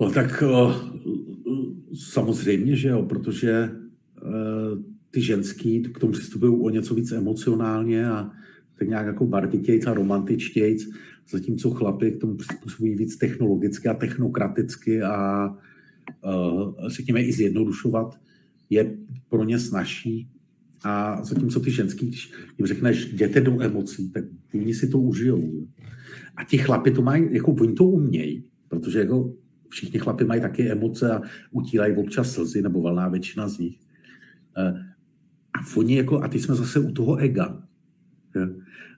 [0.00, 0.74] No, tak uh,
[2.12, 3.70] samozřejmě, že jo, protože
[4.22, 4.78] uh,
[5.10, 8.30] ty ženský k tomu přistupují o něco víc emocionálně a
[8.78, 10.88] tak nějak jako barvitějc a romantičtějc,
[11.30, 15.48] zatímco chlapy k tomu přistupují víc technologicky a technokraticky a
[16.86, 18.20] řekněme i zjednodušovat
[18.70, 18.96] je
[19.28, 20.28] pro ně snažší
[20.84, 24.24] a zatímco ty ženský, když jim řekneš, jděte do emocí, tak
[24.54, 25.66] oni si to užijou.
[26.36, 29.34] A ti chlapi to mají, jako oni to umějí, protože jako
[29.68, 33.78] všichni chlapi mají taky emoce a utírají občas slzy, nebo valná většina z nich.
[34.58, 34.74] Eh,
[35.54, 37.62] a oni jako, a ty jsme zase u toho ega.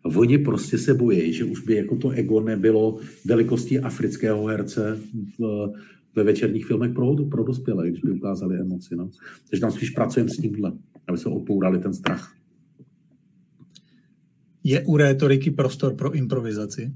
[0.04, 4.98] A oni prostě se bojí, že už by jako to ego nebylo velikostí afrického herce
[5.38, 5.68] v,
[6.16, 8.96] ve večerních filmech pro, pro dospělé, když by ukázali emoci.
[8.96, 9.10] No.
[9.50, 10.72] Takže tam spíš pracujeme s tímhle
[11.08, 12.34] aby se opourali ten strach.
[14.64, 16.94] Je u rétoriky prostor pro improvizaci?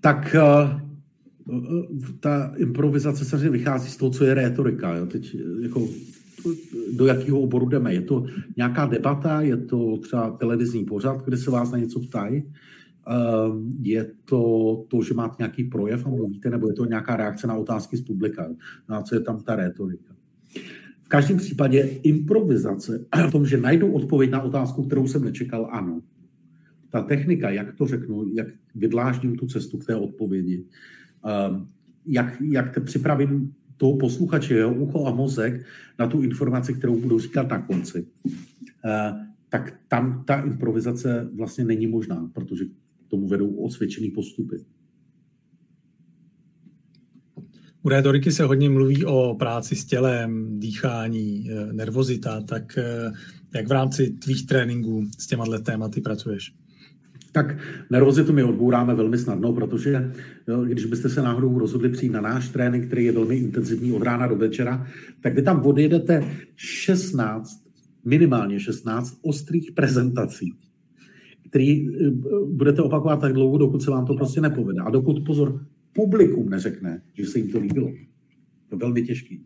[0.00, 0.80] Tak uh,
[2.20, 4.96] ta improvizace samozřejmě vychází z toho, co je rétorika.
[4.96, 5.06] Jo?
[5.06, 5.88] Teď jako
[6.92, 7.94] do jakého oboru jdeme.
[7.94, 8.26] Je to
[8.56, 12.42] nějaká debata, je to třeba televizní pořad, kde se vás na něco ptají,
[13.82, 17.54] je to to, že máte nějaký projev a mluvíte, nebo je to nějaká reakce na
[17.54, 18.48] otázky z publika,
[18.88, 20.14] na co je tam ta rétorika.
[21.08, 26.02] V každém případě improvizace v tom, že najdu odpověď na otázku, kterou jsem nečekal, ano.
[26.90, 30.64] Ta technika, jak to řeknu, jak vydláždím tu cestu k té odpovědi,
[31.24, 31.68] ehm,
[32.06, 35.64] jak, jak te připravím toho posluchače, jeho ucho a mozek
[35.98, 38.06] na tu informaci, kterou budu říkat na konci,
[38.84, 44.56] ehm, tak tam ta improvizace vlastně není možná, protože k tomu vedou osvědčený postupy.
[47.88, 53.12] U rétoriky se hodně mluví o práci s tělem, dýchání, eh, nervozita, tak eh,
[53.54, 56.52] jak v rámci tvých tréninků s těma tématy pracuješ?
[57.32, 57.58] Tak
[57.90, 60.12] nervozitu my odbouráme velmi snadno, protože
[60.66, 64.26] když byste se náhodou rozhodli přijít na náš trénink, který je velmi intenzivní od rána
[64.26, 64.86] do večera,
[65.20, 66.24] tak vy tam odjedete
[66.56, 67.62] 16,
[68.04, 70.52] minimálně 16 ostrých prezentací,
[71.48, 72.10] který eh,
[72.52, 74.80] budete opakovat tak dlouho, dokud se vám to prostě nepovede.
[74.80, 75.60] A dokud, pozor,
[75.98, 77.90] publikum neřekne, že se jim to líbilo.
[78.68, 79.42] To je velmi těžký.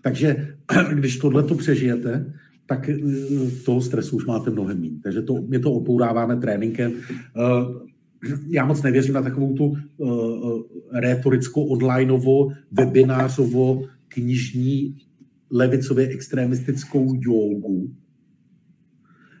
[0.00, 0.58] Takže
[0.94, 2.34] když tohle to přežijete,
[2.66, 2.96] tak eh,
[3.64, 4.98] toho stresu už máte mnohem méně.
[5.02, 6.92] Takže to, my to opouráváme tréninkem.
[6.92, 7.88] Eh,
[8.48, 9.64] já moc nevěřím na takovou tu
[9.96, 14.98] uh, rétorickou onlineovo, webinářovo, knižní,
[15.50, 17.94] levicově extremistickou jogu,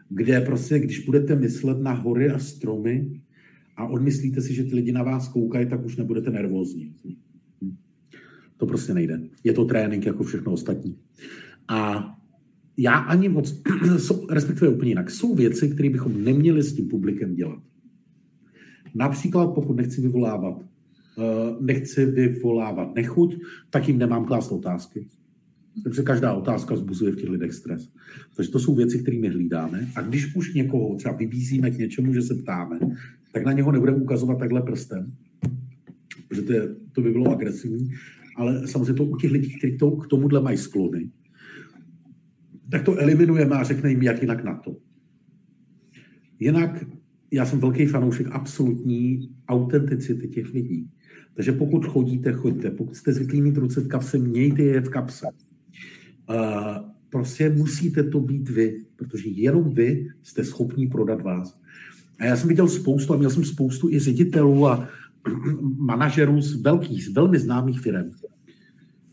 [0.08, 3.20] kde prostě, když budete myslet na hory a stromy,
[3.78, 6.94] a odmyslíte si, že ty lidi na vás koukají, tak už nebudete nervózní.
[8.56, 9.20] To prostě nejde.
[9.44, 10.98] Je to trénink jako všechno ostatní.
[11.68, 12.04] A
[12.76, 13.62] já ani moc,
[14.30, 17.62] respektive úplně jinak, jsou věci, které bychom neměli s tím publikem dělat.
[18.94, 20.62] Například pokud nechci vyvolávat,
[21.18, 23.38] eh, nechci vyvolávat nechuť,
[23.70, 25.08] tak jim nemám klást otázky.
[25.84, 27.92] Takže každá otázka zbuzuje v těch lidech stres.
[28.36, 29.88] Takže to jsou věci, kterými hlídáme.
[29.96, 32.78] A když už někoho třeba vybízíme k něčemu, že se ptáme,
[33.32, 35.12] tak na něho nebudeme ukazovat takhle prstem,
[36.28, 37.90] protože to, je, to by bylo agresivní,
[38.36, 41.10] ale samozřejmě to u těch lidí, kteří to, k tomuhle mají sklony,
[42.70, 44.76] tak to eliminujeme a řekne jim, jak jinak na to.
[46.40, 46.84] Jinak
[47.30, 50.90] já jsem velký fanoušek absolutní autenticity těch lidí.
[51.34, 52.70] Takže pokud chodíte, choďte.
[52.70, 55.26] Pokud jste zvyklí mít ruce v kapse, mějte je v kapse.
[56.30, 56.36] Uh,
[57.08, 61.60] prostě musíte to být vy, protože jenom vy jste schopní prodat vás.
[62.18, 64.88] A já jsem viděl spoustu, a měl jsem spoustu i ředitelů a
[65.78, 68.10] manažerů z velkých, z velmi známých firm.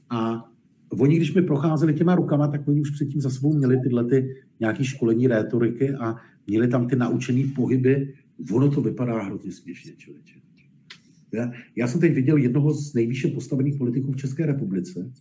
[0.09, 0.49] A
[0.89, 4.35] oni, když mi procházeli těma rukama, tak oni už předtím za sebou měli tyhle ty
[4.59, 6.15] nějaké školení rétoriky a
[6.47, 8.13] měli tam ty naučené pohyby.
[8.51, 10.35] Ono to vypadá hrozně směšně, člověče.
[11.33, 15.11] Já, já jsem teď viděl jednoho z nejvýše postavených politiků v České republice,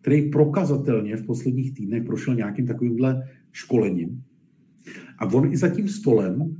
[0.00, 4.22] který prokazatelně v posledních týdnech prošel nějakým takovýmhle školením.
[5.18, 6.56] A on i za tím stolem,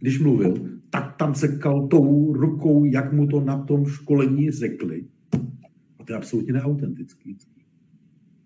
[0.00, 0.54] když mluvil,
[0.90, 5.04] tak tam sekal tou rukou, jak mu to na tom školení řekli.
[5.98, 7.36] A to je absolutně neautentický.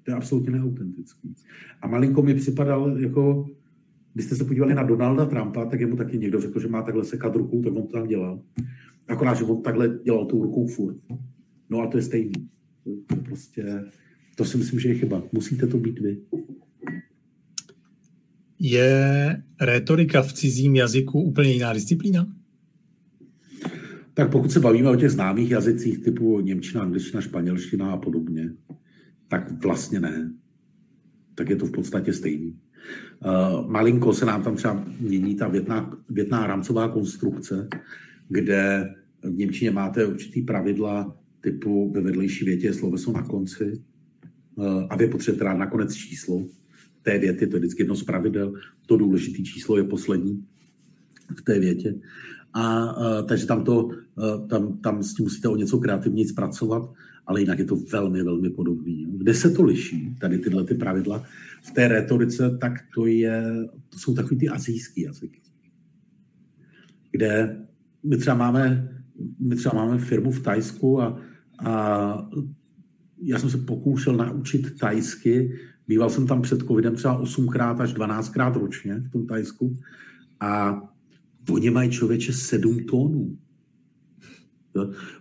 [0.03, 1.35] To je absolutně neautentický.
[1.83, 3.47] A malinko mi připadal jako,
[4.15, 7.05] když jste se podívali na Donalda Trumpa, tak jemu taky někdo řekl, že má takhle
[7.05, 8.43] sekat rukou, tak on to tam dělal.
[9.09, 10.97] Akorát, že on takhle dělal tou rukou furt.
[11.71, 12.49] No a to je stejný.
[13.07, 13.85] To prostě,
[14.37, 15.23] to si myslím, že je chyba.
[15.33, 16.19] Musíte to být vy.
[18.61, 22.27] Je rétorika v cizím jazyku úplně jiná disciplína?
[24.15, 28.53] Tak pokud se bavíme o těch známých jazycích typu Němčina, angličtina, španělština a podobně,
[29.29, 30.33] tak vlastně ne.
[31.35, 32.59] Tak je to v podstatě stejný.
[33.25, 37.69] Uh, malinko se nám tam třeba mění ta větná, větná rámcová konstrukce,
[38.29, 38.91] kde
[39.23, 43.83] v Němčině máte určitý pravidla typu ve vedlejší větě je sloveso na konci
[44.55, 46.47] uh, a vy potřebujete dát nakonec číslo
[47.03, 48.55] té věty, to je vždycky jedno z pravidel,
[48.87, 50.45] to důležité číslo je poslední
[51.39, 51.95] v té větě.
[52.53, 56.91] A, uh, takže tam, to, uh, tam, tam s tím musíte o něco kreativně zpracovat
[57.31, 59.07] ale jinak je to velmi, velmi podobný.
[59.19, 61.25] Kde se to liší, tady tyhle ty pravidla?
[61.63, 63.43] V té retorice, tak to, je,
[63.89, 65.41] to jsou takový ty azijský jazyky.
[67.11, 67.61] Kde
[68.03, 68.89] my třeba máme,
[69.39, 71.21] my třeba máme firmu v Tajsku a,
[71.59, 72.29] a
[73.23, 75.59] já jsem se pokoušel naučit tajsky.
[75.91, 79.77] Býval jsem tam před covidem třeba 8krát až 12krát ročně v tom Tajsku.
[80.41, 80.83] A
[81.51, 83.39] oni mají člověče 7 tónů.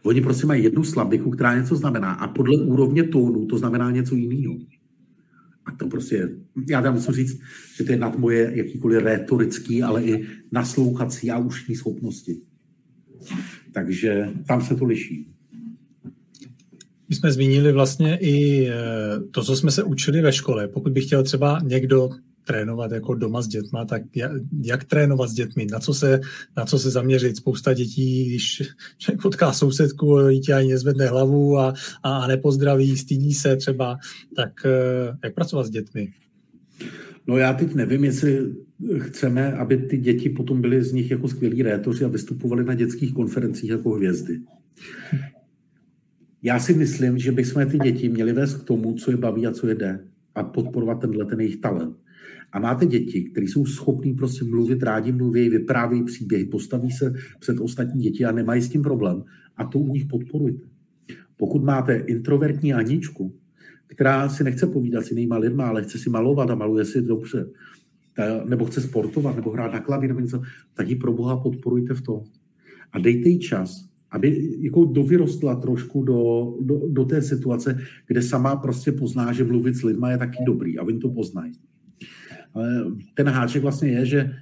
[0.04, 4.16] Oni prostě mají jednu slabiku, která něco znamená a podle úrovně tónu to znamená něco
[4.16, 4.58] jiného.
[5.66, 6.30] A to prostě,
[6.70, 7.40] já tam musím říct,
[7.78, 12.42] že to je nad moje jakýkoliv retorický, ale i naslouchací a ušní schopnosti.
[13.74, 15.32] Takže tam se to liší.
[17.10, 18.74] My jsme zmínili vlastně i eh,
[19.32, 20.68] to, co jsme se učili ve škole.
[20.68, 22.10] Pokud by chtěl třeba někdo
[22.44, 24.32] trénovat jako doma s dětma, tak jak,
[24.64, 26.20] jak trénovat s dětmi, na co, se,
[26.58, 27.38] na co se zaměřit.
[27.38, 28.64] Spousta dětí, když
[28.98, 31.74] člověk potká sousedku, dítě ani nezvedne hlavu a,
[32.04, 33.98] a nepozdraví, stydí se třeba,
[34.36, 36.10] tak eh, jak pracovat s dětmi?
[37.28, 38.54] No já teď nevím, jestli
[39.00, 43.14] chceme, aby ty děti potom byly z nich jako skvělí rétoři a vystupovali na dětských
[43.14, 44.40] konferencích jako hvězdy.
[46.44, 49.52] Já si myslím, že bychom ty děti měli vést k tomu, co je baví a
[49.52, 51.98] co je jde a podporovat tenhle ten jejich talent.
[52.52, 57.60] A máte děti, které jsou schopní prostě mluvit, rádi mluví, vyprávějí příběhy, postaví se před
[57.60, 59.24] ostatní děti a nemají s tím problém.
[59.58, 60.66] A to u nich podporujte.
[61.38, 63.36] Pokud máte introvertní Aničku,
[63.88, 67.50] která si nechce povídat s jinýma lidma, ale chce si malovat a maluje si dobře,
[68.50, 70.42] nebo chce sportovat, nebo hrát na klavír, nebo něco,
[70.74, 72.24] tak ji pro Boha podporujte v tom.
[72.92, 78.56] A dejte jí čas, aby jako dovyrostla trošku do, do, do té situace, kde sama
[78.56, 81.54] prostě pozná, že mluvit s lidma je taky dobrý a oni to poznají.
[82.54, 84.34] Ale ten háček vlastně je, že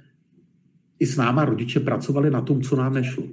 [0.98, 3.24] i s náma rodiče pracovali na tom, co nám nešlo.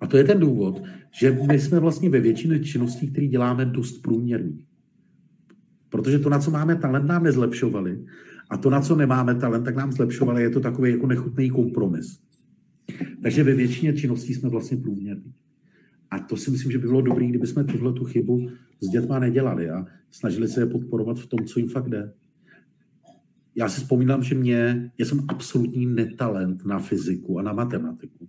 [0.00, 4.02] A to je ten důvod, že my jsme vlastně ve většině činností, které děláme, dost
[4.02, 4.64] průměrní.
[5.88, 8.04] Protože to, na co máme talent, nám nezlepšovali.
[8.50, 10.42] A to, na co nemáme talent, tak nám zlepšovali.
[10.42, 12.20] Je to takový jako nechutný kompromis.
[13.22, 15.32] Takže ve většině činností jsme vlastně průměrní.
[16.10, 18.50] A to si myslím, že by bylo dobré, kdyby jsme tuhle tu chybu
[18.80, 22.12] s dětma nedělali a snažili se je podporovat v tom, co jim fakt jde
[23.54, 28.28] já si vzpomínám, že mě, já jsem absolutní netalent na fyziku a na matematiku.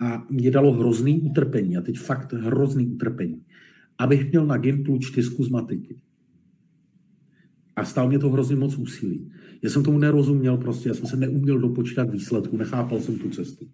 [0.00, 3.44] A mě dalo hrozný utrpení, a teď fakt hrozný utrpení,
[3.98, 6.00] abych měl na Gimplu čtyřku z matiky.
[7.76, 9.32] A stál mě to hrozně moc úsilí.
[9.62, 13.66] Já jsem tomu nerozuměl prostě, já jsem se neuměl dopočítat výsledku, nechápal jsem tu cestu.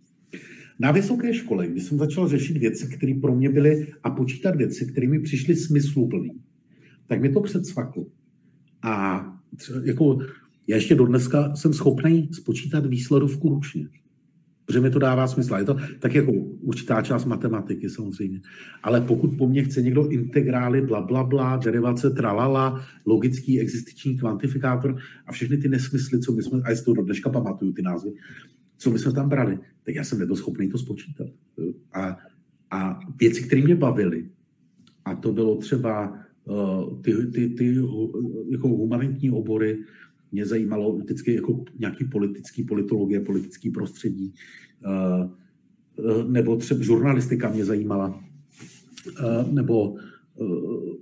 [0.81, 4.87] Na vysoké škole, když jsem začal řešit věci, které pro mě byly, a počítat věci,
[4.87, 6.35] které mi přišly smysluplné,
[7.07, 8.07] tak mi to předsvaklo.
[8.83, 9.25] A
[9.85, 10.19] jako,
[10.67, 13.89] já ještě do dneska jsem schopný spočítat výsledovku ručně.
[14.69, 15.55] Protože mi to dává smysl.
[15.55, 18.41] Je to tak jako určitá část matematiky samozřejmě.
[18.83, 24.97] Ale pokud po mně chce někdo integrály, bla, bla, bla, derivace, tralala, logický existenční kvantifikátor
[25.27, 28.13] a všechny ty nesmysly, co my jsme, a jestli to dneška pamatuju ty názvy,
[28.77, 31.27] co my jsme tam brali, tak já jsem nebyl schopný to spočítat.
[31.93, 32.17] A,
[32.71, 34.29] a věci, které mě bavily,
[35.05, 38.11] a to bylo třeba uh, ty, ty, ty uh,
[38.51, 39.79] jako humanitní obory,
[40.33, 44.35] mě zajímalo vždycky jako nějaký politický politologie, politický prostředí,
[44.87, 48.25] uh, nebo třeba žurnalistika mě zajímala,
[49.21, 49.97] uh, nebo
[50.35, 50.95] uh,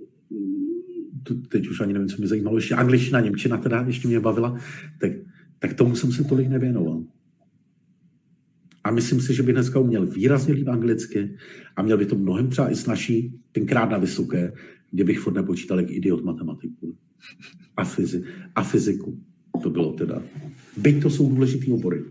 [1.49, 4.57] teď už ani nevím, co mě zajímalo, ještě angličtina, němčina teda ještě mě bavila,
[5.01, 5.11] tak,
[5.59, 7.03] tak tomu jsem se tolik nevěnoval.
[8.83, 11.35] A myslím si, že by dneska uměl výrazně líp anglicky
[11.75, 14.53] a měl by to mnohem třeba i snažší, tenkrát na vysoké,
[14.91, 16.95] kde bych furt nepočítal jak idiot matematiku
[17.77, 18.23] a, fyzi-
[18.55, 19.19] a fyziku.
[19.63, 20.23] To bylo teda.
[20.77, 22.03] Byť to jsou důležitý obory.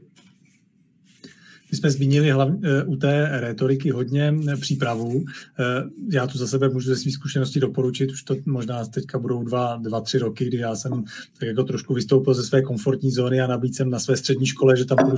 [1.72, 5.24] My jsme zmínili hlavně, eh, u té retoriky hodně eh, přípravu.
[5.58, 5.64] Eh,
[6.12, 9.76] já tu za sebe můžu ze svých zkušeností doporučit, už to možná teďka budou dva,
[9.76, 11.04] dva, tři roky, kdy já jsem
[11.38, 14.76] tak jako trošku vystoupil ze své komfortní zóny a nabídl jsem na své střední škole,
[14.76, 15.16] že tam budu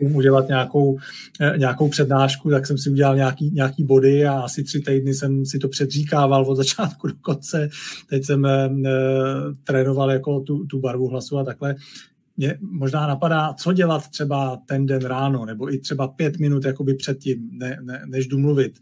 [0.00, 0.98] udělat nějakou,
[1.56, 5.58] nějakou přednášku, tak jsem si udělal nějaký, nějaký body a asi tři týdny jsem si
[5.58, 7.68] to předříkával od začátku do konce.
[8.08, 8.46] Teď jsem
[9.64, 11.74] trénoval jako tu, tu barvu hlasu a takhle
[12.36, 16.94] mě možná napadá, co dělat třeba ten den ráno, nebo i třeba pět minut jakoby
[16.94, 18.78] předtím, ne, ne, než jdu mluvit.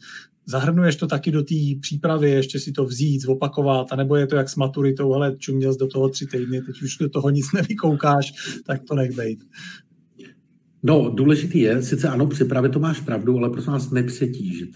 [0.46, 4.48] Zahrnuješ to taky do té přípravy, ještě si to vzít, zopakovat, anebo je to jak
[4.48, 8.32] s maturitou, ale čuměl jsi do toho tři týdny, teď už do toho nic nevykoukáš,
[8.66, 9.38] tak to nech bejt.
[10.82, 14.70] No, důležitý je, sice ano, připravit to máš pravdu, ale prosím vás nepřetížit.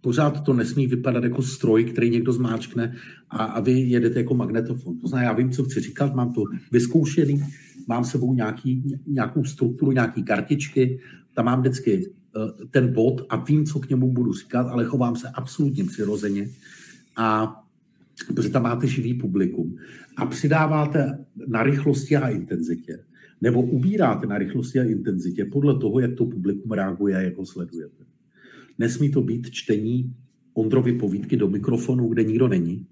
[0.00, 2.94] Pořád to nesmí vypadat jako stroj, který někdo zmáčkne
[3.30, 4.98] a, a vy jedete jako magnetofon.
[4.98, 7.42] To znamená, já vím, co chci říkat, mám to vyzkoušený,
[7.88, 11.00] mám sebou nějaký, nějakou strukturu, nějaký kartičky,
[11.34, 15.16] tam mám vždycky uh, ten bod a vím, co k němu budu říkat, ale chovám
[15.16, 16.48] se absolutně přirozeně.
[17.16, 17.56] A
[18.26, 19.76] protože tam máte živý publikum
[20.16, 23.04] a přidáváte na rychlosti a intenzitě,
[23.40, 27.46] nebo ubíráte na rychlosti a intenzitě podle toho, jak to publikum reaguje a jak ho
[27.46, 28.04] sledujete.
[28.78, 30.14] Nesmí to být čtení
[30.54, 32.86] Ondrovy povídky do mikrofonu, kde nikdo není,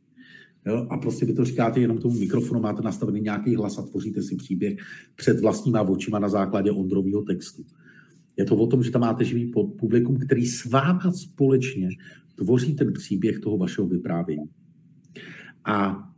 [0.66, 0.86] Jo?
[0.90, 4.36] A prostě vy to říkáte jenom tomu mikrofonu, máte nastavený nějaký hlas a tvoříte si
[4.36, 4.76] příběh
[5.16, 7.64] před vlastníma očima na základě Ondrového textu.
[8.36, 11.88] Je to o tom, že tam máte živý publikum, který s váma společně
[12.34, 14.48] tvoří ten příběh toho vašeho vyprávění.
[15.64, 16.08] A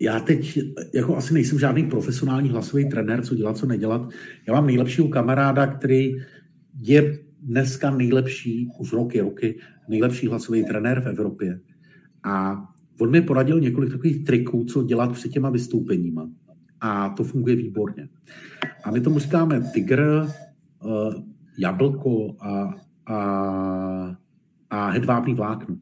[0.00, 0.58] já teď
[0.94, 4.10] jako asi nejsem žádný profesionální hlasový trenér, co dělat, co nedělat.
[4.48, 6.12] Já mám nejlepšího kamaráda, který
[6.80, 11.60] je dneska nejlepší, už roky, roky, nejlepší hlasový trenér v Evropě.
[12.24, 12.64] A
[13.00, 16.30] On mi poradil několik takových triků, co dělat před těma vystoupeníma.
[16.80, 18.08] A to funguje výborně.
[18.84, 20.26] A my tomu říkáme tygr,
[20.84, 21.14] uh,
[21.58, 22.74] jablko a,
[23.06, 24.16] a,
[24.70, 25.76] a hedvábný vlákno.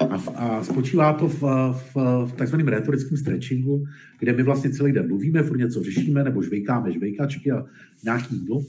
[0.00, 1.94] A, a spočívá to v, v,
[2.26, 3.84] v takzvaném retorickém stretchingu,
[4.18, 7.64] kde my vlastně celý den mluvíme, furt něco řešíme, nebo žvejkáme žvejkačky a
[8.04, 8.62] nějaký jídlo.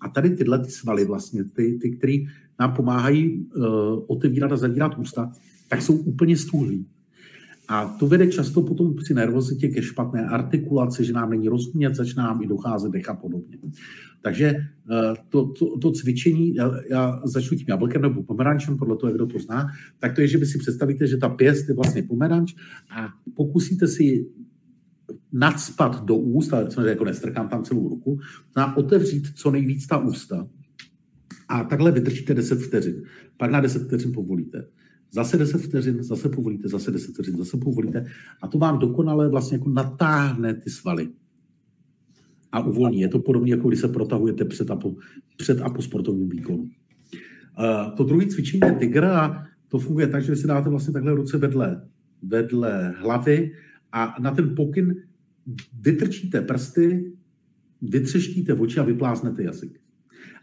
[0.00, 2.16] A tady tyhle ty svaly vlastně, ty, ty které
[2.60, 3.64] nám pomáhají uh,
[4.06, 5.32] otevírat a zavírat ústa,
[5.68, 6.86] tak jsou úplně stůhlí.
[7.68, 12.22] A to vede často potom při nervozitě ke špatné artikulaci, že nám není rozumět, začíná
[12.22, 13.58] nám i docházet dech a podobně.
[14.22, 19.12] Takže eh, to, to, to cvičení, já, já začnu tím jablkem nebo pomerančem, podle toho,
[19.12, 19.66] kdo to zná,
[19.98, 22.54] tak to je, že vy si představíte, že ta pěst je vlastně pomeranč
[22.90, 24.26] a pokusíte si
[25.32, 28.18] nadspat do úst, ale samozřejmě jako nestrkám tam celou ruku,
[28.56, 30.48] na otevřít co nejvíc ta ústa
[31.48, 33.02] a takhle vydržíte 10 vteřin.
[33.36, 34.64] Pak na 10 vteřin povolíte
[35.14, 38.06] zase 10 vteřin, zase povolíte, zase 10 vteřin, zase povolíte
[38.42, 41.08] a to vám dokonale vlastně jako natáhne ty svaly
[42.52, 43.00] a uvolní.
[43.00, 44.94] Je to podobné, jako když se protahujete před a po,
[45.36, 46.62] před a po sportovním výkonu.
[46.62, 51.14] Uh, to druhé cvičení je tygr a to funguje tak, že si dáte vlastně takhle
[51.14, 51.88] ruce vedle,
[52.22, 53.52] vedle hlavy
[53.92, 54.94] a na ten pokyn
[55.80, 57.12] vytrčíte prsty,
[57.82, 59.80] vytřeštíte oči a vypláznete jazyk.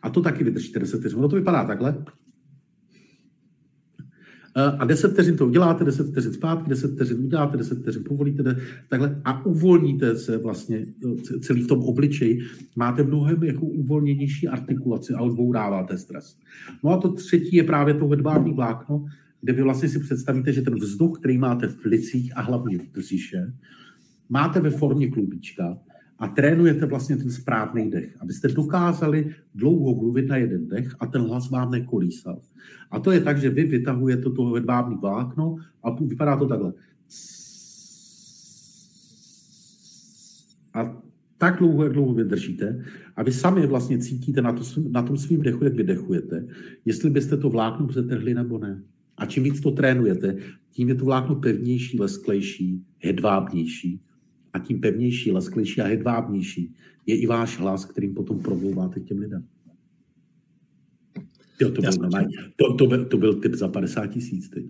[0.02, 1.22] A to taky vydržíte 10 vteřin.
[1.22, 2.06] No to vypadá takhle.
[4.56, 8.56] A 10 vteřin to uděláte, 10 vteřin zpátky, 10 vteřin uděláte, 10 vteřin povolíte,
[8.90, 10.86] takhle a uvolníte se vlastně
[11.42, 12.40] celý v tom obličeji.
[12.76, 16.38] Máte mnohem jako uvolněnější artikulaci a odbouráváte stres.
[16.84, 19.06] No a to třetí je právě to hedvábní vlákno,
[19.42, 22.92] kde vy vlastně si představíte, že ten vzduch, který máte v plicích a hlavně v
[22.92, 23.54] břiše,
[24.30, 25.78] máte ve formě klubíčka
[26.22, 31.22] a trénujete vlastně ten správný dech, abyste dokázali dlouho mluvit na jeden dech a ten
[31.22, 32.42] hlas vám nekolísal.
[32.92, 36.74] A to je tak, že vy vytahujete to hedvábní vlákno a vypadá to takhle.
[40.74, 41.02] A
[41.38, 42.86] tak dlouho, jak dlouho vydržíte
[43.16, 46.48] a vy sami vlastně cítíte na, to, na tom svým dechu, jak vydechujete,
[46.86, 48.84] jestli byste to vlákno přetrhli nebo ne.
[49.18, 50.36] A čím víc to trénujete,
[50.70, 54.02] tím je to vlákno pevnější, lesklejší, hedvábnější.
[54.54, 56.76] A tím pevnější, lesklejší a hedvábnější
[57.06, 59.44] je i váš hlas, kterým potom promlouváte těm lidem.
[61.62, 61.92] Jo, to, byl
[62.56, 64.66] to, to, byl, to byl typ za 50 tisíc teď.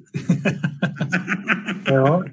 [1.94, 2.24] jo,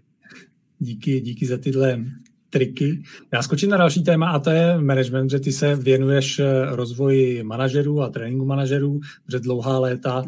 [0.79, 2.05] díky, díky za tyhle
[2.51, 3.03] triky.
[3.33, 8.03] Já skočím na další téma a to je management, že ty se věnuješ rozvoji manažerů
[8.03, 10.27] a tréninku manažerů, že dlouhá léta uh,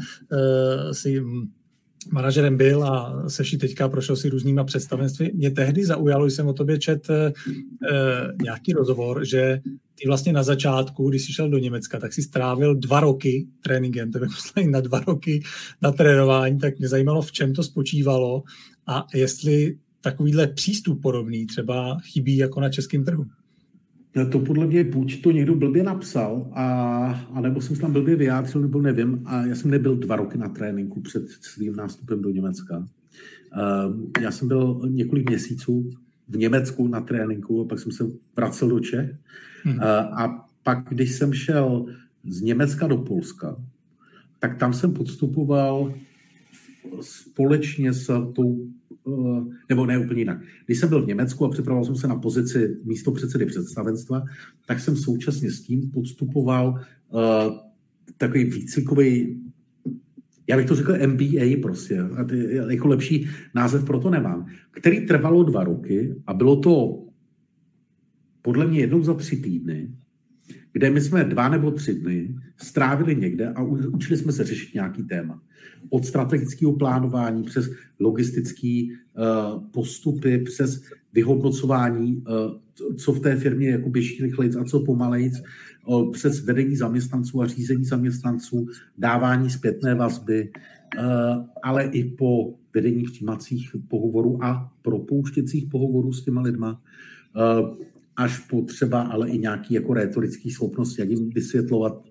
[0.93, 1.23] si
[2.13, 5.31] manažerem byl a seši teďka prošel si různýma představenství.
[5.35, 7.33] Mě tehdy zaujalo, jsem o tobě čet e,
[8.43, 9.61] nějaký rozhovor, že
[9.95, 14.13] ty vlastně na začátku, když jsi šel do Německa, tak si strávil dva roky tréninkem,
[14.13, 15.43] tebe poslali na dva roky
[15.83, 18.43] na trénování, tak mě zajímalo, v čem to spočívalo
[18.87, 23.27] a jestli takovýhle přístup podobný třeba chybí jako na českém trhu.
[24.17, 26.65] No, to podle mě buď to někdo blbě napsal, a,
[27.33, 29.23] a nebo jsem se tam blbě vyjádřil, nebo nevím.
[29.25, 32.79] A já jsem nebyl dva roky na tréninku před svým nástupem do Německa.
[32.79, 35.91] Uh, já jsem byl několik měsíců
[36.29, 38.05] v Německu na tréninku a pak jsem se
[38.37, 39.17] vracel do Čech.
[39.63, 39.77] Hmm.
[39.77, 39.83] Uh,
[40.21, 41.87] a pak, když jsem šel
[42.25, 43.57] z Německa do Polska,
[44.39, 45.95] tak tam jsem podstupoval
[47.01, 48.80] společně s tou Eh,
[49.69, 50.39] nebo ne úplně jinak.
[50.67, 54.23] Když jsem byl v Německu a připravoval jsem se na pozici místo předsedy představenstva,
[54.67, 56.75] tak jsem současně s tím podstupoval
[57.11, 57.21] uh,
[58.17, 59.41] takový výcvikový
[60.51, 65.07] já bych to řekl MBA prostě, a ty, jako lepší název pro to nemám, který
[65.07, 67.05] trvalo dva roky a bylo to
[68.43, 69.91] podle mě jednou za tři týdny,
[70.73, 75.03] kde my jsme dva nebo tři dny strávili někde a učili jsme se řešit nějaký
[75.03, 75.43] téma.
[75.91, 77.71] Od strategického plánování přes
[78.01, 80.83] logistické uh, postupy, přes
[81.13, 85.43] vyhodnocování, uh, co v té firmě jako běží rychleji a co pomalejc,
[85.87, 88.67] uh, přes vedení zaměstnanců a řízení zaměstnanců,
[88.99, 90.51] dávání zpětné vazby,
[91.63, 96.83] ale i po vedení přijímacích pohovorů a propouštěcích pohovorů s těma lidma,
[98.21, 102.05] až po třeba ale i nějaký jako retorický schopnosti, jak jim vysvětlovat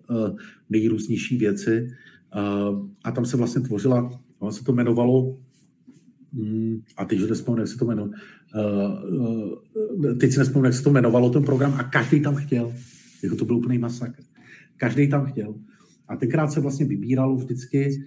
[0.69, 1.89] nejrůznější věci.
[3.03, 5.37] A tam se vlastně tvořila, ono se to jmenovalo,
[6.33, 8.11] mm, a teď už nespomínám, jak se to jmenovalo,
[10.19, 12.73] teď si nespomínám, jak se to jmenovalo, ten program, a každý tam chtěl.
[13.23, 14.23] Jako to byl úplný masakr.
[14.77, 15.55] Každý tam chtěl.
[16.07, 18.05] A tenkrát se vlastně vybíralo vždycky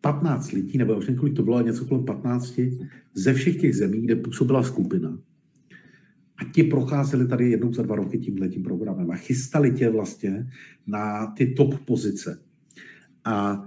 [0.00, 2.60] 15 lidí, nebo už několik to bylo, něco kolem 15,
[3.14, 5.18] ze všech těch zemí, kde působila skupina.
[6.38, 10.50] A ti procházeli tady jednou za dva roky tímhle tím programem a chystali tě vlastně
[10.86, 12.40] na ty top pozice.
[13.24, 13.66] A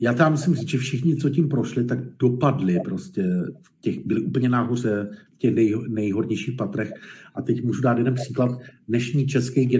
[0.00, 3.22] já tam musím říct, že všichni, co tím prošli, tak dopadli prostě,
[3.62, 6.92] v těch, byli úplně nahoře v těch nej, nejhornějších patrech.
[7.34, 8.60] A teď můžu dát jeden příklad.
[8.88, 9.78] Dnešní český,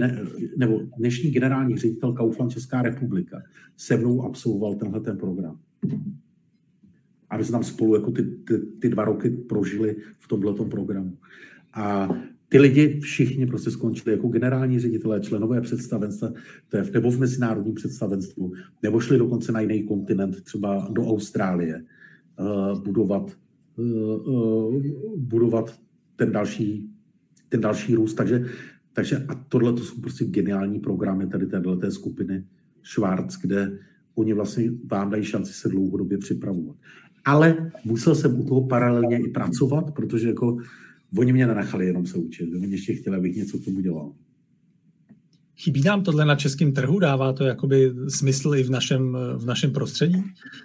[0.57, 3.41] nebo dnešní generální ředitel Kaufland Česká republika
[3.77, 5.59] se mnou absolvoval tenhle ten program.
[7.29, 11.17] A my jsme tam spolu jako ty, ty, ty dva roky prožili v tomhle programu.
[11.75, 12.09] A
[12.49, 16.31] ty lidi všichni prostě skončili jako generální ředitelé, členové představenstva,
[16.69, 18.53] to je v, nebo v mezinárodním představenstvu,
[18.83, 21.83] nebo šli dokonce na jiný kontinent, třeba do Austrálie,
[22.39, 23.31] uh, budovat,
[23.77, 24.83] uh, uh,
[25.17, 25.79] budovat
[26.15, 26.89] ten další,
[27.49, 28.13] ten další růst.
[28.13, 28.45] Takže,
[28.93, 32.43] takže a tohle to jsou prostě geniální programy tady této skupiny
[32.83, 33.79] Schwarz, kde
[34.15, 36.75] oni vlastně vám dají šanci se dlouhodobě připravovat.
[37.25, 40.57] Ale musel jsem u toho paralelně i pracovat, protože jako
[41.17, 44.13] Oni mě nenechali jenom se učit, oni ještě chtěli, abych něco k tomu dělal.
[45.57, 46.99] Chybí nám tohle na českém trhu?
[46.99, 50.23] Dává to jakoby smysl i v našem, v našem prostředí?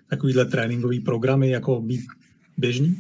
[0.09, 2.01] Takovýhle tréninkový programy jako být
[2.59, 2.97] běžný?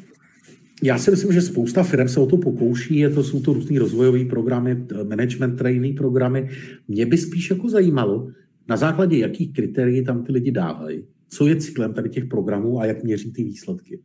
[0.82, 3.78] Já si myslím, že spousta firm se o to pokouší, je to, jsou to různý
[3.78, 6.50] rozvojové programy, management training programy.
[6.88, 8.30] Mě by spíš jako zajímalo,
[8.68, 12.86] na základě jakých kritérií tam ty lidi dávají, co je cílem tady těch programů a
[12.86, 14.00] jak měří ty výsledky.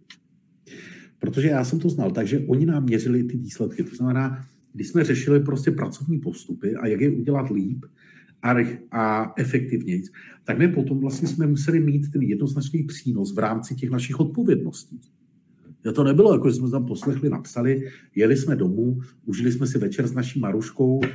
[1.19, 3.83] Protože já jsem to znal, takže oni nám měřili ty výsledky.
[3.83, 7.85] To znamená, když jsme řešili prostě pracovní postupy a jak je udělat líp
[8.41, 8.55] a,
[8.91, 10.03] a efektivněji,
[10.43, 14.99] tak my potom vlastně jsme museli mít ten jednoznačný přínos v rámci těch našich odpovědností.
[15.85, 19.77] Jo, to nebylo jako, že jsme tam poslechli, napsali, jeli jsme domů, užili jsme si
[19.77, 21.05] večer s naší Maruškou uh,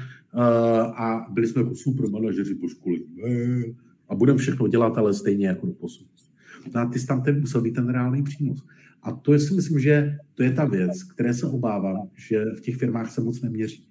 [0.80, 2.96] a byli jsme jako super manažeři po škole.
[4.08, 6.06] A budeme všechno dělat, ale stejně jako do posud.
[6.74, 8.64] No a ty tam ten musel být ten reálný přínos.
[9.02, 12.76] A to si myslím, že to je ta věc, které se obávám, že v těch
[12.76, 13.86] firmách se moc neměří.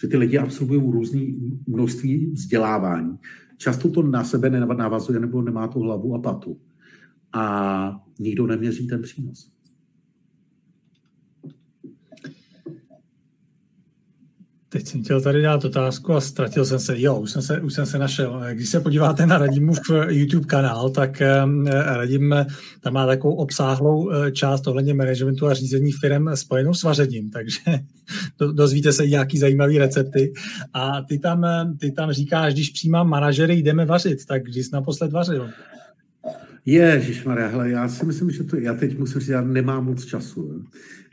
[0.00, 1.20] Že ty lidi absolvují různé
[1.66, 3.18] množství vzdělávání.
[3.56, 6.60] Často to na sebe nenavazuje nebo nemá tu hlavu a patu.
[7.32, 9.52] A nikdo neměří ten přínos.
[14.72, 17.00] Teď jsem chtěl tady dát otázku a ztratil jsem se.
[17.00, 18.42] Jo, už jsem se, už jsem se našel.
[18.52, 19.78] Když se podíváte na Radimův
[20.08, 21.22] YouTube kanál, tak
[21.70, 22.34] Radim
[22.80, 27.60] tam má takovou obsáhlou eh, část ohledně managementu a řízení firm spojenou s vařením, takže
[28.52, 30.32] dozvíte se nějaký zajímavý recepty.
[30.74, 31.46] A ty tam,
[31.78, 35.48] ty tam říkáš, když přijímám manažery, jdeme vařit, tak když jsi naposled vařil?
[36.66, 40.64] Ježíš hele, já si myslím, že to, já teď musím říct, já nemám moc času.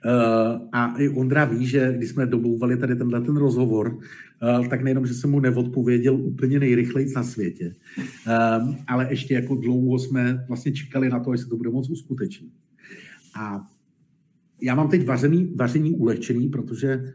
[0.06, 3.98] Uh, a i Ondra ví, že když jsme domlouvali tady tenhle ten rozhovor,
[4.60, 9.56] uh, tak nejenom, že jsem mu neodpověděl úplně nejrychleji na světě, uh, ale ještě jako
[9.56, 12.54] dlouho jsme vlastně čekali na to, jestli to bude moc uskutečnit.
[13.40, 13.68] A
[14.62, 17.14] já mám teď vařený, vaření ulehčený, protože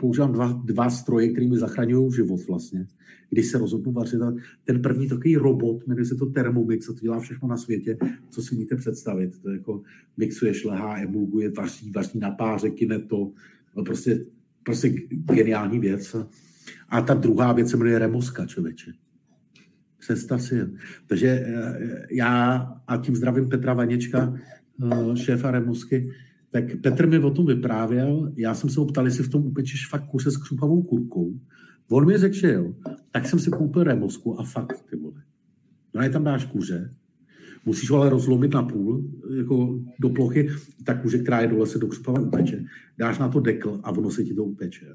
[0.00, 2.86] používám dva, dva stroje, které mi zachraňují život vlastně
[3.30, 4.20] když se rozhodnu vařit.
[4.64, 7.98] ten první takový robot, jmenuje se to Thermomix, a to dělá všechno na světě,
[8.28, 9.42] co si můžete představit.
[9.42, 9.82] To je jako
[10.16, 13.32] mixuje, šlehá, emulguje, vaří, vaří na páře, kine to.
[13.76, 14.24] No prostě,
[14.62, 16.16] prostě geniální věc.
[16.88, 18.92] A ta druhá věc se jmenuje Remoska, člověče.
[19.98, 20.60] Představ si.
[21.06, 22.56] Takže eh, já,
[22.86, 24.38] a tím zdravím Petra Vaněčka,
[24.92, 26.10] eh, šéfa Remosky,
[26.50, 29.88] tak Petr mi o tom vyprávěl, já jsem se ho ptal, jestli v tom upečeš
[29.88, 31.40] fakt kuře s křupavou kurkou.
[31.90, 32.74] On mi řekl, že jo.
[33.10, 35.22] Tak jsem si koupil remosku a fakt, ty vole.
[35.94, 36.90] No a tam dáš kuře,
[37.66, 40.48] musíš ho ale rozlomit na půl, jako do plochy,
[40.84, 42.64] ta kuře, která je dole, se do křupava upeče.
[42.98, 44.86] Dáš na to dekl a ono se ti to upeče.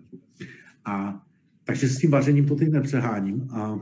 [0.85, 1.25] A
[1.63, 3.79] takže s tím vařením to teď nepřeháním a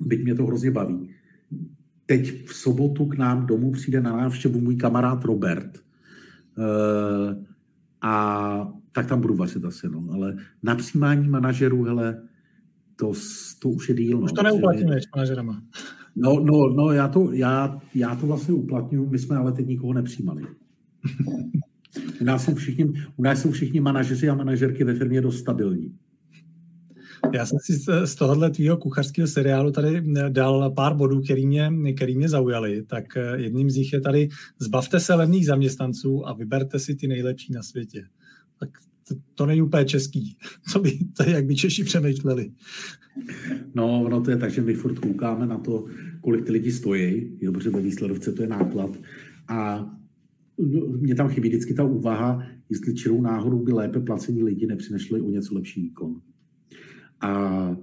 [0.00, 1.10] byť mě to hrozně baví.
[2.06, 5.84] Teď v sobotu k nám domů přijde na návštěvu můj kamarád Robert.
[6.58, 7.44] Uh,
[8.00, 10.08] a tak tam budu vařit asi, no.
[10.12, 12.22] Ale na přijímání manažerů, hele,
[12.96, 13.12] to,
[13.58, 14.24] to už je díl.
[14.24, 14.36] Už no.
[14.36, 15.62] to neuplatňuješ s manažerama.
[16.16, 19.92] No, no, no já, to, já, já to vlastně uplatňuji, my jsme ale teď nikoho
[19.92, 20.42] nepřijímali.
[22.20, 25.94] u, nás jsou všichni, u nás jsou všichni manažeři a manažerky ve firmě dost stabilní.
[27.32, 27.72] Já jsem si
[28.04, 32.82] z tohohle tvýho kuchařského seriálu tady dal pár bodů, který mě, který mě zaujaly.
[32.82, 34.28] Tak eh, jedním z nich je tady
[34.58, 38.04] zbavte se levných zaměstnanců a vyberte si ty nejlepší na světě
[38.60, 38.78] tak
[39.08, 40.36] to, to není úplně český.
[40.72, 42.52] Co by, to jak by Češi přemýšleli.
[43.74, 45.84] No, ono to je tak, že my furt koukáme na to,
[46.20, 49.00] kolik ty lidi stojí, jo, protože ve výsledovce to je náklad.
[49.48, 49.90] A
[51.00, 55.30] mě tam chybí vždycky ta úvaha, jestli čirou náhodou by lépe placení lidi nepřinešli o
[55.30, 56.20] něco lepší výkon.
[57.24, 57.76] A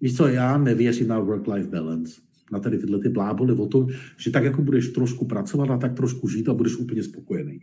[0.00, 2.20] víš co, já nevěřím na work-life balance,
[2.52, 5.94] na tady tyhle ty bláboli o tom, že tak jako budeš trošku pracovat a tak
[5.94, 7.60] trošku žít a budeš úplně spokojený.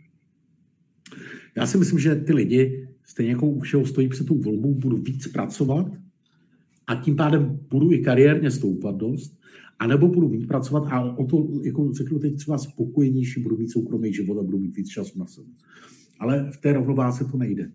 [1.56, 4.96] Já si myslím, že ty lidi, stejně jako u všeho stojí před tou volbou, budou
[4.96, 5.86] víc pracovat
[6.86, 9.38] a tím pádem budu i kariérně stoupat dost,
[9.78, 14.14] anebo budu mít pracovat a o to, jako řeknu teď třeba spokojenější, budu mít soukromý
[14.14, 15.48] život a budu mít víc času na sebe.
[16.20, 17.72] Ale v té rovnováze to nejde.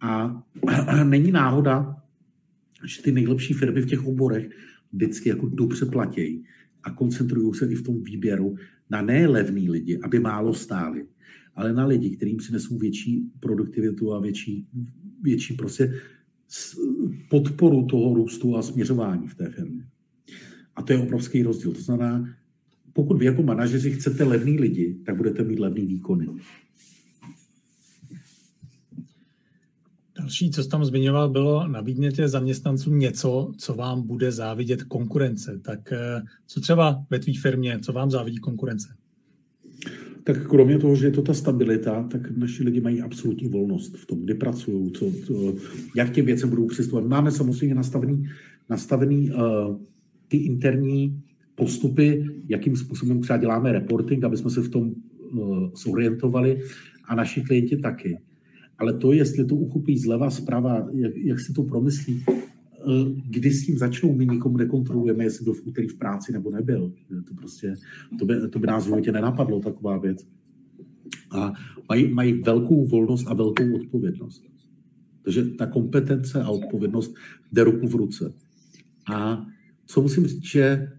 [0.00, 0.42] A
[1.04, 2.03] není náhoda,
[2.86, 4.50] že ty nejlepší firmy v těch oborech
[4.92, 6.44] vždycky jako dobře platí
[6.82, 8.56] a koncentrují se i v tom výběru
[8.90, 11.06] na nelevný lidi, aby málo stáli,
[11.54, 14.66] ale na lidi, kterým přinesou větší produktivitu a větší,
[15.22, 15.94] větší prostě
[17.30, 19.86] podporu toho růstu a směřování v té firmě.
[20.76, 21.72] A to je obrovský rozdíl.
[21.72, 22.28] To znamená,
[22.92, 26.28] pokud vy jako manažeři chcete levný lidi, tak budete mít levný výkony.
[30.24, 35.60] Další, co jsi tam zmiňoval, bylo nabídněte zaměstnancům něco, co vám bude závidět konkurence.
[35.62, 38.88] Tak eh, co třeba ve tvý firmě, co vám závidí konkurence?
[40.24, 44.06] tak kromě toho, že je to ta stabilita, tak naši lidi mají absolutní volnost v
[44.06, 45.54] tom, kdy pracují, co, co,
[45.96, 47.06] jak těm věcem budou přistupovat.
[47.06, 48.28] Máme samozřejmě nastavený,
[48.70, 49.40] nastavený uh,
[50.28, 51.22] ty interní
[51.54, 54.92] postupy, jakým způsobem třeba děláme reporting, aby jsme se v tom
[55.32, 56.60] uh, zorientovali
[57.04, 58.18] a naši klienti taky.
[58.78, 62.24] Ale to, jestli to uchopí zleva, zprava, jak, jak si to promyslí,
[62.86, 66.50] Eh, kdy s tím začnou, my nikomu nekontrolujeme, jestli byl v úterý v práci nebo
[66.50, 66.92] nebyl.
[67.28, 67.74] To prostě,
[68.18, 70.26] to by, to by nás v životě nenapadlo, taková věc.
[71.30, 71.52] A
[71.88, 74.44] mají, mají velkou volnost a velkou odpovědnost.
[75.22, 77.14] Takže ta kompetence a odpovědnost
[77.52, 78.32] jde ruku v ruce.
[79.14, 79.46] A
[79.86, 80.92] co musím říct, že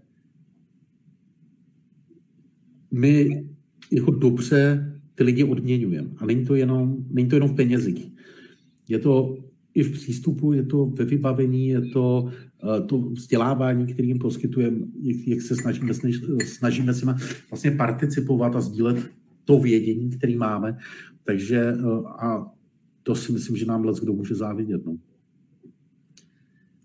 [2.90, 3.44] my
[3.92, 6.08] jako dobře ty lidi odměňujeme.
[6.16, 8.12] A není to jenom, není to jenom v penězích.
[8.88, 9.38] Je to
[9.74, 12.32] i v přístupu, je to ve vybavení, je to
[12.62, 15.92] uh, to vzdělávání, kterým poskytujeme, jak, jak se snažíme,
[16.44, 17.06] snažíme se
[17.50, 19.10] vlastně participovat a sdílet
[19.44, 20.78] to vědění, který máme.
[21.24, 22.52] Takže uh, a
[23.02, 24.86] to si myslím, že nám let kdo může závidět.
[24.86, 24.96] No.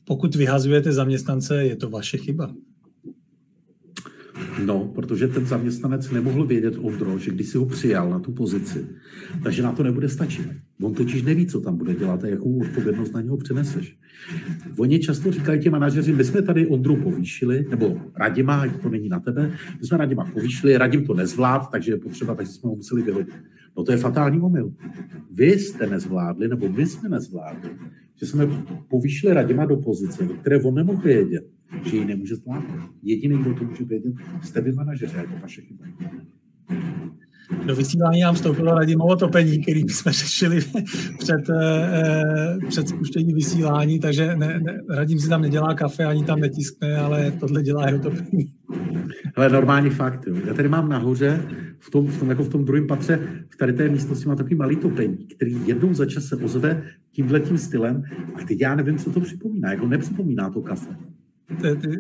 [0.04, 2.56] Pokud vyhazujete zaměstnance, je to vaše chyba.
[4.66, 8.86] No, protože ten zaměstnanec nemohl vědět, Ondro, že když si ho přijal na tu pozici,
[9.44, 10.48] takže na to nebude stačit.
[10.82, 13.98] On totiž neví, co tam bude dělat a jakou odpovědnost na něho přeneseš.
[14.78, 19.20] Oni často říkají ti manažeři, my jsme tady Ondru povýšili, nebo Radima, to není na
[19.20, 19.52] tebe,
[19.82, 23.36] my jsme Radima povýšili, Radim to nezvlád, takže je potřeba, takže jsme ho museli vyhodit.
[23.78, 24.74] No to je fatální omyl.
[25.32, 27.70] Vy jste nezvládli, nebo my jsme nezvládli,
[28.22, 28.48] že jsme
[28.88, 31.44] povýšili Radima do pozice, do které on nemohl vědět
[31.86, 32.90] že ji nemůže zvládnout.
[33.04, 35.86] Jediný, kdo to může vědět, jste vy manažeři, je to vaše chyba.
[37.66, 40.60] Do vysílání nám vstoupilo Radimovo topení, který jsme řešili
[41.20, 46.40] před, eh, před spuštění vysílání, takže ne, ne, Radim si tam nedělá kafe, ani tam
[46.40, 48.54] netiskne, ale tohle dělá jeho topení.
[49.36, 50.36] Ale normální fakt, jo.
[50.48, 51.42] Já tady mám nahoře,
[51.80, 53.20] v tom, v tom, jako v tom druhém patře,
[53.50, 57.40] v tady té místnosti mám takový malý topení, který jednou za čas se ozve tímhle
[57.40, 58.04] tím stylem
[58.36, 60.96] a teď já nevím, co to připomíná, jako nepřipomíná to kafe.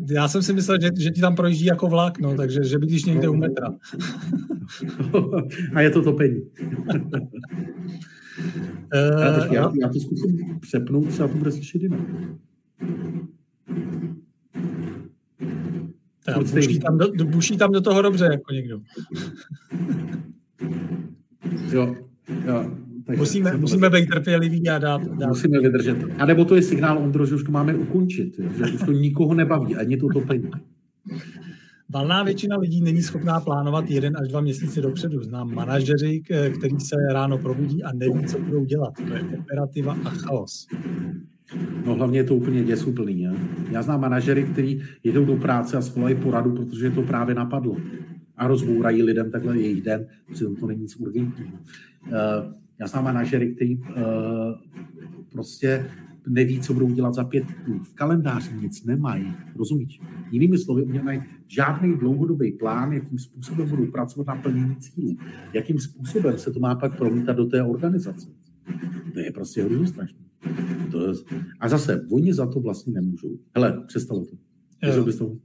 [0.09, 3.05] Já jsem si myslel, že, že ti tam projíždí jako vlak, no, takže že bydlíš
[3.05, 3.75] někde u metra.
[5.73, 6.41] A je to topení.
[8.93, 12.01] já, to, já, já to zkusím přepnout, třeba to bude slyšet jinak.
[16.53, 18.81] buší, tam do, buší tam do toho dobře, jako někdo.
[21.71, 21.95] jo,
[22.45, 22.77] jo.
[23.17, 25.27] Musíme, musíme být trpěliví a dát, dát.
[25.27, 25.97] Musíme vydržet.
[26.17, 29.33] A nebo to je signál, Ondro, že už to máme ukončit, že už to nikoho
[29.33, 30.49] nebaví, ani to topení.
[31.93, 35.23] Valná většina lidí není schopná plánovat jeden až dva měsíce dopředu.
[35.23, 36.21] Znám manažeři,
[36.57, 38.93] kteří se ráno probudí a neví, co budou dělat.
[39.07, 40.67] To je operativa a chaos.
[41.85, 43.21] No hlavně je to úplně děsuplný.
[43.21, 43.31] Je?
[43.71, 47.77] Já znám manažery, kteří jedou do práce a svolají poradu, protože je to právě napadlo.
[48.37, 51.51] A rozbourají lidem takhle jejich den, protože to není nic urgentního.
[52.81, 53.83] Já znám manažery, který uh,
[55.31, 55.85] prostě
[56.27, 57.79] neví, co budou dělat za pět dnů.
[57.83, 60.01] V kalendáři nic nemají, rozumíš?
[60.31, 65.17] Jinými slovy, oni nemají žádný dlouhodobý plán, jakým způsobem budou pracovat na plnění cílů.
[65.53, 68.29] Jakým způsobem se to má pak promítat do té organizace.
[69.13, 70.19] To je prostě hrozně strašné.
[70.91, 71.13] To je...
[71.59, 73.39] A zase, oni za to vlastně nemůžou.
[73.55, 74.35] Hele, přestalo to.
[75.17, 75.37] to...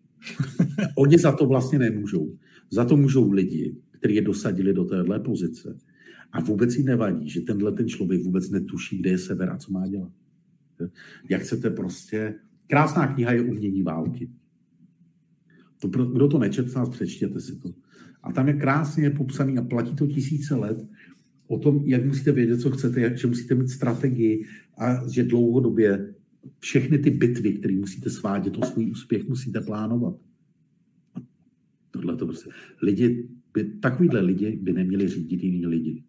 [0.97, 2.33] oni za to vlastně nemůžou.
[2.71, 5.77] Za to můžou lidi, kteří je dosadili do téhle pozice
[6.32, 9.73] a vůbec jí nevadí, že tenhle ten člověk vůbec netuší, kde je sever a co
[9.73, 10.12] má dělat.
[11.28, 12.35] Jak chcete prostě...
[12.66, 14.31] Krásná kniha je Umění války.
[15.81, 17.74] To, kdo to nečet, nás přečtěte si to.
[18.23, 20.86] A tam je krásně popsaný a platí to tisíce let
[21.47, 24.44] o tom, jak musíte vědět, co chcete, jak, že musíte mít strategii
[24.78, 26.15] a že dlouhodobě
[26.59, 30.16] všechny ty bitvy, které musíte svádět o svůj úspěch, musíte plánovat.
[31.90, 32.51] Tohle to prostě.
[32.82, 36.05] Lidi by, takovýhle lidi by neměli řídit jiný lidi.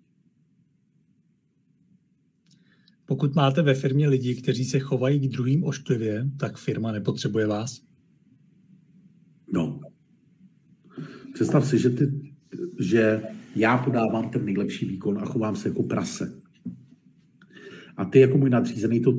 [3.07, 7.81] Pokud máte ve firmě lidi, kteří se chovají k druhým ošklivě, tak firma nepotřebuje vás?
[9.53, 9.79] No.
[11.33, 12.33] Představ si, že, ty,
[12.79, 13.21] že
[13.55, 16.41] já podávám ten nejlepší výkon a chovám se jako prase.
[17.97, 19.11] A ty jako můj nadřízený to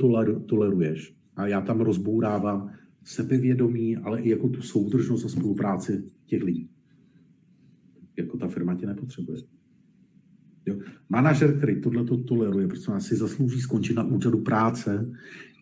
[0.47, 1.15] toleruješ.
[1.37, 2.71] A já tam rozbourávám
[3.05, 6.71] sebevědomí, ale i jako tu soudržnost a spolupráci těch lidí.
[8.17, 9.58] Jako ta firma tě nepotřebuje.
[10.69, 10.77] Jo.
[11.09, 15.13] Manažer, který tohle to toleruje, prostě si zaslouží skončit na úřadu práce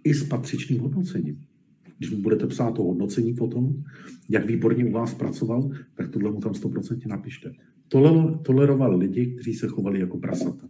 [0.04, 1.44] i s patřičným hodnocením.
[1.98, 3.84] Když mu budete psát to hodnocení potom,
[4.28, 7.52] jak výborně u vás pracoval, tak tohle mu tam 100% napište.
[8.42, 10.68] toleroval lidi, kteří se chovali jako prasata.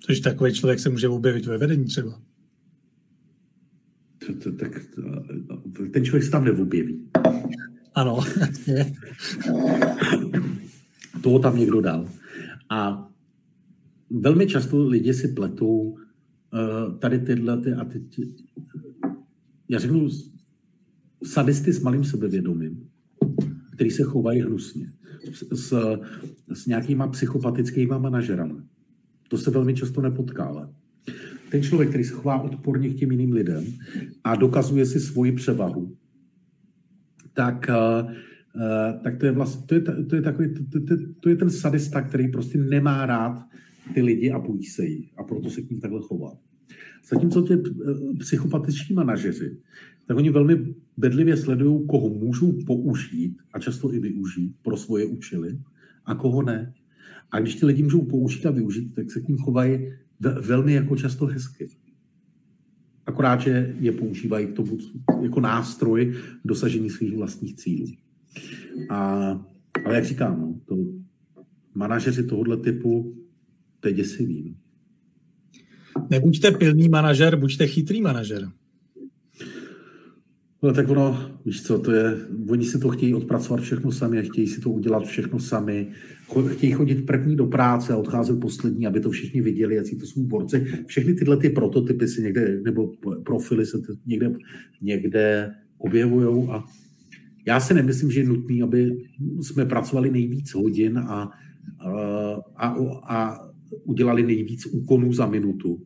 [0.00, 2.22] Což takový člověk se může objevit ve vedení třeba.
[4.58, 4.86] Tak
[5.92, 7.08] ten člověk se tam neobjeví.
[7.94, 8.20] Ano,
[11.22, 12.08] Toho tam někdo dal.
[12.70, 13.08] A
[14.10, 15.96] velmi často lidi si pletou uh,
[16.98, 18.20] tady tyhle ty a teď,
[19.68, 20.08] já řeknu
[21.24, 22.88] sadisty s malým sebevědomím,
[23.74, 24.92] který se chovají hnusně,
[25.52, 25.72] s,
[26.52, 28.64] s, nějakýma psychopatickýma manažerama.
[29.28, 30.70] To se velmi často nepotká.
[31.50, 33.64] Ten člověk, který se chová odporně k těm jiným lidem
[34.24, 35.96] a dokazuje si svoji převahu,
[37.38, 38.10] tak, uh,
[39.02, 42.02] tak to je vlastně, to je, to je takový, to, to, to je ten sadista,
[42.02, 43.44] který prostě nemá rád
[43.94, 46.32] ty lidi a bojí se jich a proto se k ním takhle chová.
[47.10, 47.56] Zatímco ty
[48.18, 49.56] psychopatiční manažeři,
[50.06, 55.58] tak oni velmi bedlivě sledují, koho můžou použít a často i využít pro svoje účely
[56.04, 56.72] a koho ne.
[57.30, 59.92] A když ty lidi můžou použít a využít, tak se k ním chovají
[60.40, 61.68] velmi jako často hezky.
[63.08, 64.78] Akorát, že je používají k tomu
[65.22, 67.86] jako nástroj k dosažení svých vlastních cílů.
[68.90, 68.98] A,
[69.84, 70.76] ale jak říkám, no, to
[71.74, 73.16] manažeři tohohle typu,
[73.80, 74.42] to je děsivý.
[74.44, 74.54] No.
[76.10, 78.48] Nebuďte pilný manažer, buďte chytrý manažer.
[80.62, 82.16] No tak ono, víš co, to je,
[82.48, 85.92] oni si to chtějí odpracovat všechno sami a chtějí si to udělat všechno sami.
[86.48, 90.26] Chtějí chodit první do práce a odcházet poslední, aby to všichni viděli, jaký to jsou
[90.26, 90.66] borci.
[90.86, 92.92] Všechny tyhle ty prototypy si někde, nebo
[93.24, 94.32] profily se někde,
[94.82, 96.64] někde objevují a
[97.46, 98.96] já si nemyslím, že je nutný, aby
[99.40, 101.30] jsme pracovali nejvíc hodin a,
[102.56, 103.48] a, a
[103.84, 105.82] udělali nejvíc úkonů za minutu.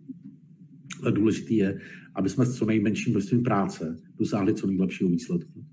[1.10, 1.78] Důležité je,
[2.14, 5.64] aby jsme s co nejmenším množstvím práce dosáhli co nejlepšího výsledku.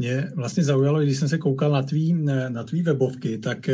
[0.00, 2.12] Mě vlastně zaujalo, když jsem se koukal na tvý,
[2.48, 3.70] na tvý webovky, tak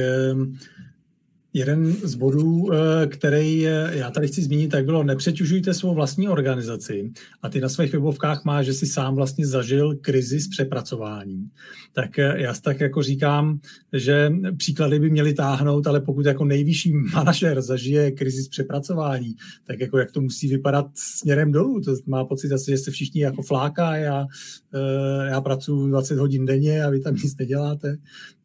[1.56, 3.60] Jeden z bodů, eh, který
[3.90, 7.12] já tady chci zmínit, tak bylo nepřeťužujte svou vlastní organizaci
[7.42, 11.50] a ty na svých webovkách má, že si sám vlastně zažil krizi s přepracováním.
[11.92, 13.60] Tak eh, já tak jako říkám,
[13.92, 19.34] že příklady by měly táhnout, ale pokud jako nejvyšší manažer zažije krizi s přepracování,
[19.64, 21.80] tak jako jak to musí vypadat směrem dolů.
[21.80, 24.26] To má pocit asi, že se všichni jako fláká, já,
[24.74, 27.96] eh, já pracuji 20 hodin denně a vy tam nic neděláte.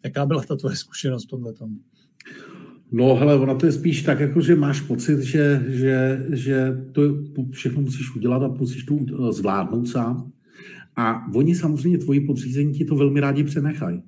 [0.03, 1.75] Jaká byla ta tvoje zkušenost v tomhle tomu?
[2.91, 7.01] No, hele, ono to je spíš tak, jako že máš pocit, že, že, že to
[7.51, 10.31] všechno musíš udělat a musíš to eh, zvládnout sám.
[10.95, 14.01] A oni samozřejmě, tvoji podřízení ti to velmi rádi přenechají.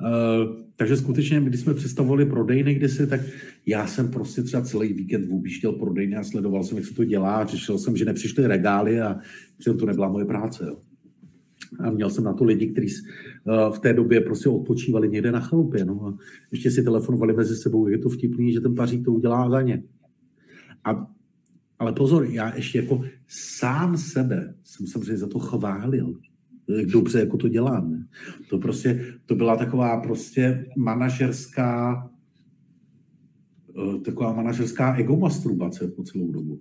[0.00, 3.20] Uh, takže skutečně, když jsme představovali prodejny kdysi, tak
[3.66, 7.46] já jsem prostě třeba celý víkend objížděl prodejny a sledoval jsem, jak se to dělá
[7.46, 9.18] řešil jsem, že nepřišly regály a
[9.58, 10.64] přitom to nebyla moje práce.
[10.66, 10.76] Jo.
[11.78, 15.40] A měl jsem na to lidi, kteří eh, v té době prostě odpočívali někde na
[15.40, 15.84] chalupě.
[15.84, 16.18] No
[16.52, 19.82] ještě si telefonovali mezi sebou, je to vtipný, že ten pařík to udělá za ně.
[20.84, 21.06] A,
[21.78, 26.18] ale pozor, já ještě jako sám sebe jsem samozřejmě za to chválil,
[26.78, 28.04] jak dobře jako to dělám.
[28.50, 32.10] To prostě, to byla taková prostě manažerská
[33.78, 36.60] eh, taková manažerská egomasturbace po celou dobu.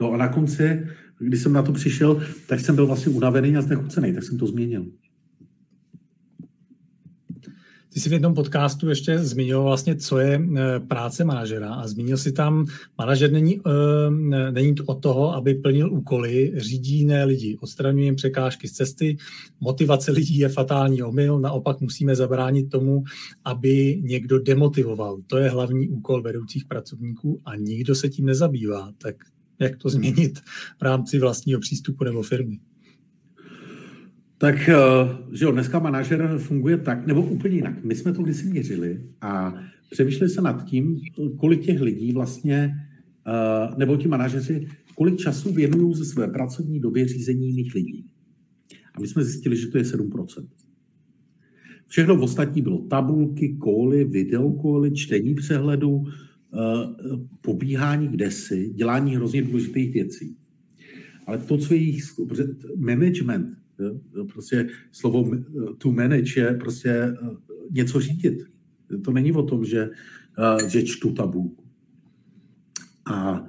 [0.00, 0.86] No a na konci
[1.20, 4.46] když jsem na to přišel, tak jsem byl vlastně unavený a znechucený, tak jsem to
[4.46, 4.86] změnil.
[7.92, 12.16] Ty jsi v jednom podcastu ještě zmiňoval vlastně, co je e, práce manažera a zmínil
[12.16, 12.66] si tam,
[12.98, 18.16] manažer není, e, není to od toho, aby plnil úkoly, řídí jiné lidi, odstraňuje jim
[18.16, 19.16] překážky z cesty,
[19.60, 23.04] motivace lidí je fatální omyl, naopak musíme zabránit tomu,
[23.44, 25.18] aby někdo demotivoval.
[25.26, 28.92] To je hlavní úkol vedoucích pracovníků a nikdo se tím nezabývá.
[28.98, 29.16] Tak
[29.58, 30.38] jak to změnit
[30.78, 32.60] v rámci vlastního přístupu nebo firmy.
[34.38, 34.76] Tak, eh,
[35.32, 37.84] že jo, dneska manažer funguje tak, nebo úplně jinak.
[37.84, 39.54] My jsme to kdysi měřili a
[39.90, 41.00] přemýšleli se nad tím,
[41.36, 42.74] kolik těch lidí vlastně,
[43.26, 48.06] eh, nebo ti manažeři, kolik času věnují ze své pracovní době řízení jiných lidí.
[48.94, 50.48] A my jsme zjistili, že to je 7%.
[51.86, 56.27] Všechno v ostatní bylo tabulky, kóly, videokóly, čtení přehledu, Eh,
[57.40, 60.36] pobíhání kdesi, dělání hrozně důležitých věcí.
[61.26, 62.04] Ale to, co je jejich
[62.76, 63.58] management,
[64.32, 65.42] prostě slovo eh,
[65.78, 67.16] to manage je prostě eh,
[67.70, 68.38] něco řídit.
[69.04, 69.90] To není o tom, že,
[70.68, 71.64] že čtu tabulku.
[73.10, 73.46] A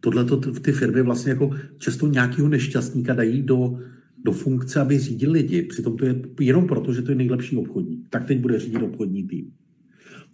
[0.00, 0.26] tohle
[0.60, 3.78] ty firmy vlastně jako často nějakého nešťastníka dají do,
[4.24, 5.62] do funkce, aby řídil lidi.
[5.62, 8.06] Přitom to je jenom proto, že to je nejlepší obchodník.
[8.10, 9.52] Tak teď bude řídit obchodní tým.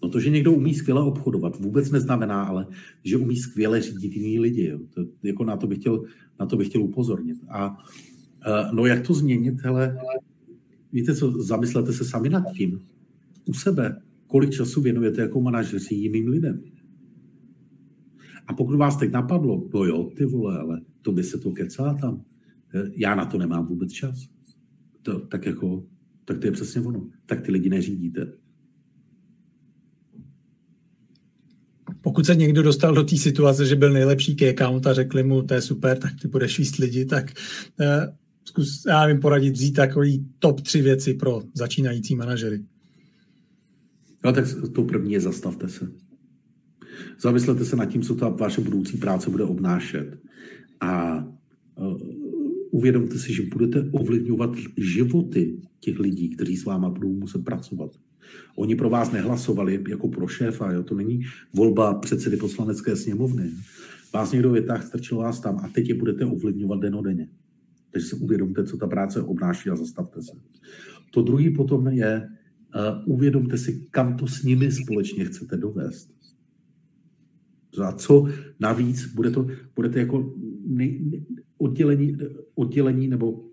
[0.05, 2.67] No to, že někdo umí skvěle obchodovat, vůbec neznamená, ale
[3.05, 4.67] že umí skvěle řídit jiný lidi.
[4.67, 4.79] Jo.
[4.95, 6.05] To, jako na, to bych chtěl,
[6.41, 7.39] na to bych chtěl upozornit.
[7.49, 9.99] A uh, no jak to změnit, hele,
[10.93, 12.81] víte co, zamyslete se sami nad tím.
[13.49, 16.63] U sebe, kolik času věnujete jako manažeři jiným lidem.
[18.47, 21.95] A pokud vás teď napadlo, no jo, ty vole, ale to by se to kecá
[22.01, 22.25] tam.
[22.75, 24.29] Eh, já na to nemám vůbec čas.
[25.03, 25.85] To, tak jako,
[26.25, 27.09] tak to je přesně ono.
[27.27, 28.44] Tak ty lidi neřídíte.
[32.05, 35.43] Pokud se někdo dostal do té situace, že byl nejlepší key account a řekli mu,
[35.43, 37.33] to je super, tak ty budeš víc lidi, tak
[37.81, 38.15] uh,
[38.45, 42.65] zkus, já vím poradit, vzít takový top tři věci pro začínající manažery.
[44.25, 44.45] No tak
[44.75, 45.93] to první je zastavte se.
[47.21, 50.19] Zamyslete se nad tím, co ta vaše budoucí práce bude obnášet.
[50.81, 51.25] A
[51.77, 51.99] uh,
[52.71, 57.91] uvědomte si, že budete ovlivňovat životy těch lidí, kteří s váma budou muset pracovat.
[58.57, 60.83] Oni pro vás nehlasovali jako pro šéfa, jo?
[60.83, 61.21] to není
[61.53, 63.51] volba předsedy poslanecké sněmovny.
[64.15, 67.29] Vás někdo vytáhl, strčil vás tam a teď je budete ovlivňovat denodenně.
[67.91, 70.33] Takže si uvědomte, co ta práce obnáší a zastavte se.
[71.11, 72.29] To druhý potom je,
[73.07, 76.11] uh, uvědomte si, kam to s nimi společně chcete dovést.
[77.77, 78.29] Za co
[78.61, 79.47] navíc bude to,
[79.77, 80.35] budete jako
[80.67, 81.23] nej,
[81.59, 82.17] oddělení,
[82.55, 83.45] oddělení nebo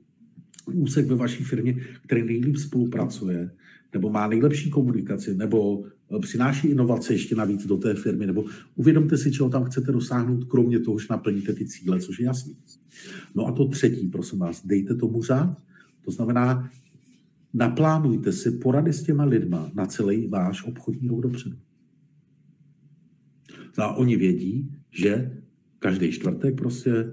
[0.73, 3.51] úsek ve vaší firmě, který nejlíp spolupracuje,
[3.93, 5.83] nebo má nejlepší komunikaci, nebo
[6.15, 8.45] eh, přináší inovace ještě navíc do té firmy, nebo
[8.75, 12.57] uvědomte si, čeho tam chcete dosáhnout, kromě toho, že naplníte ty cíle, což je jasný.
[13.35, 15.57] No a to třetí, prosím vás, dejte tomu řád.
[16.05, 16.69] To znamená,
[17.53, 21.57] naplánujte si porady s těma lidma na celý váš obchodní rok dopředu.
[23.77, 25.41] A oni vědí, že
[25.79, 27.11] každý čtvrtek prostě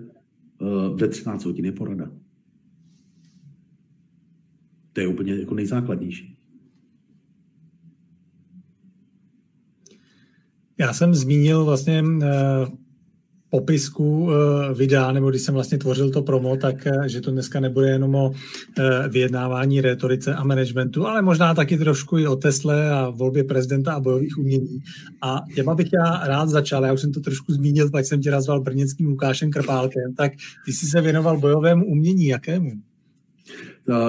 [0.61, 2.11] uh, ve 13 hodin je porada.
[4.93, 6.38] To je úplně jako nejzákladnější.
[10.79, 12.25] Já jsem zmínil vlastně uh,
[13.51, 14.33] popisku uh,
[14.75, 18.15] videa, nebo když jsem vlastně tvořil to promo, tak uh, že to dneska nebude jenom
[18.15, 18.33] o
[19.09, 24.01] vyjednávání, retorice a managementu, ale možná taky trošku i o Tesle a volbě prezidenta a
[24.01, 24.79] bojových umění.
[25.23, 28.31] A těma bych já rád začal, já už jsem to trošku zmínil, pak jsem tě
[28.31, 30.33] nazval brněnským Lukášem Krpálkem, tak
[30.65, 32.71] ty jsi se věnoval bojovému umění, jakému?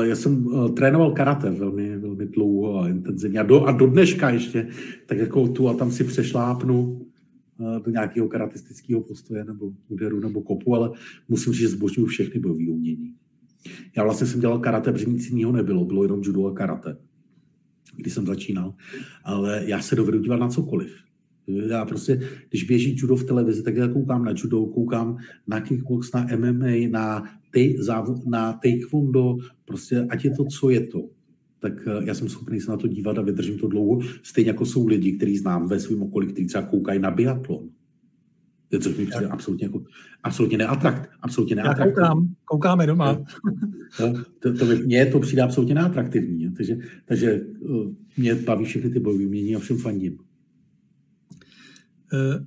[0.01, 3.39] Já jsem uh, trénoval karate velmi, velmi dlouho a intenzivně.
[3.39, 4.67] A do, a do dneška ještě,
[5.05, 10.41] tak jako tu a tam si přešlápnu uh, do nějakého karatistického postoje nebo úderu nebo
[10.41, 10.91] kopu, ale
[11.29, 13.13] musím říct, že zbožňuji všechny bojové umění.
[13.97, 16.97] Já vlastně jsem dělal karate, protože nic jiného nebylo, bylo jenom judo a karate,
[17.95, 18.73] když jsem začínal.
[19.23, 20.91] Ale já se dovedu dívat na cokoliv.
[21.47, 26.11] Já prostě, když běží judo v televizi, tak já koukám na judo, koukám na kickbox,
[26.11, 27.77] na MMA, na, tej,
[28.25, 31.09] na taekwondo, prostě ať je to, co je to.
[31.59, 34.01] Tak eh, já jsem schopný se na to dívat a vydržím to dlouho.
[34.23, 37.69] Stejně jako jsou lidi, kteří znám ve svém okolí, kteří třeba koukají na biatlon.
[38.81, 39.83] Což mi přijde absolutně, jako,
[40.23, 42.01] absolutně neatrakt, absolutně neatraktivní.
[42.01, 43.23] Já koukám, koukáme doma.
[43.97, 46.51] To, to, to, mně to přijde absolutně neatraktivní.
[46.51, 50.17] Takže, takže eh, mě baví všechny ty bojové umění a všem fandím.
[52.13, 52.45] Eh,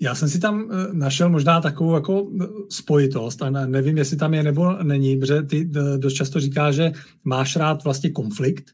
[0.00, 4.34] já jsem si tam eh, našel možná takovou jako eh, spojitost a nevím, jestli tam
[4.34, 6.92] je nebo není, protože ty dost často říká, že
[7.24, 8.64] máš rád vlastně konflikt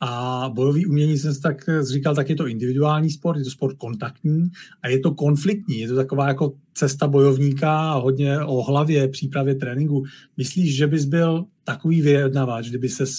[0.00, 3.76] a bojový umění jsem si tak říkal, tak je to individuální sport, je to sport
[3.76, 4.50] kontaktní
[4.82, 10.02] a je to konfliktní, je to taková jako cesta bojovníka hodně o hlavě, přípravě tréninku.
[10.36, 13.12] Myslíš, že bys byl takový vyjednavač, kdyby ses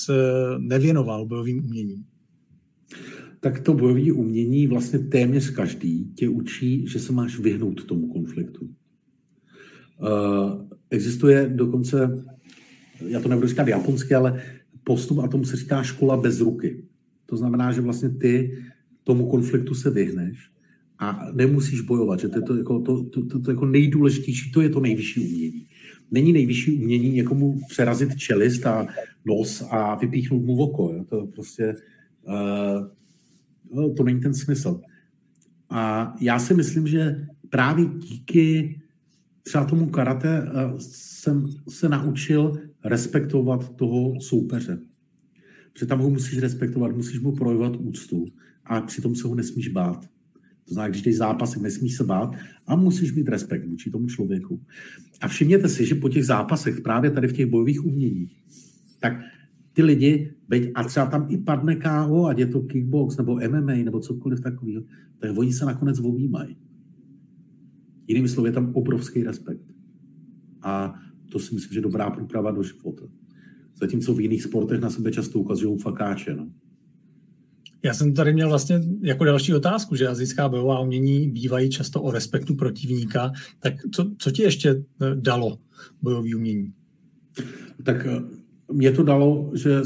[0.60, 2.06] nevěnoval bojovým uměním?
[3.44, 8.70] Tak to bojové umění vlastně téměř každý tě učí, že se máš vyhnout tomu konfliktu.
[10.02, 12.24] Uh, existuje dokonce,
[13.08, 14.42] já to nebudu říkat japonsky, ale
[14.84, 16.84] postup a tomu se říká škola bez ruky.
[17.26, 18.58] To znamená, že vlastně ty
[19.04, 20.50] tomu konfliktu se vyhneš
[21.00, 24.62] a nemusíš bojovat, že to je to, jako, to, to, to, to jako nejdůležitější, to
[24.62, 25.68] je to nejvyšší umění.
[26.12, 28.88] Není nejvyšší umění někomu přerazit čelist a
[29.26, 30.94] nos a vypíchnout mu oko.
[30.94, 31.06] Jo?
[31.10, 31.76] To prostě
[32.28, 32.88] uh,
[33.74, 34.82] No, to není ten smysl.
[35.70, 38.80] A já si myslím, že právě díky
[39.44, 42.54] třeba tomu karate eh, jsem se naučil
[42.86, 44.80] respektovat toho soupeře.
[45.74, 48.26] Protože tam ho musíš respektovat, musíš mu projevovat úctu
[48.66, 50.06] a přitom se ho nesmíš bát.
[50.68, 52.36] To znamená, když jdeš zápasy, nesmíš se bát
[52.68, 54.62] a musíš mít respekt vůči tomu člověku.
[55.22, 58.44] A všimněte si, že po těch zápasech, právě tady v těch bojových uměních,
[59.00, 59.14] tak
[59.74, 63.74] ty lidi, byť, a třeba tam i padne KO, ať je to kickbox nebo MMA
[63.84, 64.84] nebo cokoliv takového,
[65.18, 66.58] tak oni se nakonec objímají.
[68.08, 69.66] Jinými slovy, je tam obrovský respekt.
[70.62, 70.94] A
[71.32, 73.04] to si myslím, že je dobrá průprava do života.
[73.76, 76.36] Zatímco v jiných sportech na sebe často ukazují fakáče.
[76.36, 76.52] No.
[77.84, 82.12] Já jsem tady měl vlastně jako další otázku, že azijská bojová umění bývají často o
[82.12, 83.32] respektu protivníka.
[83.60, 85.60] Tak co, co ti ještě eh, dalo
[86.02, 86.74] bojové umění?
[87.84, 88.43] Tak eh,
[88.74, 89.82] mě to dalo, že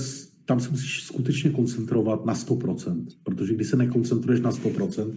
[0.46, 5.14] tam se musíš skutečně koncentrovat na 100%, protože když se nekoncentruješ na 100%,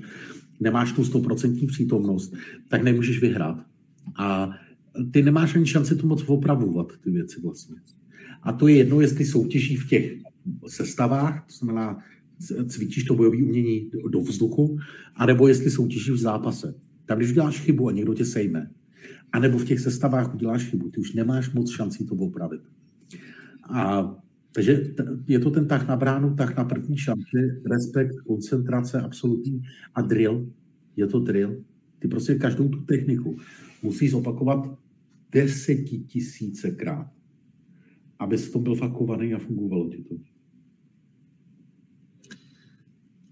[0.60, 2.34] nemáš tu 100% přítomnost,
[2.68, 3.64] tak nemůžeš vyhrát.
[4.18, 4.50] A
[5.12, 7.76] ty nemáš ani šanci to moc opravovat, ty věci vlastně.
[8.42, 10.14] A to je jedno, jestli soutěží v těch
[10.66, 11.98] sestavách, to znamená,
[12.68, 14.78] cvičíš to bojové umění do vzduchu,
[15.16, 16.74] anebo jestli soutěžíš v zápase.
[17.06, 18.70] Tam, když uděláš chybu a někdo tě sejme,
[19.32, 22.60] anebo v těch sestavách uděláš chybu, ty už nemáš moc šancí to opravit.
[23.72, 24.14] A
[24.52, 24.94] takže
[25.26, 29.62] je to ten tak na bránu, tak na první šanci, respekt, koncentrace, absolutní
[29.94, 30.46] a drill.
[30.96, 31.64] Je to drill.
[31.98, 33.36] Ty prostě každou tu techniku
[33.82, 34.78] musíš opakovat
[35.32, 37.06] desetitisícekrát,
[38.18, 40.14] aby to byl fakovaný a fungovalo ti to.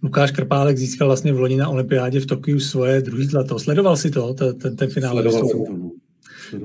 [0.02, 3.58] Lukáš Krpálek získal vlastně v loni na olympiádě v Tokiu svoje druhý zlato.
[3.58, 5.22] Sledoval si to, ten, ten finále?
[5.22, 5.76] Sledoval jsem to.
[5.76, 5.90] No.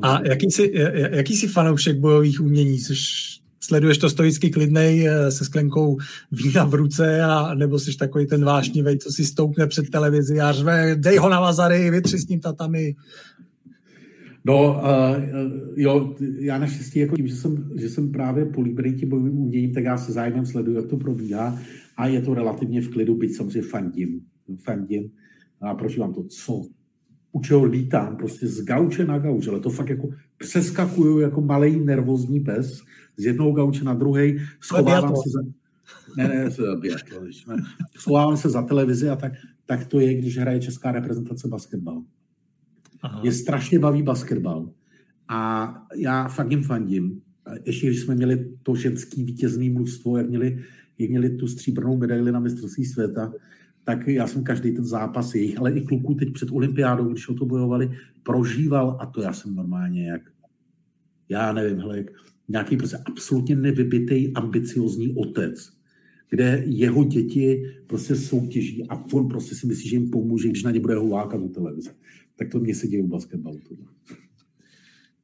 [0.02, 0.72] A jaký jsi,
[1.12, 2.80] jaký jsi fanoušek bojových umění?
[2.80, 3.33] Což
[3.64, 5.98] sleduješ to stoicky klidnej eh, se sklenkou
[6.32, 10.52] vína v ruce a nebo jsi takový ten vášnivý, co si stoupne před televizi a
[10.52, 12.96] řve, dej ho na Vazary, vytři s ním tatami.
[14.46, 15.24] No, uh,
[15.76, 19.84] jo, já naštěstí, jako tím, že jsem, že jsem právě políbený tím bojovým uměním, tak
[19.84, 21.60] já se zájmem sleduju, jak to probíhá
[21.98, 24.22] a je to relativně v klidu, byť samozřejmě fandím.
[24.58, 25.12] Fandím
[25.62, 26.62] a prožívám to, co
[27.34, 31.86] u čeho lítám, prostě z gauče na gauč, ale to fakt jako přeskakuju jako malý
[31.86, 32.82] nervózní pes
[33.18, 35.40] z jednoho gauče na druhý, schovávám se za...
[36.18, 36.50] Ne, ne,
[36.82, 37.64] biatlo, ne.
[37.98, 39.34] Schovávám se za televizi a tak,
[39.66, 42.04] tak to je, když hraje česká reprezentace basketbal.
[43.02, 43.22] Aha.
[43.24, 44.70] Je strašně baví basketbal.
[45.28, 47.22] A já fakt jim fandím.
[47.66, 50.64] Ještě když jsme měli to ženský vítězný mužstvo, jak měli,
[50.98, 53.34] jak měli tu stříbrnou medaili na mistrovství světa,
[53.84, 57.34] tak já jsem každý ten zápas jejich, ale i kluků teď před olympiádou, když o
[57.34, 57.92] to bojovali,
[58.24, 60.22] prožíval a to já jsem normálně jak,
[61.30, 62.12] já nevím, hele, jak
[62.48, 65.70] nějaký prostě absolutně nevybitý, ambiciozní otec,
[66.30, 70.72] kde jeho děti prostě soutěží a on prostě si myslí, že jim pomůže, když na
[70.72, 71.92] ně bude hovákat do televize.
[72.36, 73.60] Tak to mě se děje u basketbalu.
[73.68, 73.86] Tohle.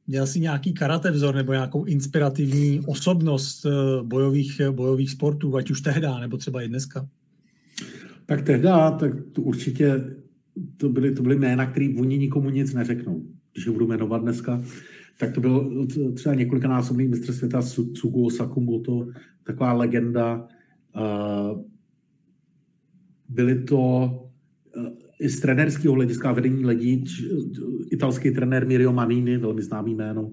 [0.07, 3.69] Měl jsi nějaký karate vzor nebo nějakou inspirativní osobnost eh,
[4.03, 7.09] bojových, bojových sportů, ať už tehdy, nebo třeba i dneska?
[8.29, 8.67] Tak tehdy,
[8.99, 10.15] tak to určitě
[10.77, 13.25] to byly, to byly jména, které oni nikomu nic neřeknou.
[13.53, 14.61] Když je budu jmenovat dneska,
[15.19, 19.07] tak to byl třeba několikanásobný mistr světa Tsuguo Sakamoto,
[19.43, 20.47] taková legenda.
[23.29, 24.11] Byly to
[25.19, 27.03] i z trenérského hlediska vedení lidí,
[27.91, 30.31] italský trenér Mirio Manini, velmi známý jméno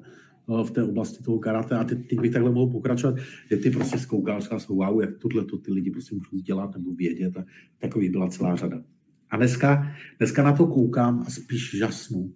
[0.65, 3.17] v té oblasti toho karate a teď, teď bych takhle mohl pokračovat,
[3.51, 6.95] že ty prostě říkal jsem, wow, jak tohle to ty lidi prostě můžou dělat nebo
[6.95, 7.37] vědět.
[7.37, 7.45] A
[7.79, 8.83] takový byla celá řada.
[9.31, 12.33] A dneska, dneska na to koukám a spíš žasnu,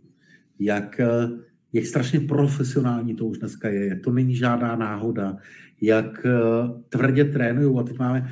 [0.59, 1.01] jak,
[1.73, 5.37] jak strašně profesionální to už dneska je, jak to není žádná náhoda,
[5.81, 6.27] jak
[6.89, 8.31] tvrdě trénují a teď máme,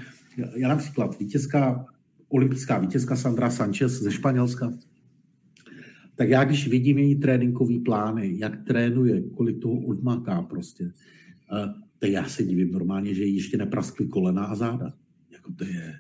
[0.56, 1.86] já například vítězka,
[2.28, 4.72] olympijská vítězka Sandra Sanchez ze Španělska,
[6.19, 10.93] tak já když vidím její tréninkový plány, jak trénuje, kolik toho odmaká prostě,
[11.99, 14.93] tak já se divím normálně, že jí ještě nepraskly kolena a záda.
[15.32, 15.95] Jako to je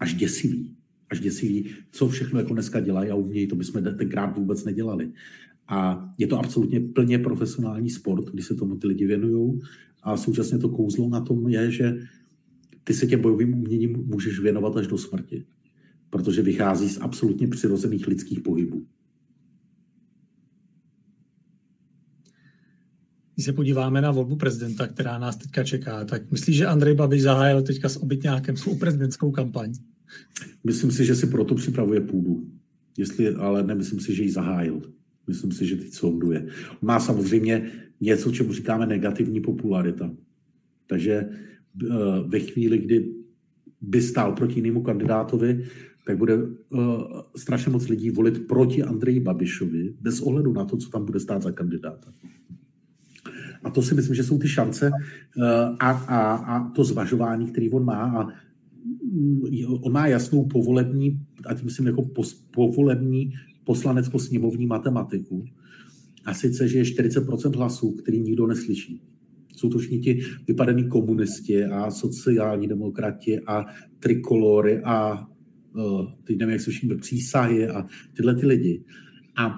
[0.00, 0.76] až děsivý.
[1.10, 5.12] Až děsivý, co všechno jako dneska dělají a umějí, to bychom tenkrát vůbec nedělali.
[5.68, 9.60] A je to absolutně plně profesionální sport, když se tomu ty lidi věnují.
[10.02, 11.98] A současně to kouzlo na tom je, že
[12.84, 15.44] ty se těm bojovým uměním můžeš věnovat až do smrti.
[16.10, 18.86] Protože vychází z absolutně přirozených lidských pohybů.
[23.36, 27.22] Když se podíváme na volbu prezidenta, která nás teďka čeká, tak myslíš, že Andrej Babiš
[27.22, 29.72] zahájil teďka s obytňákem svou prezidentskou kampaň?
[30.64, 32.50] Myslím si, že si proto připravuje půdu.
[32.98, 34.82] Jestli, ale nemyslím si, že ji zahájil.
[35.26, 36.46] Myslím si, že teď sonduje.
[36.82, 40.10] Má samozřejmě něco, čemu říkáme negativní popularita.
[40.86, 41.88] Takže eh,
[42.26, 43.14] ve chvíli, kdy
[43.80, 45.64] by stál proti jinému kandidátovi,
[46.06, 46.82] tak bude uh,
[47.36, 51.42] strašně moc lidí volit proti Andreji Babišovi, bez ohledu na to, co tam bude stát
[51.42, 52.12] za kandidáta.
[53.66, 55.42] A to si myslím, že jsou ty šance eh,
[55.80, 58.20] a, a, a to zvažování, který on má.
[58.20, 58.26] A
[59.12, 59.40] mm,
[59.80, 63.32] on má jasnou povolební, a tím myslím jako pos, povolební
[63.64, 65.44] poslanecko-sněmovní matematiku.
[66.24, 69.02] A sice, že je 40% hlasů, který nikdo neslyší.
[69.56, 73.64] Jsou to všichni ti vypadaní komunisti a sociální demokrati a
[73.98, 75.26] trikolory a
[75.76, 77.86] uh, teď nevím, jak se všichni přísahy a
[78.16, 78.84] tyhle ty lidi.
[79.36, 79.54] A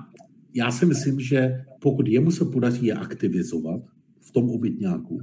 [0.55, 3.81] já si myslím, že pokud jemu se podaří je aktivizovat,
[4.29, 5.21] v tom obytňáku.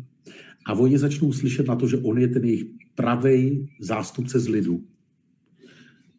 [0.65, 2.65] A oni začnou slyšet na to, že on je ten jejich
[2.95, 4.83] pravý zástupce z lidu.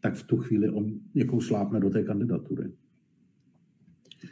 [0.00, 2.70] Tak v tu chvíli on jako šlápne do té kandidatury.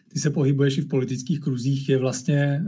[0.09, 1.89] Ty se pohybuješ i v politických kruzích.
[1.89, 2.63] Je vlastně e,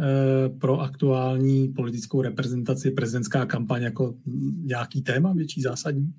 [0.48, 4.18] pro aktuální politickou reprezentaci prezidentská kampaň jako
[4.62, 6.12] nějaký téma větší zásadní?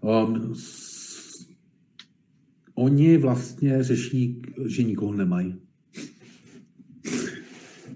[0.00, 1.46] Um, s,
[2.74, 5.54] oni vlastně řeší, že nikoho nemají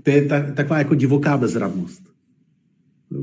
[0.07, 2.03] to je ta, taková jako divoká bezradnost.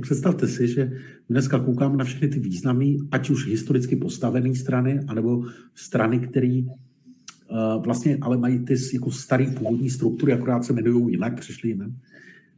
[0.01, 0.91] Představte si, že
[1.29, 5.45] dneska koukám na všechny ty významy, ať už historicky postavené strany, anebo
[5.75, 11.39] strany, které uh, vlastně ale mají ty jako starý původní struktury, akorát se jmenují jinak,
[11.39, 11.91] přišli jinak.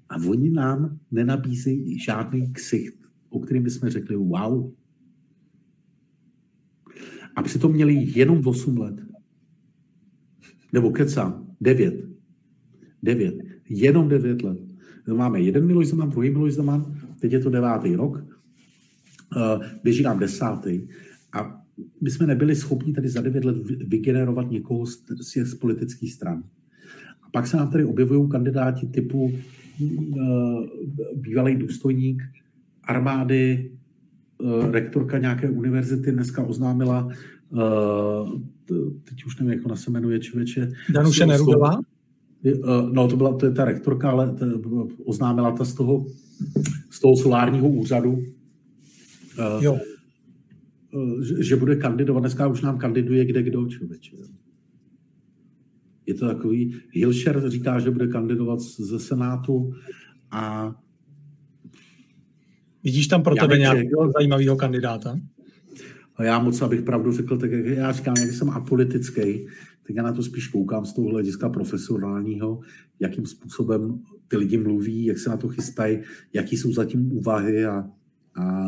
[0.10, 2.98] A oni nám nenabízejí žádný ksicht,
[3.30, 4.72] o kterým bychom řekli wow.
[7.36, 9.02] A přitom měli jenom 8 let.
[10.74, 12.10] Nebo kecám, 9.
[13.04, 14.58] 9 jenom 9 let.
[15.14, 18.26] Máme jeden Miloš Zeman, druhý Miloš Zeman, teď je to devátý rok.
[19.84, 20.88] běží nám desátý
[21.34, 21.62] a
[22.02, 25.04] my jsme nebyli schopni tady za devět let vygenerovat někoho z,
[25.44, 26.44] z politických stran.
[27.24, 29.32] A pak se nám tady objevují kandidáti typu
[29.80, 30.66] uh,
[31.16, 32.24] bývalý důstojník
[32.84, 33.72] armády,
[34.38, 37.10] uh, rektorka nějaké univerzity dneska oznámila,
[39.04, 40.72] teď už nevím, jak ona se jmenuje, člověče.
[40.90, 41.80] Danuše Nerudová?
[42.92, 44.46] No, to byla to je ta rektorka, ale to,
[45.06, 46.06] oznámila ta z toho,
[46.90, 48.24] z toho solárního úřadu.
[49.60, 49.80] Jo
[51.22, 52.20] že, že bude kandidovat.
[52.20, 54.16] Dneska už nám kandiduje kde kdo, člověče.
[56.06, 59.74] Je to takový, Hilšer říká, že bude kandidovat ze Senátu
[60.32, 60.76] a
[62.84, 65.20] Vidíš tam pro tebe nějakého zajímavého kandidáta?
[66.16, 69.48] A já moc, abych pravdu řekl, tak jak já říkám, jak jsem apolitický,
[69.88, 72.60] tak já na to spíš koukám z toho hlediska profesionálního,
[73.00, 76.00] jakým způsobem ty lidi mluví, jak se na to chystají,
[76.34, 77.90] jaký jsou zatím úvahy a,
[78.36, 78.68] a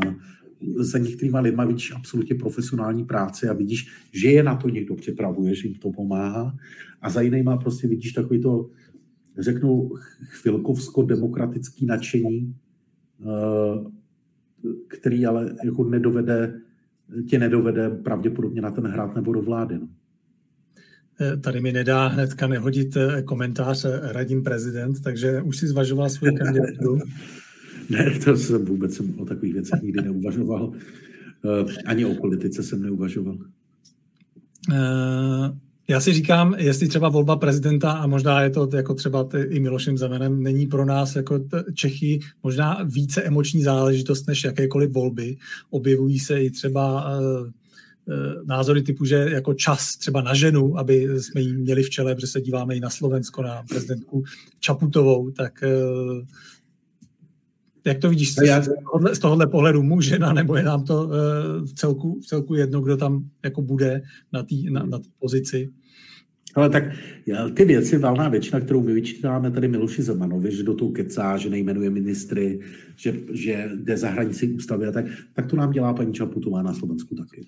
[0.80, 5.56] za některýma lidma vidíš absolutně profesionální práci a vidíš, že je na to někdo připravuje,
[5.56, 6.58] že jim to pomáhá.
[7.02, 8.70] A za jinýma prostě vidíš takový to,
[9.38, 9.90] řeknu,
[10.24, 12.56] chvilkovsko-demokratický nadšení,
[13.22, 13.92] eh,
[14.88, 16.62] který ale jako nedovede,
[17.30, 19.80] tě nedovede pravděpodobně na ten hrát nebo do vlády.
[19.80, 19.88] No.
[21.22, 26.36] Eh, tady mi nedá hnedka nehodit eh, komentář radím prezident, takže už si zvažoval svou
[26.38, 27.00] kandidaturu.
[27.90, 30.74] Ne, to jsem vůbec jsem o takových věcech nikdy neuvažoval.
[31.46, 33.38] Eh, ani o politice jsem neuvažoval.
[35.88, 39.98] Já si říkám, jestli třeba volba prezidenta, a možná je to jako třeba i Milošem
[39.98, 41.40] Zemanem, není pro nás jako
[41.74, 45.38] Čechy možná více emoční záležitost než jakékoliv volby.
[45.70, 47.12] Objevují se i třeba
[48.46, 52.28] názory typu, že jako čas třeba na ženu, aby jsme ji měli v čele, protože
[52.28, 54.24] se díváme i na Slovensko, na prezidentku
[54.60, 56.22] Čaputovou, tak uh,
[57.86, 58.36] jak to vidíš z,
[58.84, 61.12] tohohle, z tohohle pohledu, může na, nebo je nám to uh,
[61.66, 64.02] v, celku, v celku jedno, kdo tam jako bude
[64.34, 65.70] na té na, na pozici?
[66.56, 66.84] Ale tak
[67.54, 71.50] ty věci, valná většina, kterou my vyčítáme tady Miloši Zemanovi, že do toho kecá, že
[71.50, 72.60] nejmenuje ministry,
[72.96, 76.74] že, že jde za hranici ústavy a tak, tak to nám dělá paní Čaputová na
[76.74, 77.46] Slovensku taky.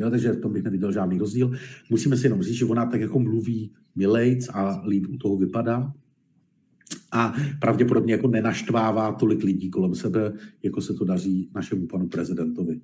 [0.00, 1.50] Jo, takže v tom bych neviděl žádný rozdíl.
[1.90, 5.92] Musíme si jenom říct, že ona tak jako mluví milejc a líp u toho vypadá,
[7.12, 10.32] a pravděpodobně jako nenaštvává tolik lidí kolem sebe,
[10.62, 12.80] jako se to daří našemu panu prezidentovi.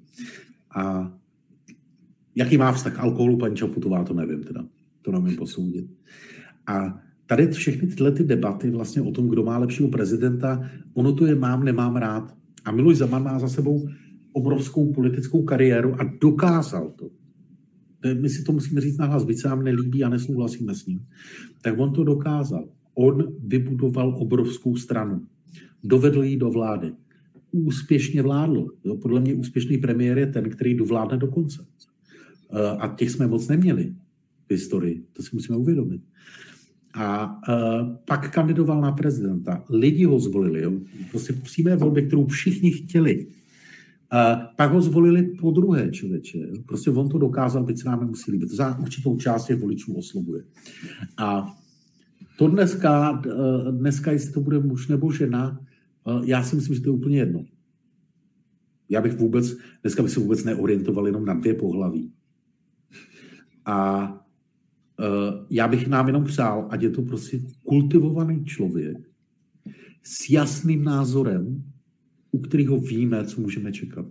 [0.75, 1.13] A
[2.35, 4.65] jaký má vztah k alkoholu paní Čaputová, to nevím teda.
[5.03, 5.87] To nevím posoudit.
[6.67, 11.27] A tady všechny tyhle ty debaty vlastně o tom, kdo má lepšího prezidenta, ono to
[11.27, 12.37] je mám, nemám rád.
[12.65, 13.89] A Miloš Zeman má za sebou
[14.37, 17.09] obrovskou politickou kariéru a dokázal to.
[18.21, 21.01] My si to musíme říct nahlas, byť se nám nelíbí a nesouhlasíme s ním.
[21.63, 25.27] Tak on to dokázal on vybudoval obrovskou stranu.
[25.85, 26.93] Dovedl ji do vlády.
[27.51, 28.67] Úspěšně vládl.
[29.03, 31.67] Podle mě úspěšný premiér je ten, který dovládne do konce.
[32.53, 33.95] Eh, a těch jsme moc neměli
[34.49, 35.05] v historii.
[35.13, 36.01] To si musíme uvědomit.
[36.99, 39.65] A uh, pak kandidoval na prezidenta.
[39.71, 40.81] Lidi ho zvolili.
[41.11, 43.27] Prostě přímé volbě, kterou všichni chtěli.
[44.13, 46.39] Uh, pak ho zvolili po druhé člověče.
[46.67, 48.49] Prostě on to dokázal, byť se nám nemusí líbit.
[48.49, 50.45] To za určitou část těch voličů oslovuje.
[51.19, 51.47] A
[52.39, 53.23] to dneska,
[53.71, 55.61] dneska, jestli to bude muž nebo žena,
[56.25, 57.45] já si myslím, že to je úplně jedno.
[58.89, 62.13] Já bych vůbec, dneska bych se vůbec neorientoval jenom na dvě pohlaví.
[63.65, 68.97] A uh, já bych nám jenom přál, ať je to prostě kultivovaný člověk
[70.03, 71.63] s jasným názorem,
[72.37, 74.07] u kterého víme, co můžeme čekat.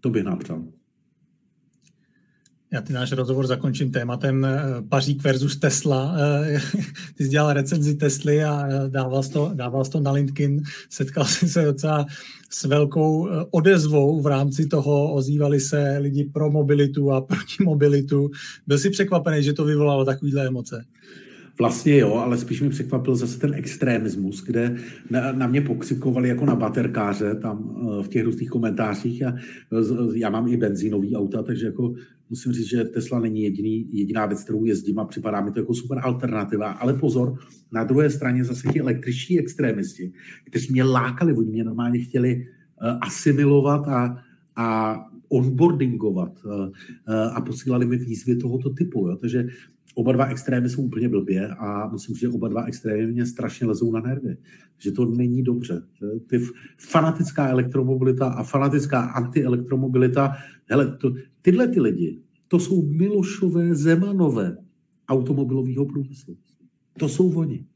[0.00, 0.64] To bych nám přál.
[2.72, 6.16] Já ty náš rozhovor zakončím tématem eh, Pařík versus Tesla.
[6.18, 6.60] Eh,
[7.14, 10.62] ty jsi dělal recenzi Tesly a eh, dával jsi to, dával jsi to na LinkedIn.
[10.90, 12.06] Setkal jsi se docela
[12.50, 15.14] s velkou odezvou v rámci toho.
[15.14, 18.30] Ozývali se lidi pro mobilitu a proti mobilitu.
[18.66, 20.84] Byl jsi překvapený, že to vyvolalo takovýhle emoce?
[21.62, 24.76] Vlastně jo, ale spíš mi překvapil zase ten extremismus, kde
[25.10, 29.20] na, na mě pokřikovali jako na baterkáře tam v těch různých komentářích.
[29.20, 29.34] Já,
[30.14, 31.94] já mám i benzínový auta, takže jako
[32.30, 35.74] musím říct, že Tesla není jediný, jediná věc, kterou jezdím a připadá mi to jako
[35.74, 36.70] super alternativa.
[36.70, 37.38] Ale pozor,
[37.72, 40.12] na druhé straně zase ti električní extrémisti,
[40.44, 42.46] kteří mě lákali, oni mě normálně chtěli
[43.00, 44.18] asimilovat a,
[44.56, 44.96] a
[45.28, 46.32] onboardingovat
[47.32, 49.08] a posílali mi výzvy tohoto typu.
[49.08, 49.16] Jo.
[49.16, 49.46] Takže
[49.94, 53.66] oba dva extrémy jsou úplně blbě a musím říct, že oba dva extrémy mě strašně
[53.66, 54.36] lezou na nervy.
[54.78, 55.82] Že to není dobře.
[56.26, 56.40] Ty
[56.78, 60.32] fanatická elektromobilita a fanatická antielektromobilita,
[60.66, 64.56] hele, to, tyhle ty lidi, to jsou Milošové Zemanové
[65.08, 66.36] automobilového průmyslu.
[66.98, 67.66] To jsou oni.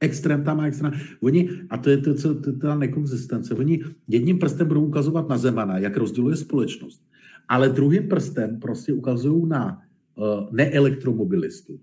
[0.00, 0.92] Extrém tam má extrém.
[1.20, 5.38] Oni, a to je to, co, to, ta nekonzistence, oni jedním prstem budou ukazovat na
[5.38, 7.02] Zemana, jak rozděluje společnost,
[7.48, 9.82] ale druhým prstem prostě ukazují na
[10.18, 11.80] uh, neelektromobilistu,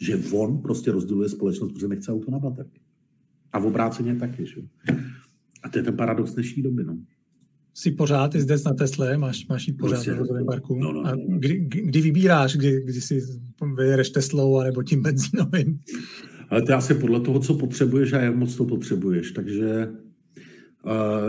[0.00, 2.80] že on prostě rozděluje společnost, protože nechce auto na baterky.
[3.52, 4.60] A v obráceně taky, že?
[5.62, 6.98] A to je ten paradox dnešní doby, no.
[7.74, 10.74] Jsi pořád i zde na Tesle, máš, máš ji pořád prostě, na vozovém parku.
[10.74, 11.08] No, no, no.
[11.08, 13.20] A kdy, kdy, vybíráš, kdy, kdy si
[13.76, 15.80] vyjedeš Teslou anebo tím benzínovým?
[16.48, 19.32] Ale to je asi podle toho, co potřebuješ a jak moc to potřebuješ.
[19.32, 19.88] Takže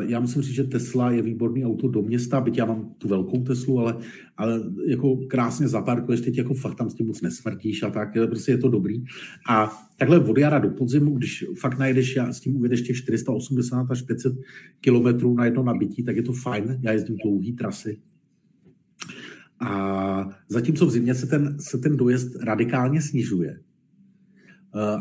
[0.07, 3.43] já musím říct, že Tesla je výborný auto do města, byť já mám tu velkou
[3.43, 3.97] Teslu, ale,
[4.37, 8.51] ale jako krásně zaparkuješ, teď jako fakt tam s tím moc nesmrtíš a tak, prostě
[8.51, 9.03] je to dobrý.
[9.49, 13.91] A takhle od jara do podzimu, když fakt najedeš, já s tím uvedeš těch 480
[13.91, 14.33] až 500
[14.81, 16.79] kilometrů na jedno nabití, tak je to fajn.
[16.81, 17.99] Já jezdím dlouhý trasy,
[19.61, 23.68] a zatímco v zimě se ten, se ten dojezd radikálně snižuje, Eh,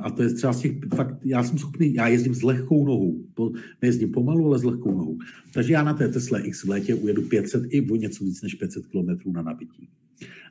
[0.02, 3.24] a to je třeba z těch, fakt, já jsem schopný, já jezdím s lehkou nohou,
[3.34, 5.18] po, nejezdím pomalu, ale s lehkou nohou.
[5.52, 8.54] Takže já na té Tesla X v létě ujedu 500 i o něco víc než
[8.54, 9.88] 500 km na nabití.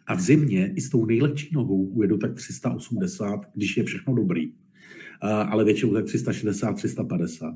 [0.07, 4.47] A v zimě i s tou nejlehčí nohou ujedu tak 380, když je všechno dobrý.
[4.47, 4.53] Uh,
[5.29, 7.55] ale většinou tak 360, 350.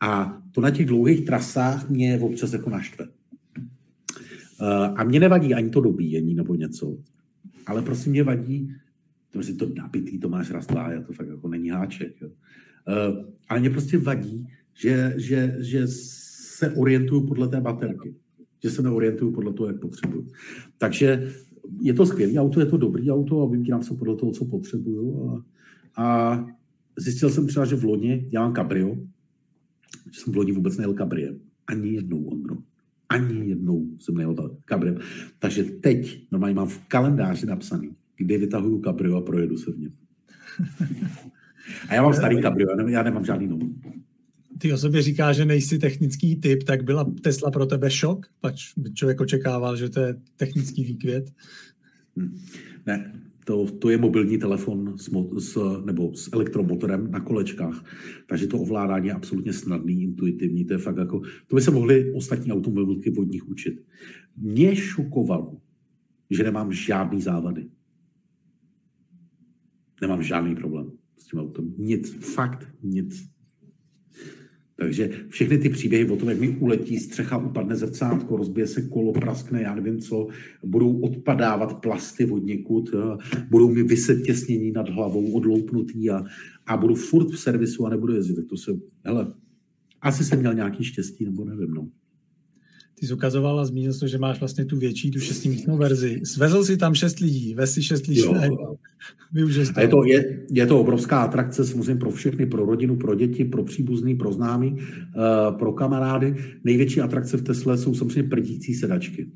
[0.00, 3.06] A to na těch dlouhých trasách mě občas jako naštve.
[3.06, 6.98] Uh, a mě nevadí ani to dobíjení nebo něco,
[7.66, 8.72] ale prostě mě vadí,
[9.32, 12.20] Protože to nabitý Tomáš Rastlá, to fakt jako není háček.
[12.20, 12.28] Jo.
[12.28, 18.14] Uh, ale mě prostě vadí, že, že, že se orientuju podle té baterky.
[18.62, 20.26] Že se neorientuju podle toho, jak potřebuju.
[20.78, 21.32] Takže
[21.80, 25.30] je to skvělé auto, je to dobrý auto a vybírám se podle toho, co potřebuju.
[25.30, 25.44] A,
[26.02, 26.46] a
[26.98, 28.54] zjistil jsem třeba, že v loni já mám
[30.12, 31.40] že jsem v loni vůbec nejel kabriem.
[31.66, 32.56] Ani jednou, Ondro.
[33.08, 34.98] Ani jednou jsem nejel kabriem.
[35.38, 39.92] Takže teď normálně mám v kalendáři napsaný, kdy vytahuju kabrio a projedu se v něm.
[41.88, 43.80] A já mám starý kabrio, já nemám žádný nový.
[44.58, 48.26] Ty o sobě říká, že nejsi technický typ, tak byla Tesla pro tebe šok?
[48.40, 51.32] Pač člověk očekával, že to je technický výkvět?
[52.16, 52.38] Hm.
[52.86, 53.12] Ne,
[53.44, 57.84] to, to je mobilní telefon s, s, nebo s elektromotorem na kolečkách,
[58.26, 62.12] takže to ovládání je absolutně snadný, intuitivní, to je fakt jako, to by se mohly
[62.14, 63.82] ostatní automobilky vodních učit.
[64.36, 65.56] Mě šokovalo,
[66.30, 67.68] že nemám žádný závady.
[70.02, 71.74] Nemám žádný problém s tím autem.
[71.78, 73.32] Nic, fakt nic.
[74.76, 79.12] Takže všechny ty příběhy o tom, jak mi uletí střecha, upadne zrcátko, rozbije se kolo,
[79.12, 80.28] praskne, já nevím co,
[80.64, 82.90] budou odpadávat plasty od někud,
[83.50, 86.24] budou mi vyset těsnění nad hlavou, odloupnutý a,
[86.66, 88.34] a budu furt v servisu a nebudu jezdit.
[88.34, 88.72] Tak to se,
[89.04, 89.34] hele,
[90.00, 91.88] asi jsem měl nějaký štěstí, nebo nevím, no.
[93.02, 96.20] Ty jsi ukazoval a zmínil jsi, že máš vlastně tu větší, tu šestimístnou verzi.
[96.24, 98.22] Svezl si tam šest lidí, vez si šest lidí.
[99.74, 103.44] A je to, je, je to obrovská atrakce samozřejmě pro všechny, pro rodinu, pro děti,
[103.44, 106.36] pro příbuzný, pro známý, uh, pro kamarády.
[106.64, 109.30] Největší atrakce v Tesle jsou samozřejmě prdící sedačky.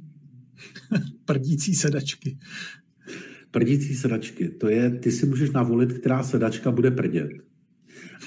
[1.25, 2.39] prdící sedačky.
[3.51, 4.49] Prdící sedačky.
[4.49, 7.31] To je, ty si můžeš navolit, která sedačka bude prdět.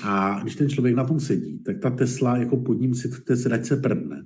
[0.04, 3.20] A když ten člověk na tom sedí, tak ta Tesla jako pod ním si v
[3.20, 4.24] té sedačce prdne.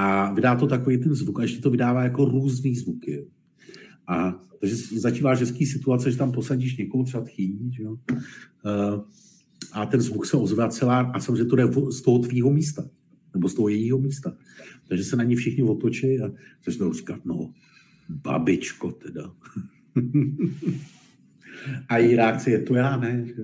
[0.00, 3.26] A vydá to takový ten zvuk a ještě to vydává jako různý zvuky.
[4.06, 7.92] A takže začíváš hezký situace, že tam posadíš někoho třeba tchýní, že jo?
[7.92, 9.04] Uh,
[9.72, 12.88] a ten zvuk se ozve celá, a samozřejmě to jde z toho tvýho místa,
[13.34, 14.36] nebo z toho jejího místa.
[14.88, 16.30] Takže se na ní všichni otočí a
[16.66, 17.52] začnou říkat, no,
[18.08, 19.32] babičko teda.
[21.88, 23.24] a její reakce je, to já ne.
[23.26, 23.42] Že?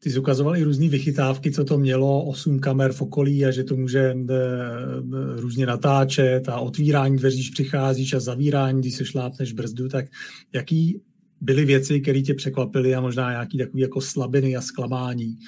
[0.00, 3.64] Ty jsi ukazoval i různé vychytávky, co to mělo, osm kamer v okolí a že
[3.64, 9.04] to může e, e, různě natáčet a otvírání dveří, když přicházíš a zavírání, když se
[9.04, 10.06] šlápneš brzdu, tak
[10.52, 11.00] jaký
[11.40, 15.38] byly věci, které tě překvapily a možná nějaký takový jako slabiny a zklamání,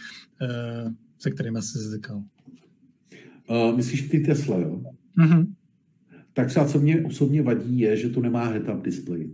[0.42, 0.48] e,
[1.18, 2.00] se kterými jsi se
[3.50, 4.80] Uh, myslíš ty Tesla, jo?
[5.18, 5.46] Mm-hmm.
[6.32, 9.30] Tak třeba co mě osobně vadí je, že to nemá head-up display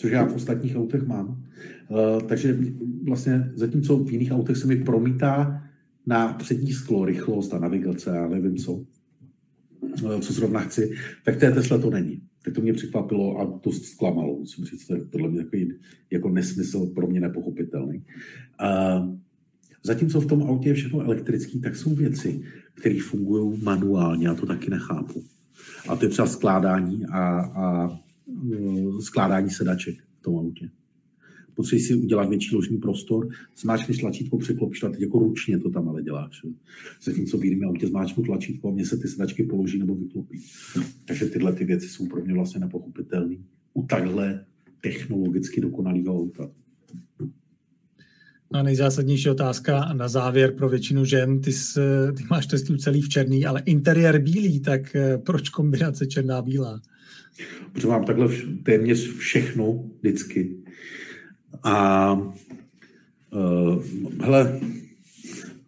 [0.00, 1.28] což já v ostatních autech mám.
[1.88, 2.58] Uh, takže
[3.02, 5.62] vlastně zatímco v jiných autech se mi promítá
[6.06, 10.90] na přední sklo rychlost a navigace a nevím co, uh, co zrovna chci,
[11.24, 12.22] tak té Tesla to není.
[12.44, 14.38] Tak to mě překvapilo a to zklamalo.
[14.38, 15.72] Musím říct, to je podle mě takový
[16.10, 18.02] jako nesmysl pro mě nepochopitelný.
[18.62, 19.16] Uh,
[19.82, 22.42] zatímco v tom autě je všechno elektrický, tak jsou věci,
[22.74, 25.24] které fungují manuálně a to taky nechápu.
[25.88, 27.98] A to je třeba skládání a, a
[29.00, 30.70] skládání sedaček v tom autě.
[31.54, 36.02] Potřebuješ si udělat větší ložní prostor, zmáčkneš tlačítko, překlopíš teď jako ručně to tam ale
[36.02, 36.42] děláš.
[37.02, 40.40] Zatímco v jiném autě zmáčknu tlačítko a mě se ty sedačky položí nebo vyklopí.
[41.04, 43.36] Takže tyhle ty věci jsou pro mě vlastně nepochopitelné
[43.74, 44.44] u takhle
[44.80, 46.50] technologicky dokonalého auta.
[48.52, 51.40] A nejzásadnější otázka na závěr pro většinu žen.
[51.40, 51.80] Ty, jsi,
[52.16, 56.80] ty máš testu celý v černý, ale interiér bílý, tak eh, proč kombinace černá-bílá?
[57.72, 58.28] Protože mám takhle
[58.62, 60.56] téměř všechno vždycky.
[61.62, 63.82] A uh,
[64.20, 64.60] hele,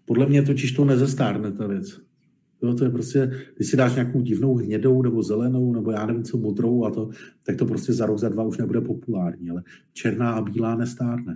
[0.05, 2.01] podle mě totiž to nezestárne ta věc.
[2.63, 6.25] Jo, to je prostě, když si dáš nějakou divnou hnědou nebo zelenou, nebo já nevím
[6.25, 7.11] co, modrou a to,
[7.43, 9.63] tak to prostě za rok, za dva už nebude populární, ale
[9.93, 11.35] černá a bílá nestárne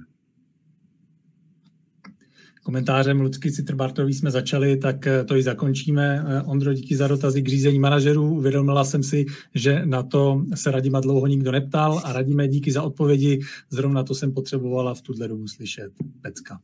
[2.67, 6.25] komentářem Lucky Citrbartový jsme začali, tak eh, to i zakončíme.
[6.29, 8.35] Eh, Ondro, díky za dotazy k řízení manažerů.
[8.35, 12.83] Uvědomila jsem si, že na to se Radima dlouho nikdo neptal a radíme díky za
[12.83, 13.41] odpovědi.
[13.71, 15.93] Zrovna to jsem potřebovala v tuhle dobu slyšet.
[16.21, 16.61] Pecka.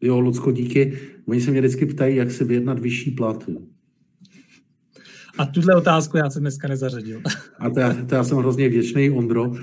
[0.00, 0.98] Jo, Lucko, díky.
[1.26, 3.50] Oni se mě vždycky ptají, jak se vyjednat vyšší plat.
[5.38, 7.22] A tuhle otázku já jsem dneska nezařadil.
[7.58, 9.44] A to já, to já jsem hrozně vděčný, Ondro.
[9.44, 9.56] Uh,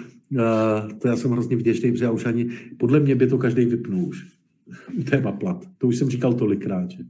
[1.02, 2.50] to já jsem hrozně vděčný, protože já už ani,
[2.80, 4.37] podle mě by to každý vypnul už
[5.10, 5.66] téma plat.
[5.78, 6.92] To už jsem říkal tolikrát.
[6.92, 7.04] Že?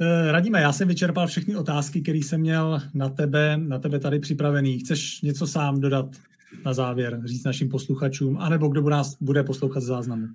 [0.00, 4.18] Eh, Radíme, já jsem vyčerpal všechny otázky, které jsem měl na tebe, na tebe tady
[4.18, 4.78] připravený.
[4.78, 6.16] Chceš něco sám dodat
[6.64, 10.26] na závěr, říct našim posluchačům, anebo kdo nás bude poslouchat z záznamu?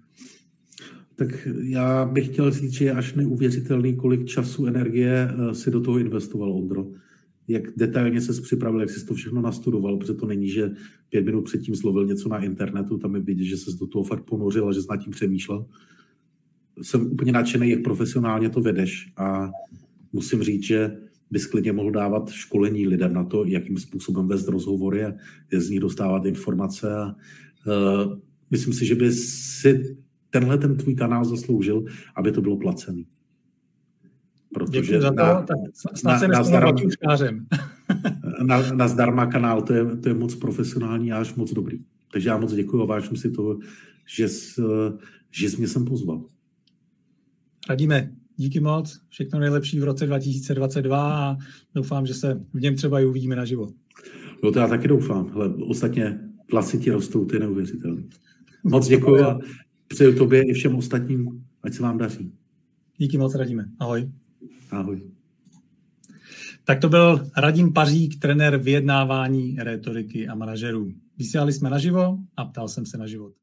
[1.16, 5.82] Tak já bych chtěl říct, že je až neuvěřitelný, kolik času, energie eh, si do
[5.82, 6.88] toho investoval Ondro
[7.48, 10.72] jak detailně se připravil, jak jsi to všechno nastudoval, protože to není, že
[11.10, 14.24] pět minut předtím zlovil něco na internetu, tam je vidět, že se do toho fakt
[14.24, 15.66] ponořil a že jsi nad tím přemýšlel.
[16.82, 19.52] Jsem úplně nadšený, jak profesionálně to vedeš a
[20.14, 20.98] musím říct, že
[21.32, 25.14] bys klidně mohl dávat školení lidem na to, jakým způsobem vést rozhovory a
[25.58, 27.16] z nich dostávat informace a
[27.68, 28.18] uh,
[28.52, 29.98] myslím si, že by si
[30.30, 31.86] tenhle ten tvůj kanál zasloužil,
[32.16, 33.08] aby to bylo placený.
[34.56, 36.72] Protože za to, na, tak snad na, se na, zdarma,
[38.44, 41.80] na, na zdarma kanál, to je, to je moc profesionální a až moc dobrý.
[42.11, 43.60] Takže já moc děkuji a vážím si toho,
[44.15, 44.61] že, jsi,
[45.32, 46.23] že jsi mě sem pozval.
[47.69, 51.38] Radíme, díky moc, všechno nejlepší v roce 2022 a
[51.76, 53.69] doufám, že se v něm třeba i uvidíme naživo.
[54.44, 56.19] No to já taky doufám, ale ostatně
[56.52, 58.03] vlasy ti rostou, to je neuvěřitelné.
[58.64, 59.40] Moc děkuji a
[59.88, 62.32] přeju tobě i všem ostatním, ať se vám daří.
[62.98, 63.65] Díky moc, Radíme.
[63.80, 64.11] Ahoj.
[64.72, 65.12] Ahoj.
[66.64, 70.94] Tak to byl Radim Pařík, trenér vyjednávání, retoriky a manažerů.
[71.18, 73.36] Vysílali jsme naživo a ptal jsem se na život.